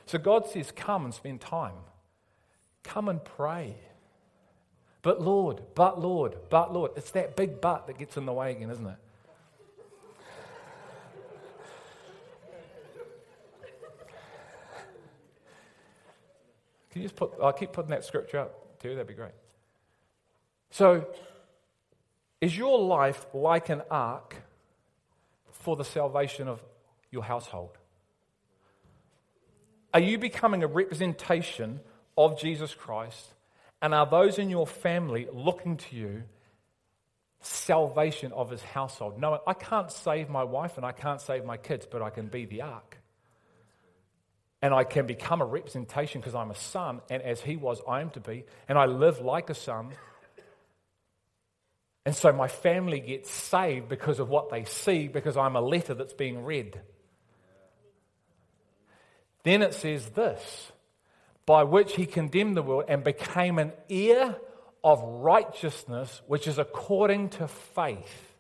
So 0.06 0.18
God 0.18 0.48
says, 0.48 0.72
Come 0.72 1.06
and 1.06 1.14
spend 1.14 1.42
time. 1.42 1.76
Come 2.84 3.10
and 3.10 3.24
pray. 3.24 3.76
But 5.02 5.22
Lord, 5.22 5.62
but 5.76 6.00
Lord, 6.00 6.36
but 6.50 6.74
Lord. 6.74 6.92
It's 6.96 7.12
that 7.12 7.36
big 7.36 7.62
but 7.62 7.88
that 7.88 7.98
gets 7.98 8.18
in 8.18 8.26
the 8.26 8.34
way 8.34 8.52
again, 8.52 8.70
isn't 8.70 8.88
it? 8.88 8.98
Can 16.92 17.04
you 17.04 17.10
just 17.10 17.16
put, 17.16 17.34
I'll 17.44 17.54
keep 17.54 17.74
putting 17.74 17.92
that 17.92 18.06
scripture 18.06 18.40
up 18.40 18.80
too, 18.80 18.90
that'd 18.90 19.08
be 19.08 19.14
great. 19.14 19.34
So, 20.72 21.08
is 22.42 22.58
your 22.58 22.80
life 22.80 23.26
like 23.34 23.70
an 23.70 23.84
ark 23.92 24.36
for 25.68 25.76
the 25.76 25.84
salvation 25.84 26.48
of 26.48 26.64
your 27.12 27.24
household? 27.24 27.78
Are 29.94 30.00
you 30.00 30.18
becoming 30.18 30.64
a 30.64 30.68
representation 30.68 31.82
of 32.18 32.40
Jesus 32.40 32.74
Christ? 32.74 33.34
And 33.82 33.94
are 33.94 34.06
those 34.06 34.40
in 34.40 34.50
your 34.50 34.66
family 34.66 35.28
looking 35.30 35.76
to 35.76 35.96
you 35.98 36.24
salvation 37.42 38.32
of 38.32 38.50
his 38.50 38.64
household? 38.64 39.20
No, 39.20 39.42
I 39.46 39.54
can't 39.54 39.92
save 39.92 40.30
my 40.30 40.46
wife 40.46 40.78
and 40.78 40.86
I 40.86 40.94
can't 40.94 41.20
save 41.20 41.44
my 41.44 41.58
kids, 41.58 41.86
but 41.86 42.02
I 42.02 42.12
can 42.12 42.28
be 42.28 42.46
the 42.46 42.62
ark. 42.62 42.98
And 44.62 44.74
I 44.74 44.86
can 44.86 45.06
become 45.06 45.42
a 45.42 45.46
representation 45.46 46.22
because 46.22 46.34
I'm 46.34 46.50
a 46.50 46.56
son, 46.56 47.02
and 47.10 47.22
as 47.22 47.42
he 47.42 47.58
was, 47.58 47.82
I 47.86 48.00
am 48.00 48.10
to 48.12 48.22
be. 48.22 48.46
And 48.70 48.78
I 48.78 48.86
live 48.86 49.20
like 49.20 49.50
a 49.50 49.54
son 49.54 49.90
and 52.08 52.16
so 52.16 52.32
my 52.32 52.48
family 52.48 53.02
gets 53.02 53.30
saved 53.30 53.90
because 53.90 54.20
of 54.20 54.30
what 54.30 54.50
they 54.50 54.64
see, 54.64 55.10
because 55.10 55.36
I'm 55.36 55.58
a 55.58 55.62
letter 55.62 55.94
that's 55.94 56.14
being 56.14 56.46
read. 56.46 56.80
Then 59.44 59.62
it 59.62 59.74
says 59.74 60.08
this 60.12 60.72
by 61.46 61.66
which 61.66 61.98
he 61.98 62.06
condemned 62.06 62.56
the 62.56 62.62
world 62.62 62.86
and 62.88 63.04
became 63.04 63.60
an 63.60 63.74
heir 63.90 64.38
of 64.86 65.04
righteousness, 65.04 66.22
which 66.28 66.48
is 66.48 66.58
according 66.58 67.28
to 67.32 67.50
faith. 67.50 68.34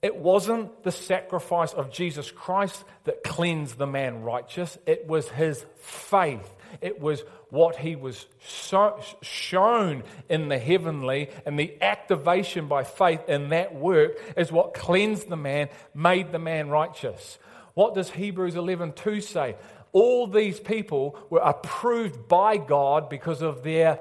It 0.00 0.16
wasn't 0.16 0.84
the 0.84 0.92
sacrifice 0.92 1.74
of 1.74 1.92
Jesus 1.92 2.30
Christ 2.30 2.82
that 3.04 3.22
cleansed 3.22 3.76
the 3.76 3.86
man 3.86 4.22
righteous, 4.22 4.78
it 4.86 5.06
was 5.06 5.28
his 5.28 5.62
faith. 5.76 6.54
It 6.80 7.00
was 7.00 7.22
what 7.50 7.76
he 7.76 7.96
was 7.96 8.26
so, 8.44 9.00
shown 9.20 10.02
in 10.28 10.48
the 10.48 10.58
heavenly, 10.58 11.28
and 11.44 11.58
the 11.58 11.76
activation 11.82 12.66
by 12.66 12.84
faith 12.84 13.28
in 13.28 13.50
that 13.50 13.74
work 13.74 14.18
is 14.36 14.50
what 14.50 14.74
cleansed 14.74 15.28
the 15.28 15.36
man, 15.36 15.68
made 15.94 16.32
the 16.32 16.38
man 16.38 16.70
righteous. 16.70 17.38
What 17.74 17.94
does 17.94 18.10
Hebrews 18.10 18.54
11:2 18.54 19.22
say? 19.22 19.56
All 19.92 20.26
these 20.26 20.58
people 20.58 21.18
were 21.28 21.40
approved 21.40 22.26
by 22.26 22.56
God 22.56 23.08
because 23.08 23.42
of 23.42 23.62
their 23.62 23.98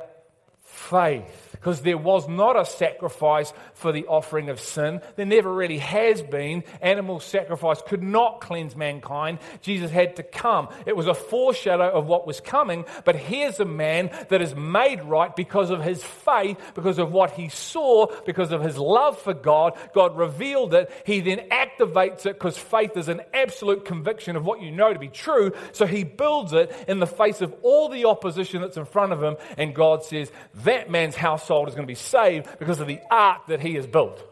faith 0.71 1.51
because 1.61 1.81
there 1.81 1.97
was 1.97 2.27
not 2.27 2.59
a 2.59 2.65
sacrifice 2.65 3.53
for 3.75 3.91
the 3.91 4.07
offering 4.07 4.49
of 4.49 4.59
sin. 4.59 4.99
There 5.15 5.27
never 5.27 5.53
really 5.53 5.77
has 5.77 6.23
been. 6.23 6.63
Animal 6.81 7.19
sacrifice 7.19 7.79
could 7.85 8.01
not 8.01 8.41
cleanse 8.41 8.75
mankind. 8.75 9.37
Jesus 9.61 9.91
had 9.91 10.15
to 10.15 10.23
come. 10.23 10.69
It 10.87 10.95
was 10.95 11.05
a 11.05 11.13
foreshadow 11.13 11.91
of 11.91 12.07
what 12.07 12.25
was 12.25 12.39
coming, 12.39 12.85
but 13.05 13.15
here's 13.15 13.59
a 13.59 13.65
man 13.65 14.09
that 14.29 14.41
is 14.41 14.55
made 14.55 15.03
right 15.03 15.35
because 15.35 15.69
of 15.69 15.83
his 15.83 16.03
faith, 16.03 16.57
because 16.73 16.97
of 16.97 17.11
what 17.11 17.31
he 17.31 17.49
saw, 17.49 18.07
because 18.25 18.51
of 18.51 18.63
his 18.63 18.77
love 18.77 19.19
for 19.21 19.35
God. 19.35 19.77
God 19.93 20.17
revealed 20.17 20.73
it. 20.73 20.91
He 21.05 21.19
then 21.19 21.49
activates 21.51 22.25
it 22.25 22.39
because 22.39 22.57
faith 22.57 22.97
is 22.97 23.07
an 23.07 23.21
absolute 23.35 23.85
conviction 23.85 24.35
of 24.35 24.45
what 24.45 24.61
you 24.61 24.71
know 24.71 24.91
to 24.91 24.99
be 24.99 25.09
true. 25.09 25.51
So 25.73 25.85
he 25.85 26.03
builds 26.03 26.53
it 26.53 26.73
in 26.87 26.99
the 26.99 27.05
face 27.05 27.41
of 27.41 27.53
all 27.61 27.87
the 27.87 28.05
opposition 28.05 28.61
that's 28.61 28.77
in 28.77 28.85
front 28.85 29.13
of 29.13 29.21
him, 29.21 29.35
and 29.57 29.75
God 29.75 30.03
says, 30.03 30.31
That 30.63 30.89
man's 30.89 31.15
household 31.15 31.67
is 31.67 31.75
going 31.75 31.85
to 31.85 31.91
be 31.91 31.95
saved 31.95 32.47
because 32.59 32.79
of 32.79 32.87
the 32.87 32.99
ark 33.09 33.47
that 33.47 33.61
he 33.61 33.75
has 33.75 33.87
built. 33.87 34.27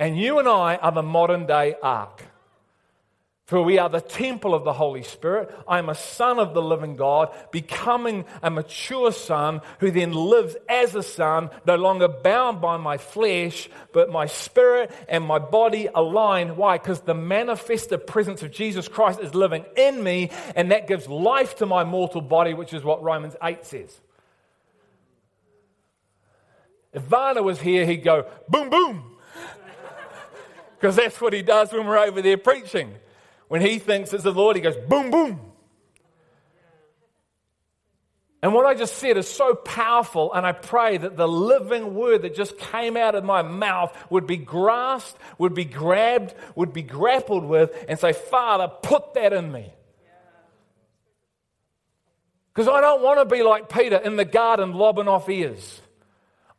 And 0.00 0.16
you 0.18 0.38
and 0.38 0.46
I 0.46 0.76
are 0.76 0.92
the 0.92 1.02
modern 1.02 1.46
day 1.46 1.74
ark. 1.82 2.24
For 3.48 3.62
we 3.62 3.78
are 3.78 3.88
the 3.88 4.02
temple 4.02 4.52
of 4.52 4.64
the 4.64 4.74
Holy 4.74 5.02
Spirit. 5.02 5.50
I 5.66 5.78
am 5.78 5.88
a 5.88 5.94
son 5.94 6.38
of 6.38 6.52
the 6.52 6.60
living 6.60 6.96
God, 6.96 7.34
becoming 7.50 8.26
a 8.42 8.50
mature 8.50 9.10
son 9.10 9.62
who 9.78 9.90
then 9.90 10.12
lives 10.12 10.54
as 10.68 10.94
a 10.94 11.02
son, 11.02 11.48
no 11.64 11.76
longer 11.76 12.08
bound 12.08 12.60
by 12.60 12.76
my 12.76 12.98
flesh, 12.98 13.70
but 13.94 14.12
my 14.12 14.26
spirit 14.26 14.90
and 15.08 15.24
my 15.24 15.38
body 15.38 15.88
aligned. 15.94 16.58
Why? 16.58 16.76
Because 16.76 17.00
the 17.00 17.14
manifested 17.14 18.06
presence 18.06 18.42
of 18.42 18.52
Jesus 18.52 18.86
Christ 18.86 19.18
is 19.20 19.34
living 19.34 19.64
in 19.78 20.04
me, 20.04 20.30
and 20.54 20.70
that 20.70 20.86
gives 20.86 21.08
life 21.08 21.56
to 21.56 21.64
my 21.64 21.84
mortal 21.84 22.20
body, 22.20 22.52
which 22.52 22.74
is 22.74 22.84
what 22.84 23.02
Romans 23.02 23.34
8 23.42 23.64
says. 23.64 23.98
If 26.92 27.00
Varner 27.04 27.42
was 27.42 27.62
here, 27.62 27.86
he'd 27.86 28.04
go, 28.04 28.26
boom, 28.46 28.68
boom. 28.68 29.16
Because 30.78 30.96
that's 30.96 31.18
what 31.18 31.32
he 31.32 31.40
does 31.40 31.72
when 31.72 31.86
we're 31.86 31.96
over 31.96 32.20
there 32.20 32.36
preaching. 32.36 32.92
When 33.48 33.60
he 33.60 33.78
thinks 33.78 34.12
it's 34.12 34.24
the 34.24 34.32
Lord, 34.32 34.56
he 34.56 34.62
goes 34.62 34.76
boom, 34.76 35.10
boom. 35.10 35.40
And 38.40 38.54
what 38.54 38.66
I 38.66 38.74
just 38.74 38.98
said 38.98 39.16
is 39.16 39.28
so 39.28 39.54
powerful, 39.54 40.32
and 40.32 40.46
I 40.46 40.52
pray 40.52 40.96
that 40.96 41.16
the 41.16 41.26
living 41.26 41.94
word 41.94 42.22
that 42.22 42.36
just 42.36 42.56
came 42.56 42.96
out 42.96 43.16
of 43.16 43.24
my 43.24 43.42
mouth 43.42 43.96
would 44.10 44.28
be 44.28 44.36
grasped, 44.36 45.20
would 45.38 45.54
be 45.54 45.64
grabbed, 45.64 46.34
would 46.54 46.72
be 46.72 46.82
grappled 46.82 47.44
with, 47.44 47.72
and 47.88 47.98
say, 47.98 48.12
Father, 48.12 48.68
put 48.68 49.14
that 49.14 49.32
in 49.32 49.50
me. 49.50 49.72
Because 52.54 52.68
I 52.68 52.80
don't 52.80 53.02
want 53.02 53.18
to 53.18 53.24
be 53.24 53.42
like 53.42 53.68
Peter 53.68 53.96
in 53.96 54.16
the 54.16 54.24
garden 54.24 54.72
lobbing 54.72 55.08
off 55.08 55.28
ears. 55.28 55.80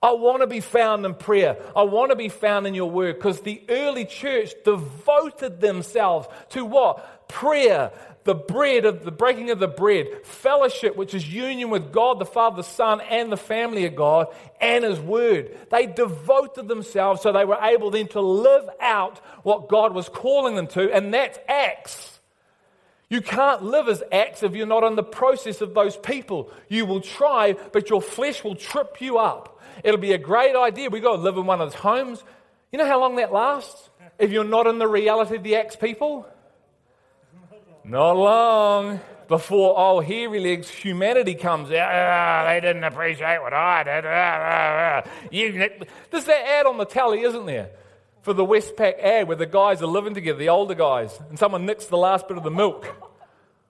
I 0.01 0.13
want 0.13 0.41
to 0.41 0.47
be 0.47 0.61
found 0.61 1.05
in 1.05 1.13
prayer. 1.13 1.57
I 1.75 1.83
want 1.83 2.11
to 2.11 2.15
be 2.15 2.29
found 2.29 2.65
in 2.65 2.73
your 2.73 2.89
word 2.89 3.15
because 3.15 3.41
the 3.41 3.61
early 3.67 4.05
church 4.05 4.53
devoted 4.63 5.59
themselves 5.59 6.27
to 6.49 6.63
what? 6.63 7.27
Prayer, 7.27 7.91
the 8.23 8.33
bread 8.33 8.85
of 8.85 9.03
the 9.03 9.11
breaking 9.11 9.49
of 9.49 9.59
the 9.59 9.67
bread, 9.67 10.25
fellowship, 10.25 10.95
which 10.95 11.13
is 11.13 11.27
union 11.27 11.69
with 11.69 11.91
God, 11.91 12.17
the 12.17 12.25
Father, 12.25 12.57
the 12.57 12.63
Son, 12.63 13.01
and 13.01 13.29
the 13.29 13.37
family 13.37 13.85
of 13.85 13.95
God, 13.95 14.27
and 14.61 14.85
His 14.85 14.99
Word. 14.99 15.57
They 15.69 15.85
devoted 15.85 16.69
themselves 16.69 17.21
so 17.21 17.33
they 17.33 17.45
were 17.45 17.59
able 17.61 17.91
then 17.91 18.07
to 18.09 18.21
live 18.21 18.69
out 18.79 19.17
what 19.43 19.67
God 19.67 19.93
was 19.93 20.07
calling 20.07 20.55
them 20.55 20.67
to, 20.67 20.93
and 20.93 21.13
that's 21.13 21.39
Acts. 21.47 22.19
You 23.09 23.21
can't 23.21 23.63
live 23.63 23.89
as 23.89 24.03
Acts 24.11 24.43
if 24.43 24.53
you're 24.53 24.67
not 24.67 24.83
in 24.83 24.95
the 24.95 25.03
process 25.03 25.61
of 25.61 25.73
those 25.73 25.97
people. 25.97 26.51
You 26.67 26.85
will 26.85 27.01
try, 27.01 27.53
but 27.53 27.89
your 27.89 28.01
flesh 28.01 28.43
will 28.43 28.55
trip 28.55 29.01
you 29.01 29.17
up. 29.17 29.58
It'll 29.83 29.99
be 29.99 30.13
a 30.13 30.17
great 30.17 30.55
idea. 30.55 30.89
We 30.89 30.99
go 30.99 31.13
live 31.15 31.37
in 31.37 31.45
one 31.45 31.61
of 31.61 31.71
those 31.71 31.79
homes. 31.79 32.23
You 32.71 32.79
know 32.79 32.85
how 32.85 32.99
long 32.99 33.15
that 33.15 33.33
lasts? 33.33 33.89
If 34.17 34.31
you're 34.31 34.43
not 34.43 34.67
in 34.67 34.79
the 34.79 34.87
reality 34.87 35.37
of 35.37 35.43
the 35.43 35.55
Acts 35.55 35.75
people? 35.75 36.27
Not 37.83 38.11
long 38.11 38.99
before, 39.27 39.73
oh, 39.77 39.99
hairy 39.99 40.39
legs 40.39 40.69
humanity 40.69 41.35
comes 41.35 41.71
out. 41.71 41.89
Ah, 41.91 42.45
they 42.47 42.59
didn't 42.59 42.83
appreciate 42.83 43.41
what 43.41 43.53
I 43.53 43.83
did. 43.83 44.05
Ah, 44.05 45.03
ah, 45.03 45.09
there's 45.31 46.25
that 46.25 46.45
ad 46.47 46.65
on 46.65 46.77
the 46.77 46.85
telly, 46.85 47.21
isn't 47.21 47.45
there? 47.45 47.71
For 48.21 48.33
the 48.33 48.45
Westpac 48.45 48.99
ad 48.99 49.27
where 49.27 49.37
the 49.37 49.45
guys 49.45 49.81
are 49.81 49.87
living 49.87 50.13
together, 50.13 50.37
the 50.37 50.49
older 50.49 50.75
guys, 50.75 51.19
and 51.29 51.39
someone 51.39 51.65
nicks 51.65 51.85
the 51.85 51.97
last 51.97 52.27
bit 52.27 52.37
of 52.37 52.43
the 52.43 52.51
milk. 52.51 52.87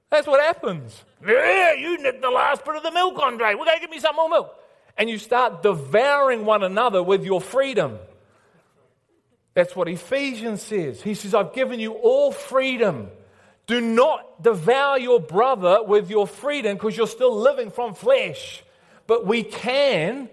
That's 0.09 0.25
what 0.25 0.41
happens. 0.41 1.03
Yeah, 1.25 1.73
you 1.73 2.01
nicked 2.01 2.21
the 2.21 2.31
last 2.31 2.65
bit 2.65 2.75
of 2.75 2.81
the 2.83 2.91
milk, 2.91 3.19
Andre. 3.21 3.53
We're 3.53 3.65
going 3.65 3.77
to 3.77 3.81
give 3.81 3.91
me 3.91 3.99
some 3.99 4.15
more 4.15 4.27
milk 4.27 4.58
and 4.99 5.09
you 5.09 5.17
start 5.17 5.63
devouring 5.63 6.45
one 6.45 6.61
another 6.61 7.01
with 7.01 7.23
your 7.23 7.39
freedom. 7.39 7.97
That's 9.53 9.73
what 9.73 9.87
Ephesians 9.87 10.61
says. 10.61 11.01
He 11.01 11.15
says, 11.15 11.33
I've 11.33 11.53
given 11.53 11.79
you 11.79 11.93
all 11.93 12.33
freedom. 12.33 13.07
Do 13.65 13.79
not 13.79 14.43
devour 14.43 14.99
your 14.99 15.21
brother 15.21 15.81
with 15.83 16.09
your 16.09 16.27
freedom 16.27 16.75
because 16.75 16.97
you're 16.97 17.07
still 17.07 17.35
living 17.35 17.71
from 17.71 17.93
flesh. 17.93 18.61
But 19.07 19.25
we 19.25 19.43
can 19.43 20.29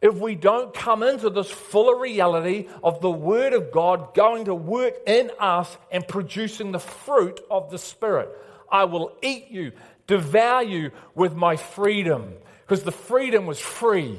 if 0.00 0.14
we 0.14 0.34
don't 0.34 0.72
come 0.72 1.02
into 1.02 1.28
this 1.28 1.50
fuller 1.50 1.98
reality 1.98 2.68
of 2.82 3.00
the 3.00 3.10
Word 3.10 3.52
of 3.52 3.72
God 3.72 4.14
going 4.14 4.46
to 4.46 4.54
work 4.54 4.94
in 5.06 5.30
us 5.38 5.76
and 5.90 6.06
producing 6.06 6.72
the 6.72 6.78
fruit 6.78 7.40
of 7.50 7.70
the 7.70 7.78
Spirit. 7.78 8.30
I 8.70 8.84
will 8.84 9.16
eat 9.20 9.50
you, 9.50 9.72
devour 10.06 10.62
you 10.62 10.92
with 11.14 11.34
my 11.34 11.56
freedom 11.56 12.34
because 12.70 12.84
the 12.84 12.92
freedom 12.92 13.46
was 13.46 13.58
free. 13.58 14.16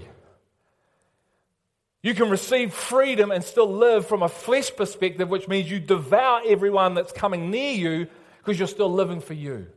You 2.04 2.14
can 2.14 2.30
receive 2.30 2.74
freedom 2.74 3.32
and 3.32 3.42
still 3.42 3.72
live 3.72 4.06
from 4.06 4.24
a 4.24 4.28
flesh 4.28 4.76
perspective, 4.76 5.30
which 5.30 5.48
means 5.48 5.72
you 5.72 5.80
devour 5.80 6.42
everyone 6.46 6.94
that's 6.94 7.14
coming 7.14 7.50
near 7.50 7.72
you 7.72 8.08
because 8.40 8.60
you're 8.60 8.68
still 8.68 8.92
living 8.92 9.22
for 9.22 9.34
you. 9.34 9.68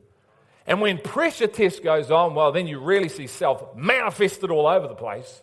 And 0.66 0.80
when 0.80 0.98
pressure 0.98 1.46
test 1.46 1.84
goes 1.84 2.10
on, 2.10 2.34
well, 2.34 2.50
then 2.50 2.66
you 2.66 2.80
really 2.80 3.08
see 3.08 3.28
self 3.28 3.76
manifested 3.76 4.50
all 4.50 4.66
over 4.66 4.88
the 4.88 4.96
place. 4.96 5.40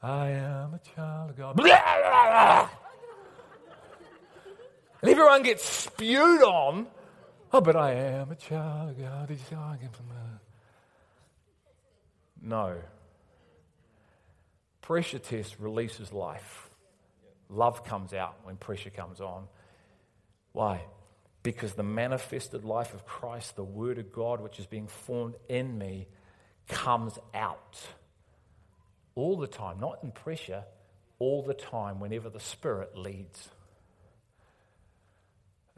I 0.00 0.28
am 0.28 0.74
a 0.74 0.80
child 0.94 1.30
of 1.30 1.36
God. 1.36 1.56
Blah, 1.56 1.66
blah, 1.66 1.80
blah. 2.10 2.68
And 5.00 5.10
everyone 5.10 5.42
gets 5.42 5.64
spewed 5.64 6.44
on 6.44 6.86
Oh, 7.54 7.60
but 7.60 7.76
I 7.76 7.92
am 7.92 8.30
a 8.30 8.34
child 8.34 8.90
of 8.90 8.98
God. 8.98 9.30
Oh, 9.30 9.76
that? 9.78 10.40
No. 12.40 12.76
Pressure 14.80 15.18
test 15.18 15.56
releases 15.58 16.12
life. 16.12 16.70
Love 17.50 17.84
comes 17.84 18.14
out 18.14 18.36
when 18.44 18.56
pressure 18.56 18.88
comes 18.88 19.20
on. 19.20 19.44
Why? 20.52 20.82
Because 21.42 21.74
the 21.74 21.82
manifested 21.82 22.64
life 22.64 22.94
of 22.94 23.04
Christ, 23.04 23.56
the 23.56 23.64
Word 23.64 23.98
of 23.98 24.12
God, 24.12 24.40
which 24.40 24.58
is 24.58 24.66
being 24.66 24.86
formed 24.86 25.34
in 25.48 25.76
me, 25.76 26.08
comes 26.68 27.18
out 27.34 27.78
all 29.14 29.36
the 29.36 29.46
time, 29.46 29.78
not 29.78 29.98
in 30.02 30.10
pressure, 30.10 30.64
all 31.18 31.42
the 31.42 31.54
time, 31.54 32.00
whenever 32.00 32.30
the 32.30 32.40
Spirit 32.40 32.96
leads. 32.96 33.48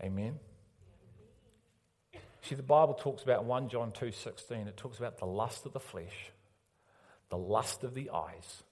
Amen. 0.01 0.39
See, 2.45 2.55
the 2.55 2.63
Bible 2.63 2.93
talks 2.93 3.23
about 3.23 3.47
1 3.47 3.71
John 3.71 3.91
2.16, 3.93 4.69
it 4.69 4.77
talks 4.77 4.99
about 4.99 5.17
the 5.19 5.25
lust 5.25 5.65
of 5.65 5.73
the 5.73 5.81
flesh, 5.81 6.31
the 7.31 7.39
lust 7.39 7.85
of 7.85 7.95
the 7.95 8.11
eyes, 8.11 8.63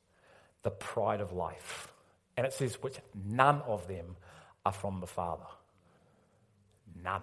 the 0.63 0.71
pride 0.71 1.23
of 1.23 1.33
life. 1.33 1.91
And 2.37 2.47
it 2.47 2.53
says, 2.53 2.75
which 2.83 2.99
none 3.15 3.63
of 3.63 3.89
them 3.89 4.17
are 4.67 4.73
from 4.73 5.01
the 5.01 5.07
Father. 5.07 5.47
None. 7.03 7.23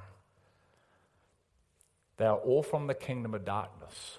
They 2.17 2.25
are 2.25 2.37
all 2.37 2.63
from 2.63 2.87
the 2.87 2.95
kingdom 2.95 3.35
of 3.35 3.45
darkness. 3.45 4.17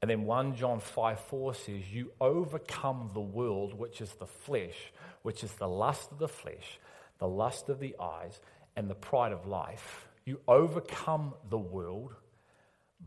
And 0.00 0.10
then 0.10 0.24
1 0.24 0.56
John 0.56 0.80
5 0.80 1.20
4 1.20 1.54
says, 1.54 1.92
You 1.92 2.12
overcome 2.22 3.10
the 3.12 3.20
world, 3.20 3.74
which 3.74 4.00
is 4.00 4.12
the 4.14 4.26
flesh, 4.26 4.92
which 5.22 5.44
is 5.44 5.52
the 5.52 5.68
lust 5.68 6.10
of 6.10 6.18
the 6.18 6.28
flesh, 6.28 6.78
the 7.18 7.28
lust 7.28 7.68
of 7.68 7.80
the 7.80 7.94
eyes, 8.00 8.40
and 8.76 8.90
the 8.90 8.94
pride 8.94 9.32
of 9.32 9.46
life, 9.46 10.05
you 10.26 10.40
overcome 10.46 11.32
the 11.48 11.58
world 11.58 12.14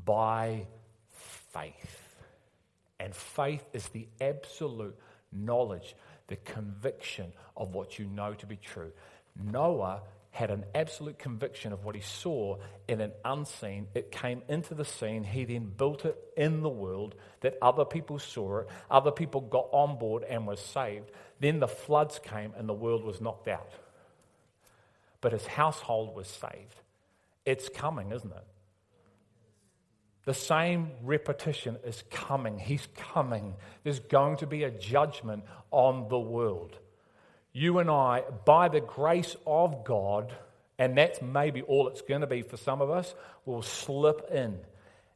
by 0.05 0.65
faith. 1.53 2.15
And 2.99 3.13
faith 3.15 3.63
is 3.73 3.87
the 3.89 4.07
absolute 4.19 4.97
knowledge, 5.31 5.95
the 6.27 6.37
conviction 6.37 7.31
of 7.55 7.73
what 7.73 7.99
you 7.99 8.05
know 8.05 8.33
to 8.33 8.45
be 8.45 8.55
true. 8.55 8.91
Noah 9.39 10.01
had 10.31 10.49
an 10.51 10.65
absolute 10.73 11.19
conviction 11.19 11.73
of 11.73 11.85
what 11.85 11.95
he 11.95 12.01
saw 12.01 12.57
in 12.87 13.01
an 13.01 13.11
unseen. 13.25 13.87
It 13.93 14.11
came 14.11 14.41
into 14.47 14.73
the 14.73 14.85
scene. 14.85 15.23
He 15.23 15.45
then 15.45 15.65
built 15.65 16.05
it 16.05 16.17
in 16.37 16.61
the 16.61 16.69
world 16.69 17.15
that 17.41 17.57
other 17.61 17.85
people 17.85 18.19
saw 18.19 18.59
it. 18.59 18.69
Other 18.89 19.11
people 19.11 19.41
got 19.41 19.67
on 19.71 19.97
board 19.97 20.23
and 20.23 20.47
were 20.47 20.55
saved. 20.55 21.11
Then 21.39 21.59
the 21.59 21.67
floods 21.67 22.19
came 22.19 22.53
and 22.57 22.67
the 22.67 22.73
world 22.73 23.03
was 23.03 23.21
knocked 23.21 23.47
out 23.47 23.71
but 25.21 25.33
his 25.33 25.45
household 25.45 26.15
was 26.15 26.27
saved. 26.27 26.75
It's 27.49 27.67
coming, 27.67 28.11
isn't 28.11 28.31
it? 28.31 28.47
The 30.25 30.35
same 30.35 30.91
repetition 31.01 31.77
is 31.83 32.03
coming. 32.11 32.59
He's 32.59 32.87
coming. 32.95 33.55
There's 33.83 33.99
going 33.99 34.37
to 34.37 34.45
be 34.45 34.65
a 34.65 34.69
judgment 34.69 35.45
on 35.71 36.09
the 36.09 36.19
world. 36.19 36.77
You 37.51 37.79
and 37.79 37.89
I, 37.89 38.21
by 38.45 38.67
the 38.67 38.81
grace 38.81 39.35
of 39.47 39.83
God, 39.83 40.31
and 40.77 40.95
that's 40.95 41.23
maybe 41.23 41.63
all 41.63 41.87
it's 41.87 42.03
going 42.03 42.21
to 42.21 42.27
be 42.27 42.43
for 42.43 42.57
some 42.57 42.81
of 42.81 42.91
us, 42.91 43.15
will 43.45 43.63
slip 43.63 44.29
in 44.31 44.59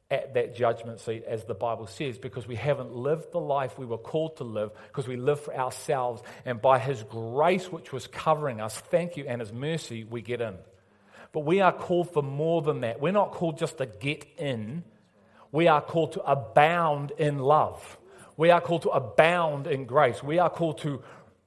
at 0.09 0.33
that 0.33 0.55
judgment 0.55 1.01
seat, 1.01 1.23
as 1.27 1.45
the 1.45 1.53
Bible 1.53 1.85
says, 1.85 2.17
because 2.17 2.47
we 2.47 2.55
haven't 2.55 2.95
lived 2.95 3.31
the 3.31 3.39
life 3.39 3.77
we 3.77 3.85
were 3.85 3.99
called 3.99 4.37
to 4.37 4.43
live, 4.43 4.71
because 4.87 5.07
we 5.07 5.17
live 5.17 5.39
for 5.39 5.55
ourselves. 5.55 6.23
And 6.45 6.59
by 6.59 6.79
His 6.79 7.03
grace, 7.03 7.71
which 7.71 7.93
was 7.93 8.07
covering 8.07 8.59
us, 8.59 8.75
thank 8.75 9.17
you, 9.17 9.25
and 9.27 9.39
His 9.39 9.53
mercy, 9.53 10.03
we 10.03 10.23
get 10.23 10.41
in. 10.41 10.55
But 11.33 11.41
we 11.41 11.59
are 11.59 11.73
called 11.73 12.13
for 12.13 12.23
more 12.23 12.61
than 12.61 12.81
that. 12.81 13.01
We're 13.01 13.11
not 13.11 13.31
called 13.31 13.57
just 13.57 13.79
to 13.79 13.85
get 13.85 14.25
in, 14.37 14.83
we 15.51 15.67
are 15.67 15.81
called 15.81 16.13
to 16.13 16.21
abound 16.21 17.11
in 17.17 17.39
love. 17.39 17.97
We 18.37 18.49
are 18.49 18.61
called 18.61 18.83
to 18.83 18.89
abound 18.89 19.67
in 19.67 19.85
grace. 19.85 20.23
We 20.23 20.39
are 20.39 20.49
called 20.49 20.79
to, 20.79 21.03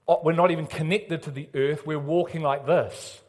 oh, 0.07 0.21
we're 0.23 0.33
not 0.33 0.53
even 0.53 0.67
connected 0.67 1.23
to 1.23 1.31
the 1.31 1.49
earth, 1.55 1.87
we're 1.87 1.99
walking 1.99 2.43
like 2.43 2.67
this 2.67 3.23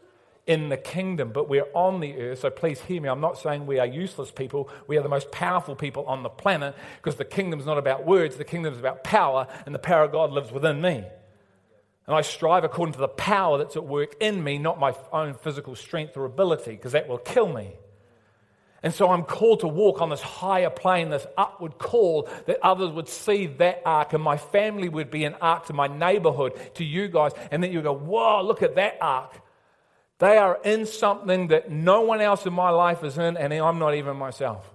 in 0.45 0.69
the 0.69 0.77
kingdom, 0.77 1.31
but 1.33 1.49
we're 1.49 1.67
on 1.73 1.99
the 1.99 2.15
earth. 2.17 2.39
So 2.39 2.49
please 2.49 2.79
hear 2.79 3.01
me. 3.01 3.09
I'm 3.09 3.19
not 3.19 3.37
saying 3.37 3.65
we 3.65 3.79
are 3.79 3.85
useless 3.85 4.31
people. 4.31 4.69
We 4.87 4.97
are 4.97 5.03
the 5.03 5.09
most 5.09 5.31
powerful 5.31 5.75
people 5.75 6.05
on 6.05 6.23
the 6.23 6.29
planet 6.29 6.73
because 6.97 7.17
the 7.17 7.25
kingdom's 7.25 7.65
not 7.65 7.77
about 7.77 8.05
words, 8.05 8.37
the 8.37 8.45
kingdom 8.45 8.73
is 8.73 8.79
about 8.79 9.03
power, 9.03 9.47
and 9.65 9.75
the 9.75 9.79
power 9.79 10.03
of 10.03 10.11
God 10.11 10.31
lives 10.31 10.51
within 10.51 10.81
me. 10.81 11.03
And 12.07 12.15
I 12.15 12.21
strive 12.21 12.63
according 12.63 12.93
to 12.93 12.99
the 12.99 13.07
power 13.09 13.57
that's 13.57 13.75
at 13.75 13.85
work 13.85 14.15
in 14.21 14.41
me, 14.41 14.57
not 14.57 14.79
my 14.79 14.95
own 15.11 15.33
physical 15.33 15.75
strength 15.75 16.15
or 16.15 16.23
ability, 16.23 16.71
because 16.71 16.93
that 16.93 17.09
will 17.09 17.17
kill 17.17 17.51
me. 17.51 17.73
And 18.81 18.93
so 18.93 19.09
I'm 19.09 19.23
called 19.23 19.61
to 19.61 19.67
walk 19.67 20.01
on 20.01 20.09
this 20.09 20.21
higher 20.21 20.69
plane, 20.69 21.09
this 21.09 21.25
upward 21.35 21.77
call 21.77 22.29
that 22.45 22.59
others 22.61 22.91
would 22.91 23.09
see 23.09 23.47
that 23.47 23.81
ark 23.85 24.13
and 24.13 24.23
my 24.23 24.37
family 24.37 24.87
would 24.87 25.11
be 25.11 25.25
an 25.25 25.35
ark 25.41 25.65
to 25.65 25.73
my 25.73 25.87
neighborhood, 25.87 26.53
to 26.75 26.85
you 26.85 27.09
guys. 27.09 27.33
And 27.51 27.61
then 27.61 27.73
you 27.73 27.81
go, 27.81 27.93
whoa, 27.93 28.41
look 28.43 28.61
at 28.61 28.75
that 28.75 28.97
ark. 29.01 29.41
They 30.19 30.37
are 30.37 30.59
in 30.63 30.85
something 30.85 31.47
that 31.47 31.69
no 31.69 32.01
one 32.01 32.21
else 32.21 32.45
in 32.45 32.53
my 32.53 32.69
life 32.69 33.03
is 33.03 33.17
in, 33.17 33.35
and 33.35 33.53
I'm 33.53 33.79
not 33.79 33.95
even 33.95 34.15
myself. 34.15 34.71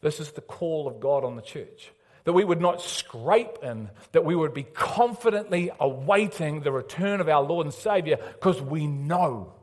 This 0.00 0.20
is 0.20 0.32
the 0.32 0.40
call 0.40 0.86
of 0.86 1.00
God 1.00 1.24
on 1.24 1.36
the 1.36 1.42
church. 1.42 1.90
That 2.28 2.34
we 2.34 2.44
would 2.44 2.60
not 2.60 2.82
scrape 2.82 3.56
in, 3.62 3.88
that 4.12 4.22
we 4.22 4.36
would 4.36 4.52
be 4.52 4.64
confidently 4.64 5.70
awaiting 5.80 6.60
the 6.60 6.70
return 6.70 7.22
of 7.22 7.28
our 7.30 7.42
Lord 7.42 7.64
and 7.64 7.72
Savior 7.72 8.18
because 8.34 8.60
we 8.60 8.86
know. 8.86 9.54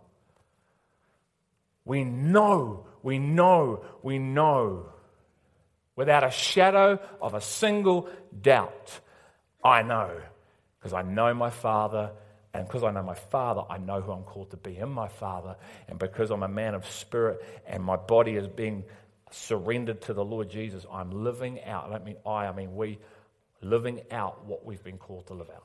We 1.86 2.03
know, 2.03 2.88
we 3.03 3.20
know, 3.20 3.86
we 4.01 4.18
know 4.18 4.88
without 5.95 6.24
a 6.24 6.32
shadow 6.32 6.99
of 7.22 7.36
a 7.36 7.41
single 7.41 8.09
doubt. 8.41 8.99
I 9.63 9.84
know 9.84 10.20
because 10.80 10.93
I 10.93 11.03
know 11.03 11.36
my 11.36 11.51
Father, 11.51 12.13
and 12.51 12.66
because 12.66 12.84
I 12.84 12.89
know 12.89 13.03
my 13.03 13.13
Father, 13.13 13.61
I 13.70 13.78
know 13.78 14.01
who 14.01 14.11
I'm 14.11 14.24
called 14.24 14.49
to 14.49 14.57
be 14.57 14.76
in 14.76 14.89
my 14.89 15.07
Father, 15.07 15.55
and 15.88 15.99
because 15.99 16.32
I'm 16.32 16.41
a 16.41 16.47
man 16.47 16.74
of 16.74 16.89
spirit 16.89 17.45
and 17.68 17.84
my 17.84 17.95
body 17.95 18.38
is 18.38 18.47
being 18.47 18.86
surrendered 19.32 20.01
to 20.03 20.13
the 20.13 20.23
Lord 20.23 20.49
Jesus, 20.49 20.86
I'm 20.91 21.23
living 21.23 21.63
out. 21.63 21.88
I 21.88 21.91
don't 21.91 22.05
mean 22.05 22.17
I, 22.26 22.47
I 22.47 22.53
mean 22.53 22.76
we, 22.76 22.99
living 23.61 24.01
out 24.11 24.45
what 24.45 24.65
we've 24.65 24.84
been 24.84 24.97
called 24.97 25.28
to 25.28 25.34
live 25.34 25.49
out. 25.49 25.63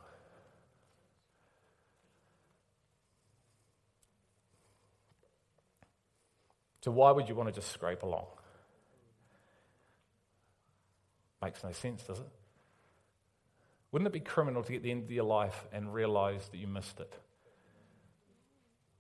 So, 6.83 6.91
why 6.91 7.11
would 7.11 7.29
you 7.29 7.35
want 7.35 7.49
to 7.49 7.55
just 7.55 7.71
scrape 7.73 8.03
along? 8.03 8.27
Makes 11.43 11.63
no 11.63 11.73
sense, 11.73 12.03
does 12.05 12.19
it? 12.19 12.29
Wouldn't 13.93 14.07
it 14.07 14.13
be 14.13 14.21
criminal 14.21 14.63
to 14.63 14.73
get 14.73 14.83
the 14.83 14.91
end 14.91 15.05
of 15.05 15.11
your 15.11 15.25
life 15.25 15.67
and 15.73 15.93
realize 15.93 16.47
that 16.49 16.59
you 16.59 16.67
missed 16.67 17.01
it? 17.01 17.13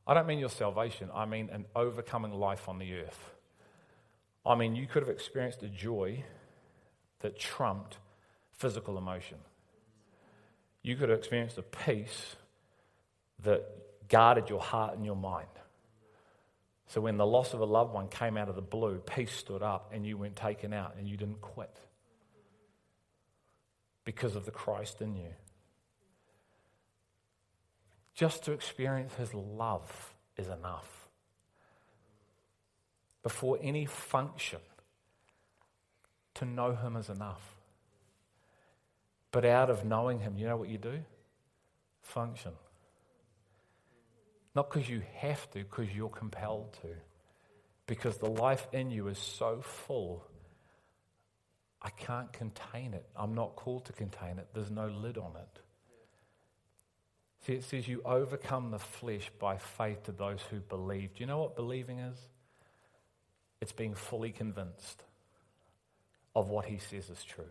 I 0.07 0.15
don't 0.15 0.27
mean 0.27 0.41
your 0.41 0.49
salvation, 0.51 1.11
I 1.15 1.27
mean 1.27 1.51
an 1.53 1.67
overcoming 1.77 2.33
life 2.33 2.69
on 2.69 2.79
the 2.79 2.95
earth. 2.95 3.31
I 4.45 4.55
mean, 4.55 4.75
you 4.75 4.87
could 4.87 5.03
have 5.03 5.11
experienced 5.11 5.63
a 5.63 5.69
joy 5.69 6.25
that 7.21 7.39
trumped 7.39 7.99
physical 8.53 8.97
emotion. 8.99 9.39
You 10.83 10.97
could 10.97 11.11
have 11.11 11.19
experienced 11.19 11.59
a 11.59 11.63
peace 11.63 12.37
that 13.43 13.65
guarded 14.09 14.49
your 14.49 14.61
heart 14.61 14.97
and 14.97 15.05
your 15.05 15.17
mind. 15.17 15.49
So 16.89 17.01
when 17.01 17.17
the 17.17 17.27
loss 17.27 17.55
of 17.55 17.61
a 17.61 17.65
loved 17.65 17.95
one 17.95 18.09
came 18.09 18.37
out 18.37 18.49
of 18.49 18.57
the 18.57 18.63
blue, 18.63 18.99
peace 18.99 19.33
stood 19.33 19.63
up 19.63 19.93
and 19.95 20.05
you 20.05 20.17
weren't 20.19 20.37
taken 20.37 20.73
out 20.73 20.97
and 20.99 21.09
you 21.09 21.17
didn't 21.17 21.41
quit 21.41 21.79
because 24.05 24.35
of 24.35 24.45
the 24.45 24.51
Christ 24.51 25.01
in 25.01 25.15
you. 25.15 25.33
Just 28.15 28.45
to 28.45 28.53
experience 28.53 29.15
his 29.15 29.33
love 29.33 30.15
is 30.37 30.49
enough. 30.49 31.00
Before 33.23 33.59
any 33.63 33.87
function, 33.87 34.61
to 36.35 36.45
know 36.45 36.75
him 36.75 36.97
is 36.97 37.09
enough. 37.09 37.43
But 39.31 39.45
out 39.45 39.71
of 39.71 39.85
knowing 39.85 40.21
him, 40.21 40.37
you 40.39 40.47
know 40.47 40.57
what 40.57 40.69
you 40.69 40.79
do? 40.79 41.01
Function. 42.03 42.53
Not 44.55 44.71
because 44.71 44.89
you 44.89 45.03
have 45.17 45.49
to, 45.53 45.61
because 45.61 45.95
you're 45.95 46.09
compelled 46.09 46.73
to. 46.83 46.89
Because 47.87 48.19
the 48.19 48.31
life 48.31 48.67
in 48.73 48.91
you 48.91 49.09
is 49.09 49.19
so 49.19 49.61
full 49.61 50.25
I 51.83 51.91
can't 51.91 52.33
contain 52.33 52.93
it. 52.93 53.07
I'm 53.17 53.35
not 53.35 53.57
called 53.57 53.87
to 53.87 53.93
contain 53.93 54.39
it. 54.39 54.49
There's 54.53 54.71
no 54.71 54.89
lid 54.89 55.17
on 55.17 55.33
it. 55.37 55.61
See, 57.47 57.55
it 57.55 57.65
says 57.65 57.89
you 57.89 58.03
overcome 58.05 58.71
the 58.71 58.79
flesh 58.79 59.31
by 59.39 59.57
faith 59.57 60.03
to 60.05 60.13
those 60.13 60.41
who 60.51 60.61
believe. 60.61 61.15
Do 61.15 61.21
you 61.21 61.27
know 61.27 61.39
what 61.39 61.57
believing 61.57 61.99
is? 61.99 62.19
It's 63.61 63.73
being 63.73 63.95
fully 63.95 64.31
convinced 64.31 65.05
of 66.35 66.49
what 66.49 66.65
he 66.65 66.79
says 66.79 67.11
is 67.11 67.23
true. 67.25 67.45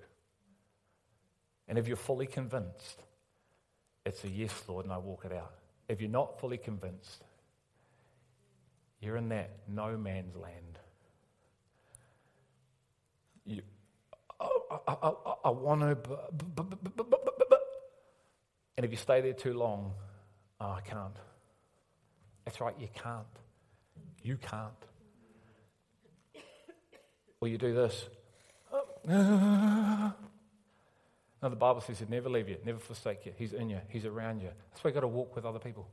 And 1.67 1.77
if 1.77 1.87
you're 1.87 1.97
fully 1.97 2.25
convinced, 2.25 3.03
it's 4.05 4.23
a 4.23 4.29
yes, 4.29 4.63
Lord, 4.67 4.85
and 4.85 4.93
I 4.93 4.97
walk 4.97 5.25
it 5.25 5.31
out. 5.31 5.53
If 5.87 6.01
you're 6.01 6.09
not 6.09 6.39
fully 6.39 6.57
convinced, 6.57 7.23
you're 9.01 9.17
in 9.17 9.29
that 9.29 9.51
no 9.67 9.97
man's 9.97 10.35
land. 10.35 10.79
You, 13.45 13.61
oh, 14.39 14.81
I, 14.87 14.93
I, 14.93 15.33
I 15.45 15.49
want 15.51 15.81
to, 15.81 15.95
but, 15.95 16.55
but, 16.55 16.83
but, 16.83 17.59
and 18.77 18.85
if 18.85 18.91
you 18.91 18.97
stay 18.97 19.21
there 19.21 19.33
too 19.33 19.53
long, 19.53 19.91
oh, 20.61 20.71
I 20.71 20.81
can't. 20.81 21.17
That's 22.45 22.61
right, 22.61 22.73
you 22.79 22.87
can't. 22.93 23.25
You 24.23 24.37
can't. 24.37 24.88
Or 27.41 27.47
you 27.47 27.57
do 27.57 27.73
this. 27.73 28.07
No, 29.07 30.13
the 31.41 31.55
Bible 31.55 31.79
says 31.79 31.99
he'd 31.99 32.09
never 32.09 32.27
leave 32.29 32.49
you, 32.49 32.57
never 32.65 32.79
forsake 32.79 33.25
you. 33.25 33.31
He's 33.37 33.53
in 33.53 33.69
you, 33.69 33.79
he's 33.87 34.05
around 34.05 34.41
you. 34.41 34.49
That's 34.71 34.83
why 34.83 34.89
you've 34.89 34.95
got 34.95 35.01
to 35.01 35.07
walk 35.07 35.35
with 35.35 35.45
other 35.45 35.59
people. 35.59 35.87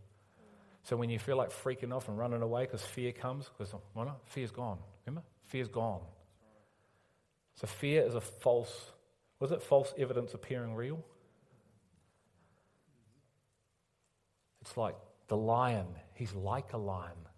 So 0.82 0.96
when 0.96 1.08
you 1.08 1.18
feel 1.18 1.36
like 1.36 1.50
freaking 1.50 1.94
off 1.94 2.08
and 2.08 2.18
running 2.18 2.42
away 2.42 2.62
because 2.62 2.82
fear 2.82 3.12
comes, 3.12 3.48
because 3.56 3.74
fear's 4.24 4.50
gone. 4.50 4.78
Remember? 5.04 5.24
Fear's 5.46 5.68
gone. 5.68 6.00
So 7.54 7.66
fear 7.66 8.02
is 8.02 8.14
a 8.14 8.20
false, 8.20 8.90
was 9.38 9.52
it 9.52 9.62
false 9.62 9.94
evidence 9.96 10.34
appearing 10.34 10.74
real? 10.74 11.04
It's 14.62 14.76
like 14.76 14.96
the 15.28 15.36
lion. 15.36 15.86
He's 16.14 16.34
like 16.34 16.72
a 16.72 16.78
lion. 16.78 17.28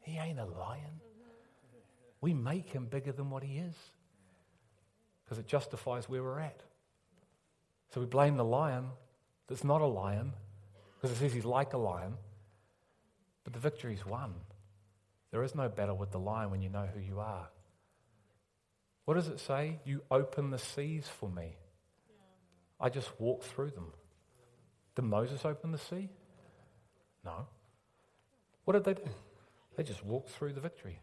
He 0.00 0.16
ain't 0.16 0.38
a 0.38 0.46
lion. 0.46 1.00
We 2.22 2.32
make 2.32 2.70
him 2.70 2.86
bigger 2.86 3.12
than 3.12 3.28
what 3.28 3.42
he 3.42 3.58
is 3.58 3.74
because 5.24 5.38
it 5.38 5.46
justifies 5.46 6.08
where 6.08 6.22
we're 6.22 6.40
at. 6.40 6.62
So 7.92 8.00
we 8.00 8.06
blame 8.06 8.38
the 8.38 8.44
lion 8.44 8.86
that's 9.48 9.64
not 9.64 9.82
a 9.82 9.86
lion 9.86 10.32
because 10.94 11.14
it 11.14 11.20
says 11.20 11.34
he's 11.34 11.44
like 11.44 11.74
a 11.74 11.78
lion. 11.78 12.14
But 13.44 13.52
the 13.52 13.58
victory's 13.58 14.06
won. 14.06 14.34
There 15.32 15.42
is 15.42 15.54
no 15.54 15.68
battle 15.68 15.96
with 15.96 16.12
the 16.12 16.18
lion 16.18 16.50
when 16.50 16.62
you 16.62 16.68
know 16.68 16.86
who 16.94 17.00
you 17.00 17.18
are. 17.18 17.48
What 19.04 19.14
does 19.14 19.28
it 19.28 19.40
say? 19.40 19.80
You 19.84 20.02
open 20.10 20.50
the 20.50 20.58
seas 20.58 21.08
for 21.08 21.28
me. 21.28 21.56
I 22.80 22.88
just 22.88 23.10
walk 23.20 23.42
through 23.42 23.70
them. 23.70 23.92
Did 24.94 25.02
Moses 25.02 25.44
open 25.44 25.72
the 25.72 25.78
sea? 25.78 26.08
No. 27.24 27.46
What 28.64 28.74
did 28.74 28.84
they 28.84 28.94
do? 28.94 29.10
They 29.76 29.82
just 29.82 30.04
walked 30.04 30.30
through 30.30 30.52
the 30.52 30.60
victory. 30.60 31.00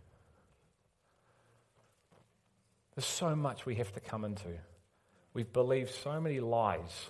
There's 3.00 3.08
so 3.08 3.34
much 3.34 3.66
we 3.66 3.76
have 3.76 3.94
to 3.94 4.02
come 4.02 4.26
into. 4.26 4.50
We've 5.34 5.54
believed 5.54 5.90
so 5.90 6.20
many 6.20 6.42
lies 6.42 7.10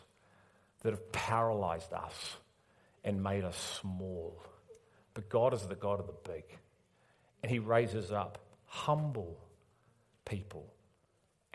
that 0.83 0.91
have 0.91 1.11
paralyzed 1.11 1.91
us 1.93 2.37
and 3.03 3.23
made 3.23 3.43
us 3.43 3.79
small. 3.81 4.39
But 5.15 5.29
God 5.29 5.51
is 5.55 5.63
the 5.63 5.73
God 5.73 5.99
of 5.99 6.05
the 6.05 6.31
big. 6.31 6.43
And 7.41 7.51
He 7.51 7.57
raises 7.57 8.11
up 8.11 8.37
humble 8.67 9.39
people 10.25 10.71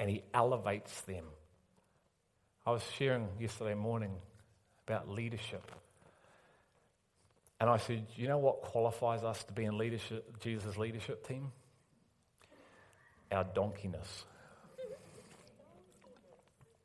and 0.01 0.11
he 0.11 0.25
elevates 0.35 1.01
them. 1.03 1.27
I 2.67 2.73
was 2.73 2.83
sharing 2.99 3.29
yesterday 3.39 3.75
morning 3.75 4.17
about 4.89 5.09
leadership. 5.09 5.71
And 7.61 7.71
I 7.71 7.77
said, 7.77 8.05
you 8.17 8.27
know 8.27 8.39
what 8.39 8.63
qualifies 8.63 9.23
us 9.23 9.45
to 9.45 9.53
be 9.53 9.65
in 9.65 9.79
leadership, 9.79 10.41
Jesus' 10.41 10.77
leadership 10.77 11.25
team? 11.25 11.53
Our 13.33 13.45
donkeyness. 13.45 14.25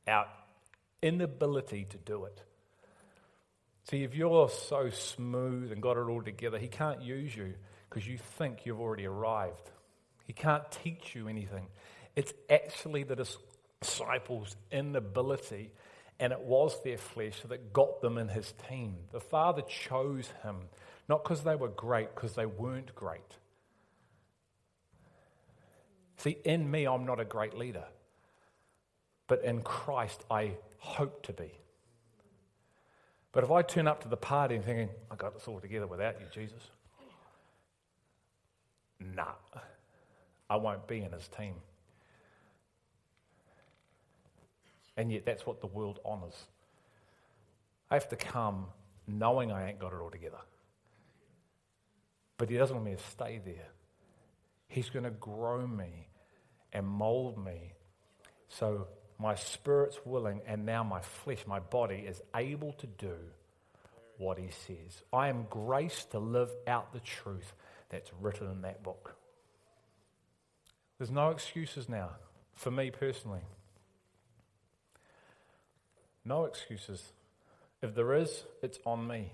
Our 0.08 0.28
inability 1.02 1.86
to 1.92 1.98
do 1.98 2.26
it. 2.26 2.42
See, 3.90 4.04
if 4.04 4.14
you're 4.14 4.50
so 4.50 4.90
smooth 4.90 5.72
and 5.72 5.82
got 5.82 5.98
it 5.98 6.02
all 6.10 6.22
together, 6.22 6.60
he 6.60 6.68
can't 6.68 7.02
use 7.02 7.36
you 7.36 7.56
because 7.90 8.08
you 8.08 8.18
think 8.38 8.66
you've 8.66 8.80
already 8.80 9.06
arrived. 9.06 9.72
He 10.26 10.34
can't 10.34 10.70
teach 10.72 11.16
you 11.16 11.28
anything. 11.28 11.68
It's 12.16 12.34
actually 12.50 13.04
the 13.04 13.28
disciples' 13.82 14.56
inability, 14.72 15.72
and 16.20 16.32
it 16.32 16.42
was 16.42 16.80
their 16.84 17.00
flesh 17.00 17.42
that 17.48 17.74
got 17.74 18.02
them 18.02 18.18
in 18.20 18.28
his 18.28 18.54
team. 18.68 18.96
The 19.12 19.20
Father 19.20 19.64
chose 19.64 20.32
him, 20.44 20.58
not 21.08 21.24
because 21.24 21.44
they 21.44 21.56
were 21.56 21.70
great, 21.70 22.14
because 22.14 22.34
they 22.34 22.46
weren't 22.46 22.94
great. 22.94 23.38
See, 26.20 26.38
in 26.44 26.70
me, 26.70 26.86
I'm 26.86 27.06
not 27.06 27.22
a 27.22 27.26
great 27.26 27.58
leader, 27.58 27.86
but 29.28 29.42
in 29.44 29.62
Christ, 29.62 30.26
I 30.30 30.52
hope 30.78 31.24
to 31.24 31.34
be. 31.34 31.50
But 33.32 33.46
if 33.46 33.52
I 33.52 33.62
turn 33.62 33.88
up 33.88 34.02
to 34.04 34.10
the 34.10 34.18
party 34.18 34.56
and 34.56 34.66
thinking, 34.66 34.90
I 35.10 35.16
got 35.16 35.34
this 35.34 35.48
all 35.48 35.62
together 35.62 35.88
without 35.88 36.20
you, 36.20 36.26
Jesus, 36.34 36.62
nah, 39.00 39.32
I 40.50 40.58
won't 40.58 40.86
be 40.88 40.98
in 41.04 41.12
his 41.14 41.30
team. 41.30 41.56
And 44.98 45.10
yet, 45.14 45.26
that's 45.26 45.46
what 45.46 45.62
the 45.62 45.68
world 45.68 46.00
honours. 46.06 46.36
I 47.90 47.94
have 47.94 48.10
to 48.10 48.18
come 48.18 48.66
knowing 49.08 49.54
I 49.54 49.70
ain't 49.70 49.80
got 49.80 49.94
it 49.94 50.02
all 50.02 50.12
together. 50.12 50.42
But 52.38 52.50
He 52.50 52.58
doesn't 52.58 52.76
want 52.76 52.86
me 52.86 52.96
to 52.98 53.04
stay 53.04 53.40
there. 53.44 53.70
He's 54.70 54.90
going 54.90 55.04
to 55.04 55.12
grow 55.12 55.68
me 55.68 56.08
and 56.72 56.88
mold 56.88 57.44
me 57.44 57.74
so 58.48 58.88
my 59.20 59.36
spirit's 59.36 60.00
willing, 60.06 60.42
and 60.48 60.66
now 60.66 60.84
my 60.84 61.02
flesh, 61.02 61.46
my 61.46 61.60
body, 61.60 62.06
is 62.08 62.22
able 62.36 62.72
to 62.74 62.88
do 62.88 63.16
what 64.18 64.38
He 64.38 64.50
says. 64.50 65.04
I 65.12 65.28
am 65.28 65.46
graced 65.50 66.12
to 66.12 66.20
live 66.20 66.50
out 66.68 66.94
the 66.94 67.02
truth 67.02 67.54
that's 67.90 68.12
written 68.22 68.50
in 68.50 68.62
that 68.62 68.82
book. 68.82 69.16
There's 70.98 71.12
no 71.12 71.30
excuses 71.30 71.90
now 71.90 72.12
for 72.56 72.72
me 72.72 72.92
personally. 72.92 73.42
No 76.26 76.46
excuses. 76.46 77.04
If 77.82 77.96
there 77.96 78.14
is, 78.14 78.44
it's 78.62 78.80
on 78.86 79.08
me. 79.08 79.32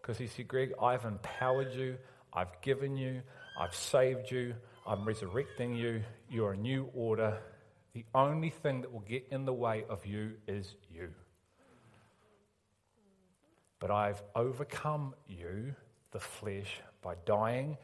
Because 0.00 0.18
he 0.18 0.26
said, 0.26 0.48
Greg, 0.48 0.72
I've 0.80 1.04
empowered 1.04 1.72
you, 1.74 1.98
I've 2.32 2.60
given 2.60 2.96
you, 2.96 3.22
I've 3.58 3.74
saved 3.74 4.30
you, 4.30 4.54
I'm 4.86 5.04
resurrecting 5.04 5.74
you, 5.74 6.02
you're 6.30 6.52
a 6.52 6.56
new 6.56 6.88
order. 6.94 7.38
The 7.92 8.04
only 8.14 8.50
thing 8.50 8.82
that 8.82 8.92
will 8.92 9.00
get 9.00 9.26
in 9.32 9.44
the 9.46 9.52
way 9.52 9.84
of 9.88 10.06
you 10.06 10.34
is 10.46 10.76
you. 10.88 11.08
But 13.80 13.90
I've 13.90 14.22
overcome 14.36 15.14
you, 15.26 15.74
the 16.12 16.20
flesh, 16.20 16.80
by 17.02 17.14
dying, 17.26 17.76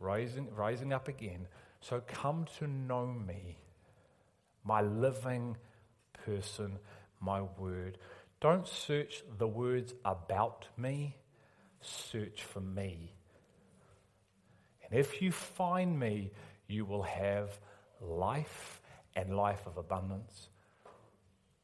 rising, 0.00 0.48
rising 0.52 0.92
up 0.92 1.06
again. 1.06 1.46
So 1.80 2.02
come 2.08 2.46
to 2.58 2.66
know 2.66 3.06
me, 3.06 3.56
my 4.64 4.82
living 4.82 5.56
person, 6.24 6.80
my 7.20 7.42
word. 7.42 7.98
Don't 8.40 8.66
search 8.66 9.22
the 9.38 9.46
words 9.46 9.94
about 10.04 10.66
me, 10.76 11.18
search 11.80 12.42
for 12.42 12.60
me. 12.60 13.12
And 14.90 14.98
if 14.98 15.22
you 15.22 15.30
find 15.30 15.98
me, 15.98 16.32
you 16.66 16.84
will 16.84 17.02
have 17.02 17.58
life 18.00 18.80
and 19.14 19.36
life 19.36 19.66
of 19.66 19.76
abundance. 19.76 20.48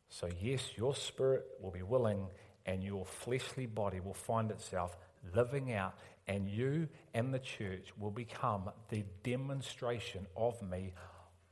So, 0.09 0.29
yes, 0.41 0.71
your 0.77 0.95
spirit 0.95 1.45
will 1.61 1.71
be 1.71 1.83
willing, 1.83 2.27
and 2.65 2.83
your 2.83 3.05
fleshly 3.05 3.67
body 3.67 4.01
will 4.01 4.15
find 4.15 4.51
itself 4.51 4.97
living 5.35 5.73
out, 5.73 5.95
and 6.29 6.49
you 6.49 6.89
and 7.15 7.35
the 7.35 7.39
church 7.39 7.89
will 7.99 8.11
become 8.11 8.71
the 8.89 9.05
demonstration 9.23 10.27
of 10.37 10.61
me 10.63 10.93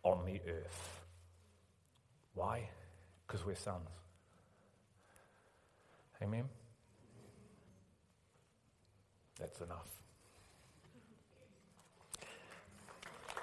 on 0.03 0.25
the 0.25 0.41
earth. 0.49 1.01
Why? 2.35 2.69
Because 3.27 3.45
we're 3.45 3.55
sons. 3.55 3.89
Amen? 6.23 6.45
That's 9.39 9.61
enough. 9.61 10.04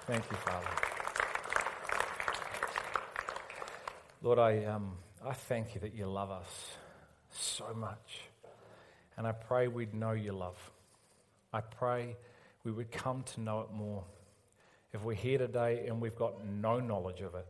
Thank 0.04 0.28
you, 0.32 0.36
Father. 0.38 0.66
Lord, 4.20 4.40
I, 4.40 4.64
um, 4.64 4.96
I 5.24 5.32
thank 5.32 5.76
you 5.76 5.80
that 5.82 5.94
you 5.94 6.06
love 6.06 6.32
us 6.32 6.72
so 7.30 7.72
much. 7.72 8.20
And 9.16 9.28
I 9.28 9.32
pray 9.32 9.68
we'd 9.68 9.94
know 9.94 10.10
your 10.10 10.34
love. 10.34 10.58
I 11.52 11.60
pray 11.60 12.16
we 12.64 12.72
would 12.72 12.90
come 12.90 13.22
to 13.34 13.40
know 13.40 13.60
it 13.60 13.72
more. 13.72 14.02
If 14.92 15.04
we're 15.04 15.14
here 15.14 15.38
today 15.38 15.86
and 15.86 16.00
we've 16.00 16.16
got 16.16 16.44
no 16.44 16.80
knowledge 16.80 17.20
of 17.20 17.36
it, 17.36 17.46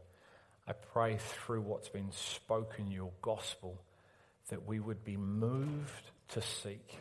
I 0.68 0.72
pray 0.72 1.16
through 1.18 1.62
what's 1.62 1.88
been 1.88 2.12
spoken, 2.12 2.90
your 2.90 3.12
gospel, 3.22 3.80
that 4.50 4.66
we 4.66 4.78
would 4.78 5.05
be 5.05 5.16
moved 5.16 6.11
to 6.28 6.42
seek 6.42 6.98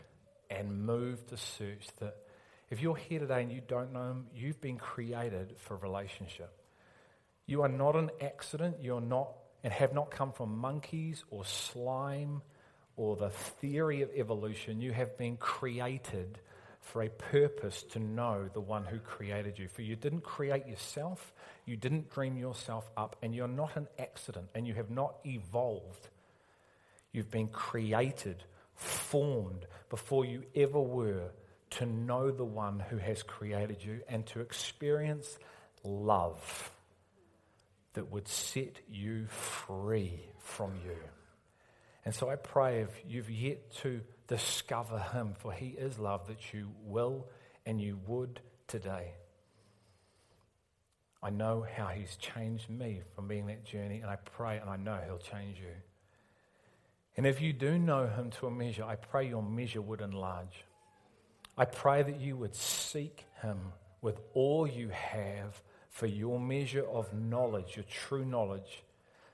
and 0.50 0.86
moved 0.86 1.28
to 1.30 1.38
search. 1.38 1.88
That 2.00 2.16
if 2.72 2.82
you're 2.82 2.96
here 2.96 3.20
today 3.20 3.44
and 3.44 3.52
you 3.52 3.62
don't 3.68 3.94
know 3.94 4.10
Him, 4.10 4.28
you've 4.34 4.60
been 4.60 4.78
created 4.78 5.54
for 5.58 5.78
relationship. 5.78 6.52
You 7.46 7.62
are 7.62 7.70
not 7.70 7.96
an 7.96 8.10
accident. 8.22 8.78
You're 8.82 9.02
not 9.02 9.30
and 9.64 9.72
have 9.72 9.94
not 9.94 10.10
come 10.10 10.32
from 10.32 10.58
monkeys 10.58 11.24
or 11.30 11.46
slime 11.46 12.42
or 12.96 13.16
the 13.16 13.30
theory 13.30 14.02
of 14.02 14.10
evolution. 14.16 14.82
You 14.82 14.92
have 14.92 15.18
been 15.20 15.38
created 15.38 16.40
for 16.80 17.04
a 17.04 17.10
purpose 17.10 17.84
to 17.92 18.00
know 18.00 18.50
the 18.52 18.60
one 18.60 18.86
who 18.86 18.98
created 18.98 19.60
you. 19.60 19.68
For 19.68 19.84
you 19.84 19.96
didn't 19.96 20.24
create 20.24 20.66
yourself, 20.66 21.32
you 21.66 21.78
didn't 21.78 22.10
dream 22.10 22.38
yourself 22.38 22.90
up, 22.98 23.18
and 23.22 23.36
you're 23.36 23.48
not 23.48 23.76
an 23.76 23.88
accident, 24.00 24.48
and 24.56 24.66
you 24.66 24.74
have 24.74 24.90
not 24.90 25.18
evolved 25.24 26.08
You've 27.12 27.32
been 27.32 27.50
created, 27.50 28.44
formed 28.76 29.66
before 29.90 30.26
you 30.26 30.44
ever 30.56 30.80
were 30.80 31.32
to 31.72 31.86
know 31.86 32.32
the 32.32 32.46
one 32.46 32.80
who 32.80 32.98
has 32.98 33.24
created 33.24 33.84
you 33.84 34.02
and 34.08 34.26
to 34.28 34.40
experience 34.40 35.38
love 35.84 36.72
that 37.94 38.12
would 38.12 38.28
set 38.28 38.78
you 38.90 39.26
free 39.28 40.22
from 40.40 40.74
you. 40.86 40.98
And 42.06 42.14
so 42.16 42.30
I 42.30 42.36
pray 42.36 42.82
if 42.82 42.90
you've 43.08 43.30
yet 43.30 43.72
to 43.82 44.02
discover 44.28 45.00
him, 45.00 45.34
for 45.38 45.52
he 45.52 45.68
is 45.68 46.00
love, 46.00 46.28
that 46.28 46.54
you 46.54 46.70
will 46.86 47.28
and 47.66 47.80
you 47.80 48.00
would 48.08 48.40
today. 48.68 49.14
I 51.24 51.30
know 51.30 51.66
how 51.76 51.88
he's 51.88 52.16
changed 52.16 52.70
me 52.70 53.02
from 53.16 53.28
being 53.28 53.48
that 53.48 53.64
journey, 53.64 54.00
and 54.02 54.10
I 54.10 54.16
pray 54.16 54.58
and 54.58 54.70
I 54.70 54.78
know 54.78 55.00
he'll 55.06 55.20
change 55.20 55.58
you. 55.60 55.76
And 57.16 57.28
if 57.28 57.42
you 57.42 57.54
do 57.54 57.78
know 57.78 58.08
him 58.08 58.32
to 58.32 58.48
a 58.48 58.52
measure, 58.52 58.84
I 58.84 58.96
pray 58.96 59.28
your 59.28 59.44
measure 59.44 59.82
would 59.82 60.02
enlarge. 60.02 60.66
I 61.62 61.66
pray 61.66 62.02
that 62.02 62.20
you 62.20 62.38
would 62.38 62.56
seek 62.56 63.24
him 63.44 63.60
with 64.02 64.20
all 64.34 64.66
you 64.66 64.90
have 64.90 65.62
for 65.92 66.08
your 66.08 66.40
measure 66.40 66.84
of 66.84 67.14
knowledge, 67.14 67.76
your 67.76 67.86
true 67.86 68.26
knowledge, 68.26 68.82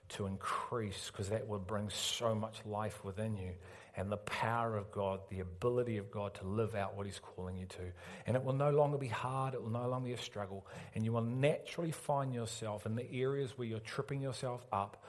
to 0.09 0.25
increase, 0.25 1.09
because 1.09 1.29
that 1.29 1.47
will 1.47 1.57
bring 1.57 1.89
so 1.89 2.35
much 2.35 2.57
life 2.65 3.01
within 3.05 3.37
you 3.37 3.51
and 3.95 4.11
the 4.11 4.17
power 4.17 4.75
of 4.75 4.91
God, 4.91 5.21
the 5.29 5.39
ability 5.39 5.95
of 5.95 6.11
God 6.11 6.33
to 6.33 6.45
live 6.45 6.75
out 6.75 6.97
what 6.97 7.05
He's 7.05 7.17
calling 7.17 7.55
you 7.55 7.65
to. 7.65 7.93
And 8.25 8.35
it 8.35 8.43
will 8.43 8.51
no 8.51 8.71
longer 8.71 8.97
be 8.97 9.07
hard, 9.07 9.53
it 9.53 9.63
will 9.63 9.69
no 9.69 9.87
longer 9.87 10.07
be 10.07 10.13
a 10.13 10.17
struggle, 10.17 10.67
and 10.95 11.05
you 11.05 11.13
will 11.13 11.21
naturally 11.21 11.91
find 11.91 12.33
yourself 12.33 12.85
in 12.85 12.97
the 12.97 13.09
areas 13.09 13.57
where 13.57 13.69
you're 13.69 13.79
tripping 13.79 14.19
yourself 14.21 14.65
up, 14.73 15.01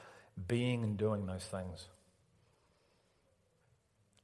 being 0.46 0.84
and 0.84 0.96
doing 0.96 1.26
those 1.26 1.46
things. 1.46 1.88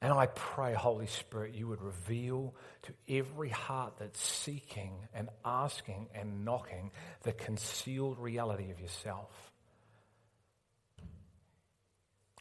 And 0.05 0.13
I 0.13 0.27
pray, 0.27 0.75
Holy 0.75 1.07
Spirit, 1.07 1.55
you 1.55 1.67
would 1.69 1.81
reveal 1.81 2.53
to 2.83 2.93
every 3.09 3.49
heart 3.49 3.93
that's 3.97 4.21
seeking 4.21 4.91
and 5.15 5.29
asking 5.43 6.09
and 6.13 6.45
knocking 6.45 6.91
the 7.23 7.31
concealed 7.31 8.19
reality 8.19 8.69
of 8.69 8.79
yourself. 8.79 9.31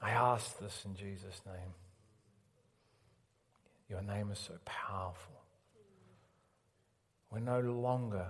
I 0.02 0.10
ask 0.10 0.58
this 0.58 0.82
in 0.84 0.94
Jesus' 0.94 1.40
name. 1.46 1.72
Your 3.88 4.02
name 4.02 4.30
is 4.30 4.38
so 4.38 4.58
powerful. 4.66 5.40
We're 7.32 7.38
no 7.38 7.60
longer, 7.60 8.26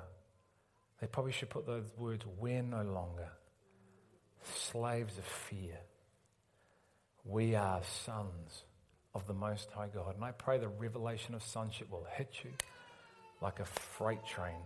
they 1.01 1.09
probably 1.09 1.33
should 1.33 1.51
put 1.51 1.67
those 1.67 1.91
words, 1.99 2.25
we're 2.39 2.63
no 2.63 2.85
longer 2.85 3.31
slaves 4.45 5.19
of 5.19 5.25
fear. 5.25 5.81
We 7.25 7.57
are 7.57 7.81
sons 8.05 8.63
of 9.15 9.27
the 9.27 9.35
Most 9.35 9.71
High 9.71 9.89
God. 9.95 10.17
And 10.17 10.25
I 10.25 10.33
pray 10.33 10.59
the 10.59 10.69
revelation 10.69 11.35
of 11.35 11.43
sonship 11.43 11.91
will 11.91 12.07
hit 12.17 12.41
you 12.43 12.51
like 13.41 13.61
a 13.61 13.65
freight 13.65 14.25
train, 14.27 14.57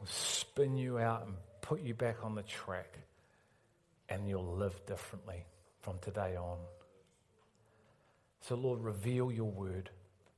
will 0.00 0.06
spin 0.06 0.76
you 0.76 0.98
out 0.98 1.26
and 1.26 1.34
put 1.60 1.82
you 1.82 1.94
back 1.94 2.24
on 2.24 2.34
the 2.34 2.42
track, 2.42 2.98
and 4.08 4.28
you'll 4.28 4.56
live 4.56 4.74
differently 4.86 5.44
from 5.80 5.98
today 6.00 6.36
on. 6.36 6.58
So, 8.40 8.54
Lord, 8.54 8.80
reveal 8.80 9.32
your 9.32 9.50
word 9.50 9.90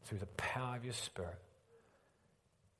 through 0.04 0.18
the 0.18 0.26
power 0.26 0.76
of 0.76 0.84
your 0.84 0.94
Spirit 0.94 1.38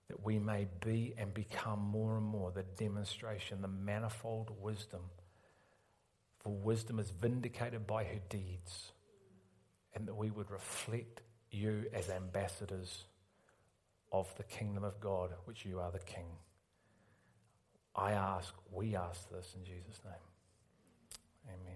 that 0.09 0.25
we 0.25 0.39
may 0.39 0.69
be 0.85 1.15
and 1.19 1.35
become 1.35 1.81
more 1.81 2.17
and 2.17 2.25
more 2.25 2.53
the 2.53 2.63
demonstration, 2.63 3.61
the 3.61 3.69
manifold 3.69 4.53
wisdom. 4.61 5.01
For 6.39 6.51
wisdom 6.51 7.01
is 7.01 7.11
vindicated 7.11 7.89
by 7.89 8.05
her 8.05 8.21
deeds 8.29 8.93
and 9.97 10.07
that 10.07 10.15
we 10.15 10.31
would 10.31 10.51
reflect 10.51 11.23
you 11.51 11.87
as 11.95 12.11
ambassadors 12.11 13.05
of 14.13 14.33
the 14.37 14.45
kingdom 14.45 14.85
of 14.85 15.01
God, 15.01 15.31
which 15.47 15.65
you 15.65 15.81
are 15.81 15.91
the 15.91 15.99
King. 15.99 16.27
I 17.97 18.13
ask, 18.13 18.55
we 18.71 18.95
ask 18.95 19.29
this 19.31 19.55
in 19.57 19.65
Jesus' 19.65 20.01
name. 20.05 20.15
Amen. 21.49 21.76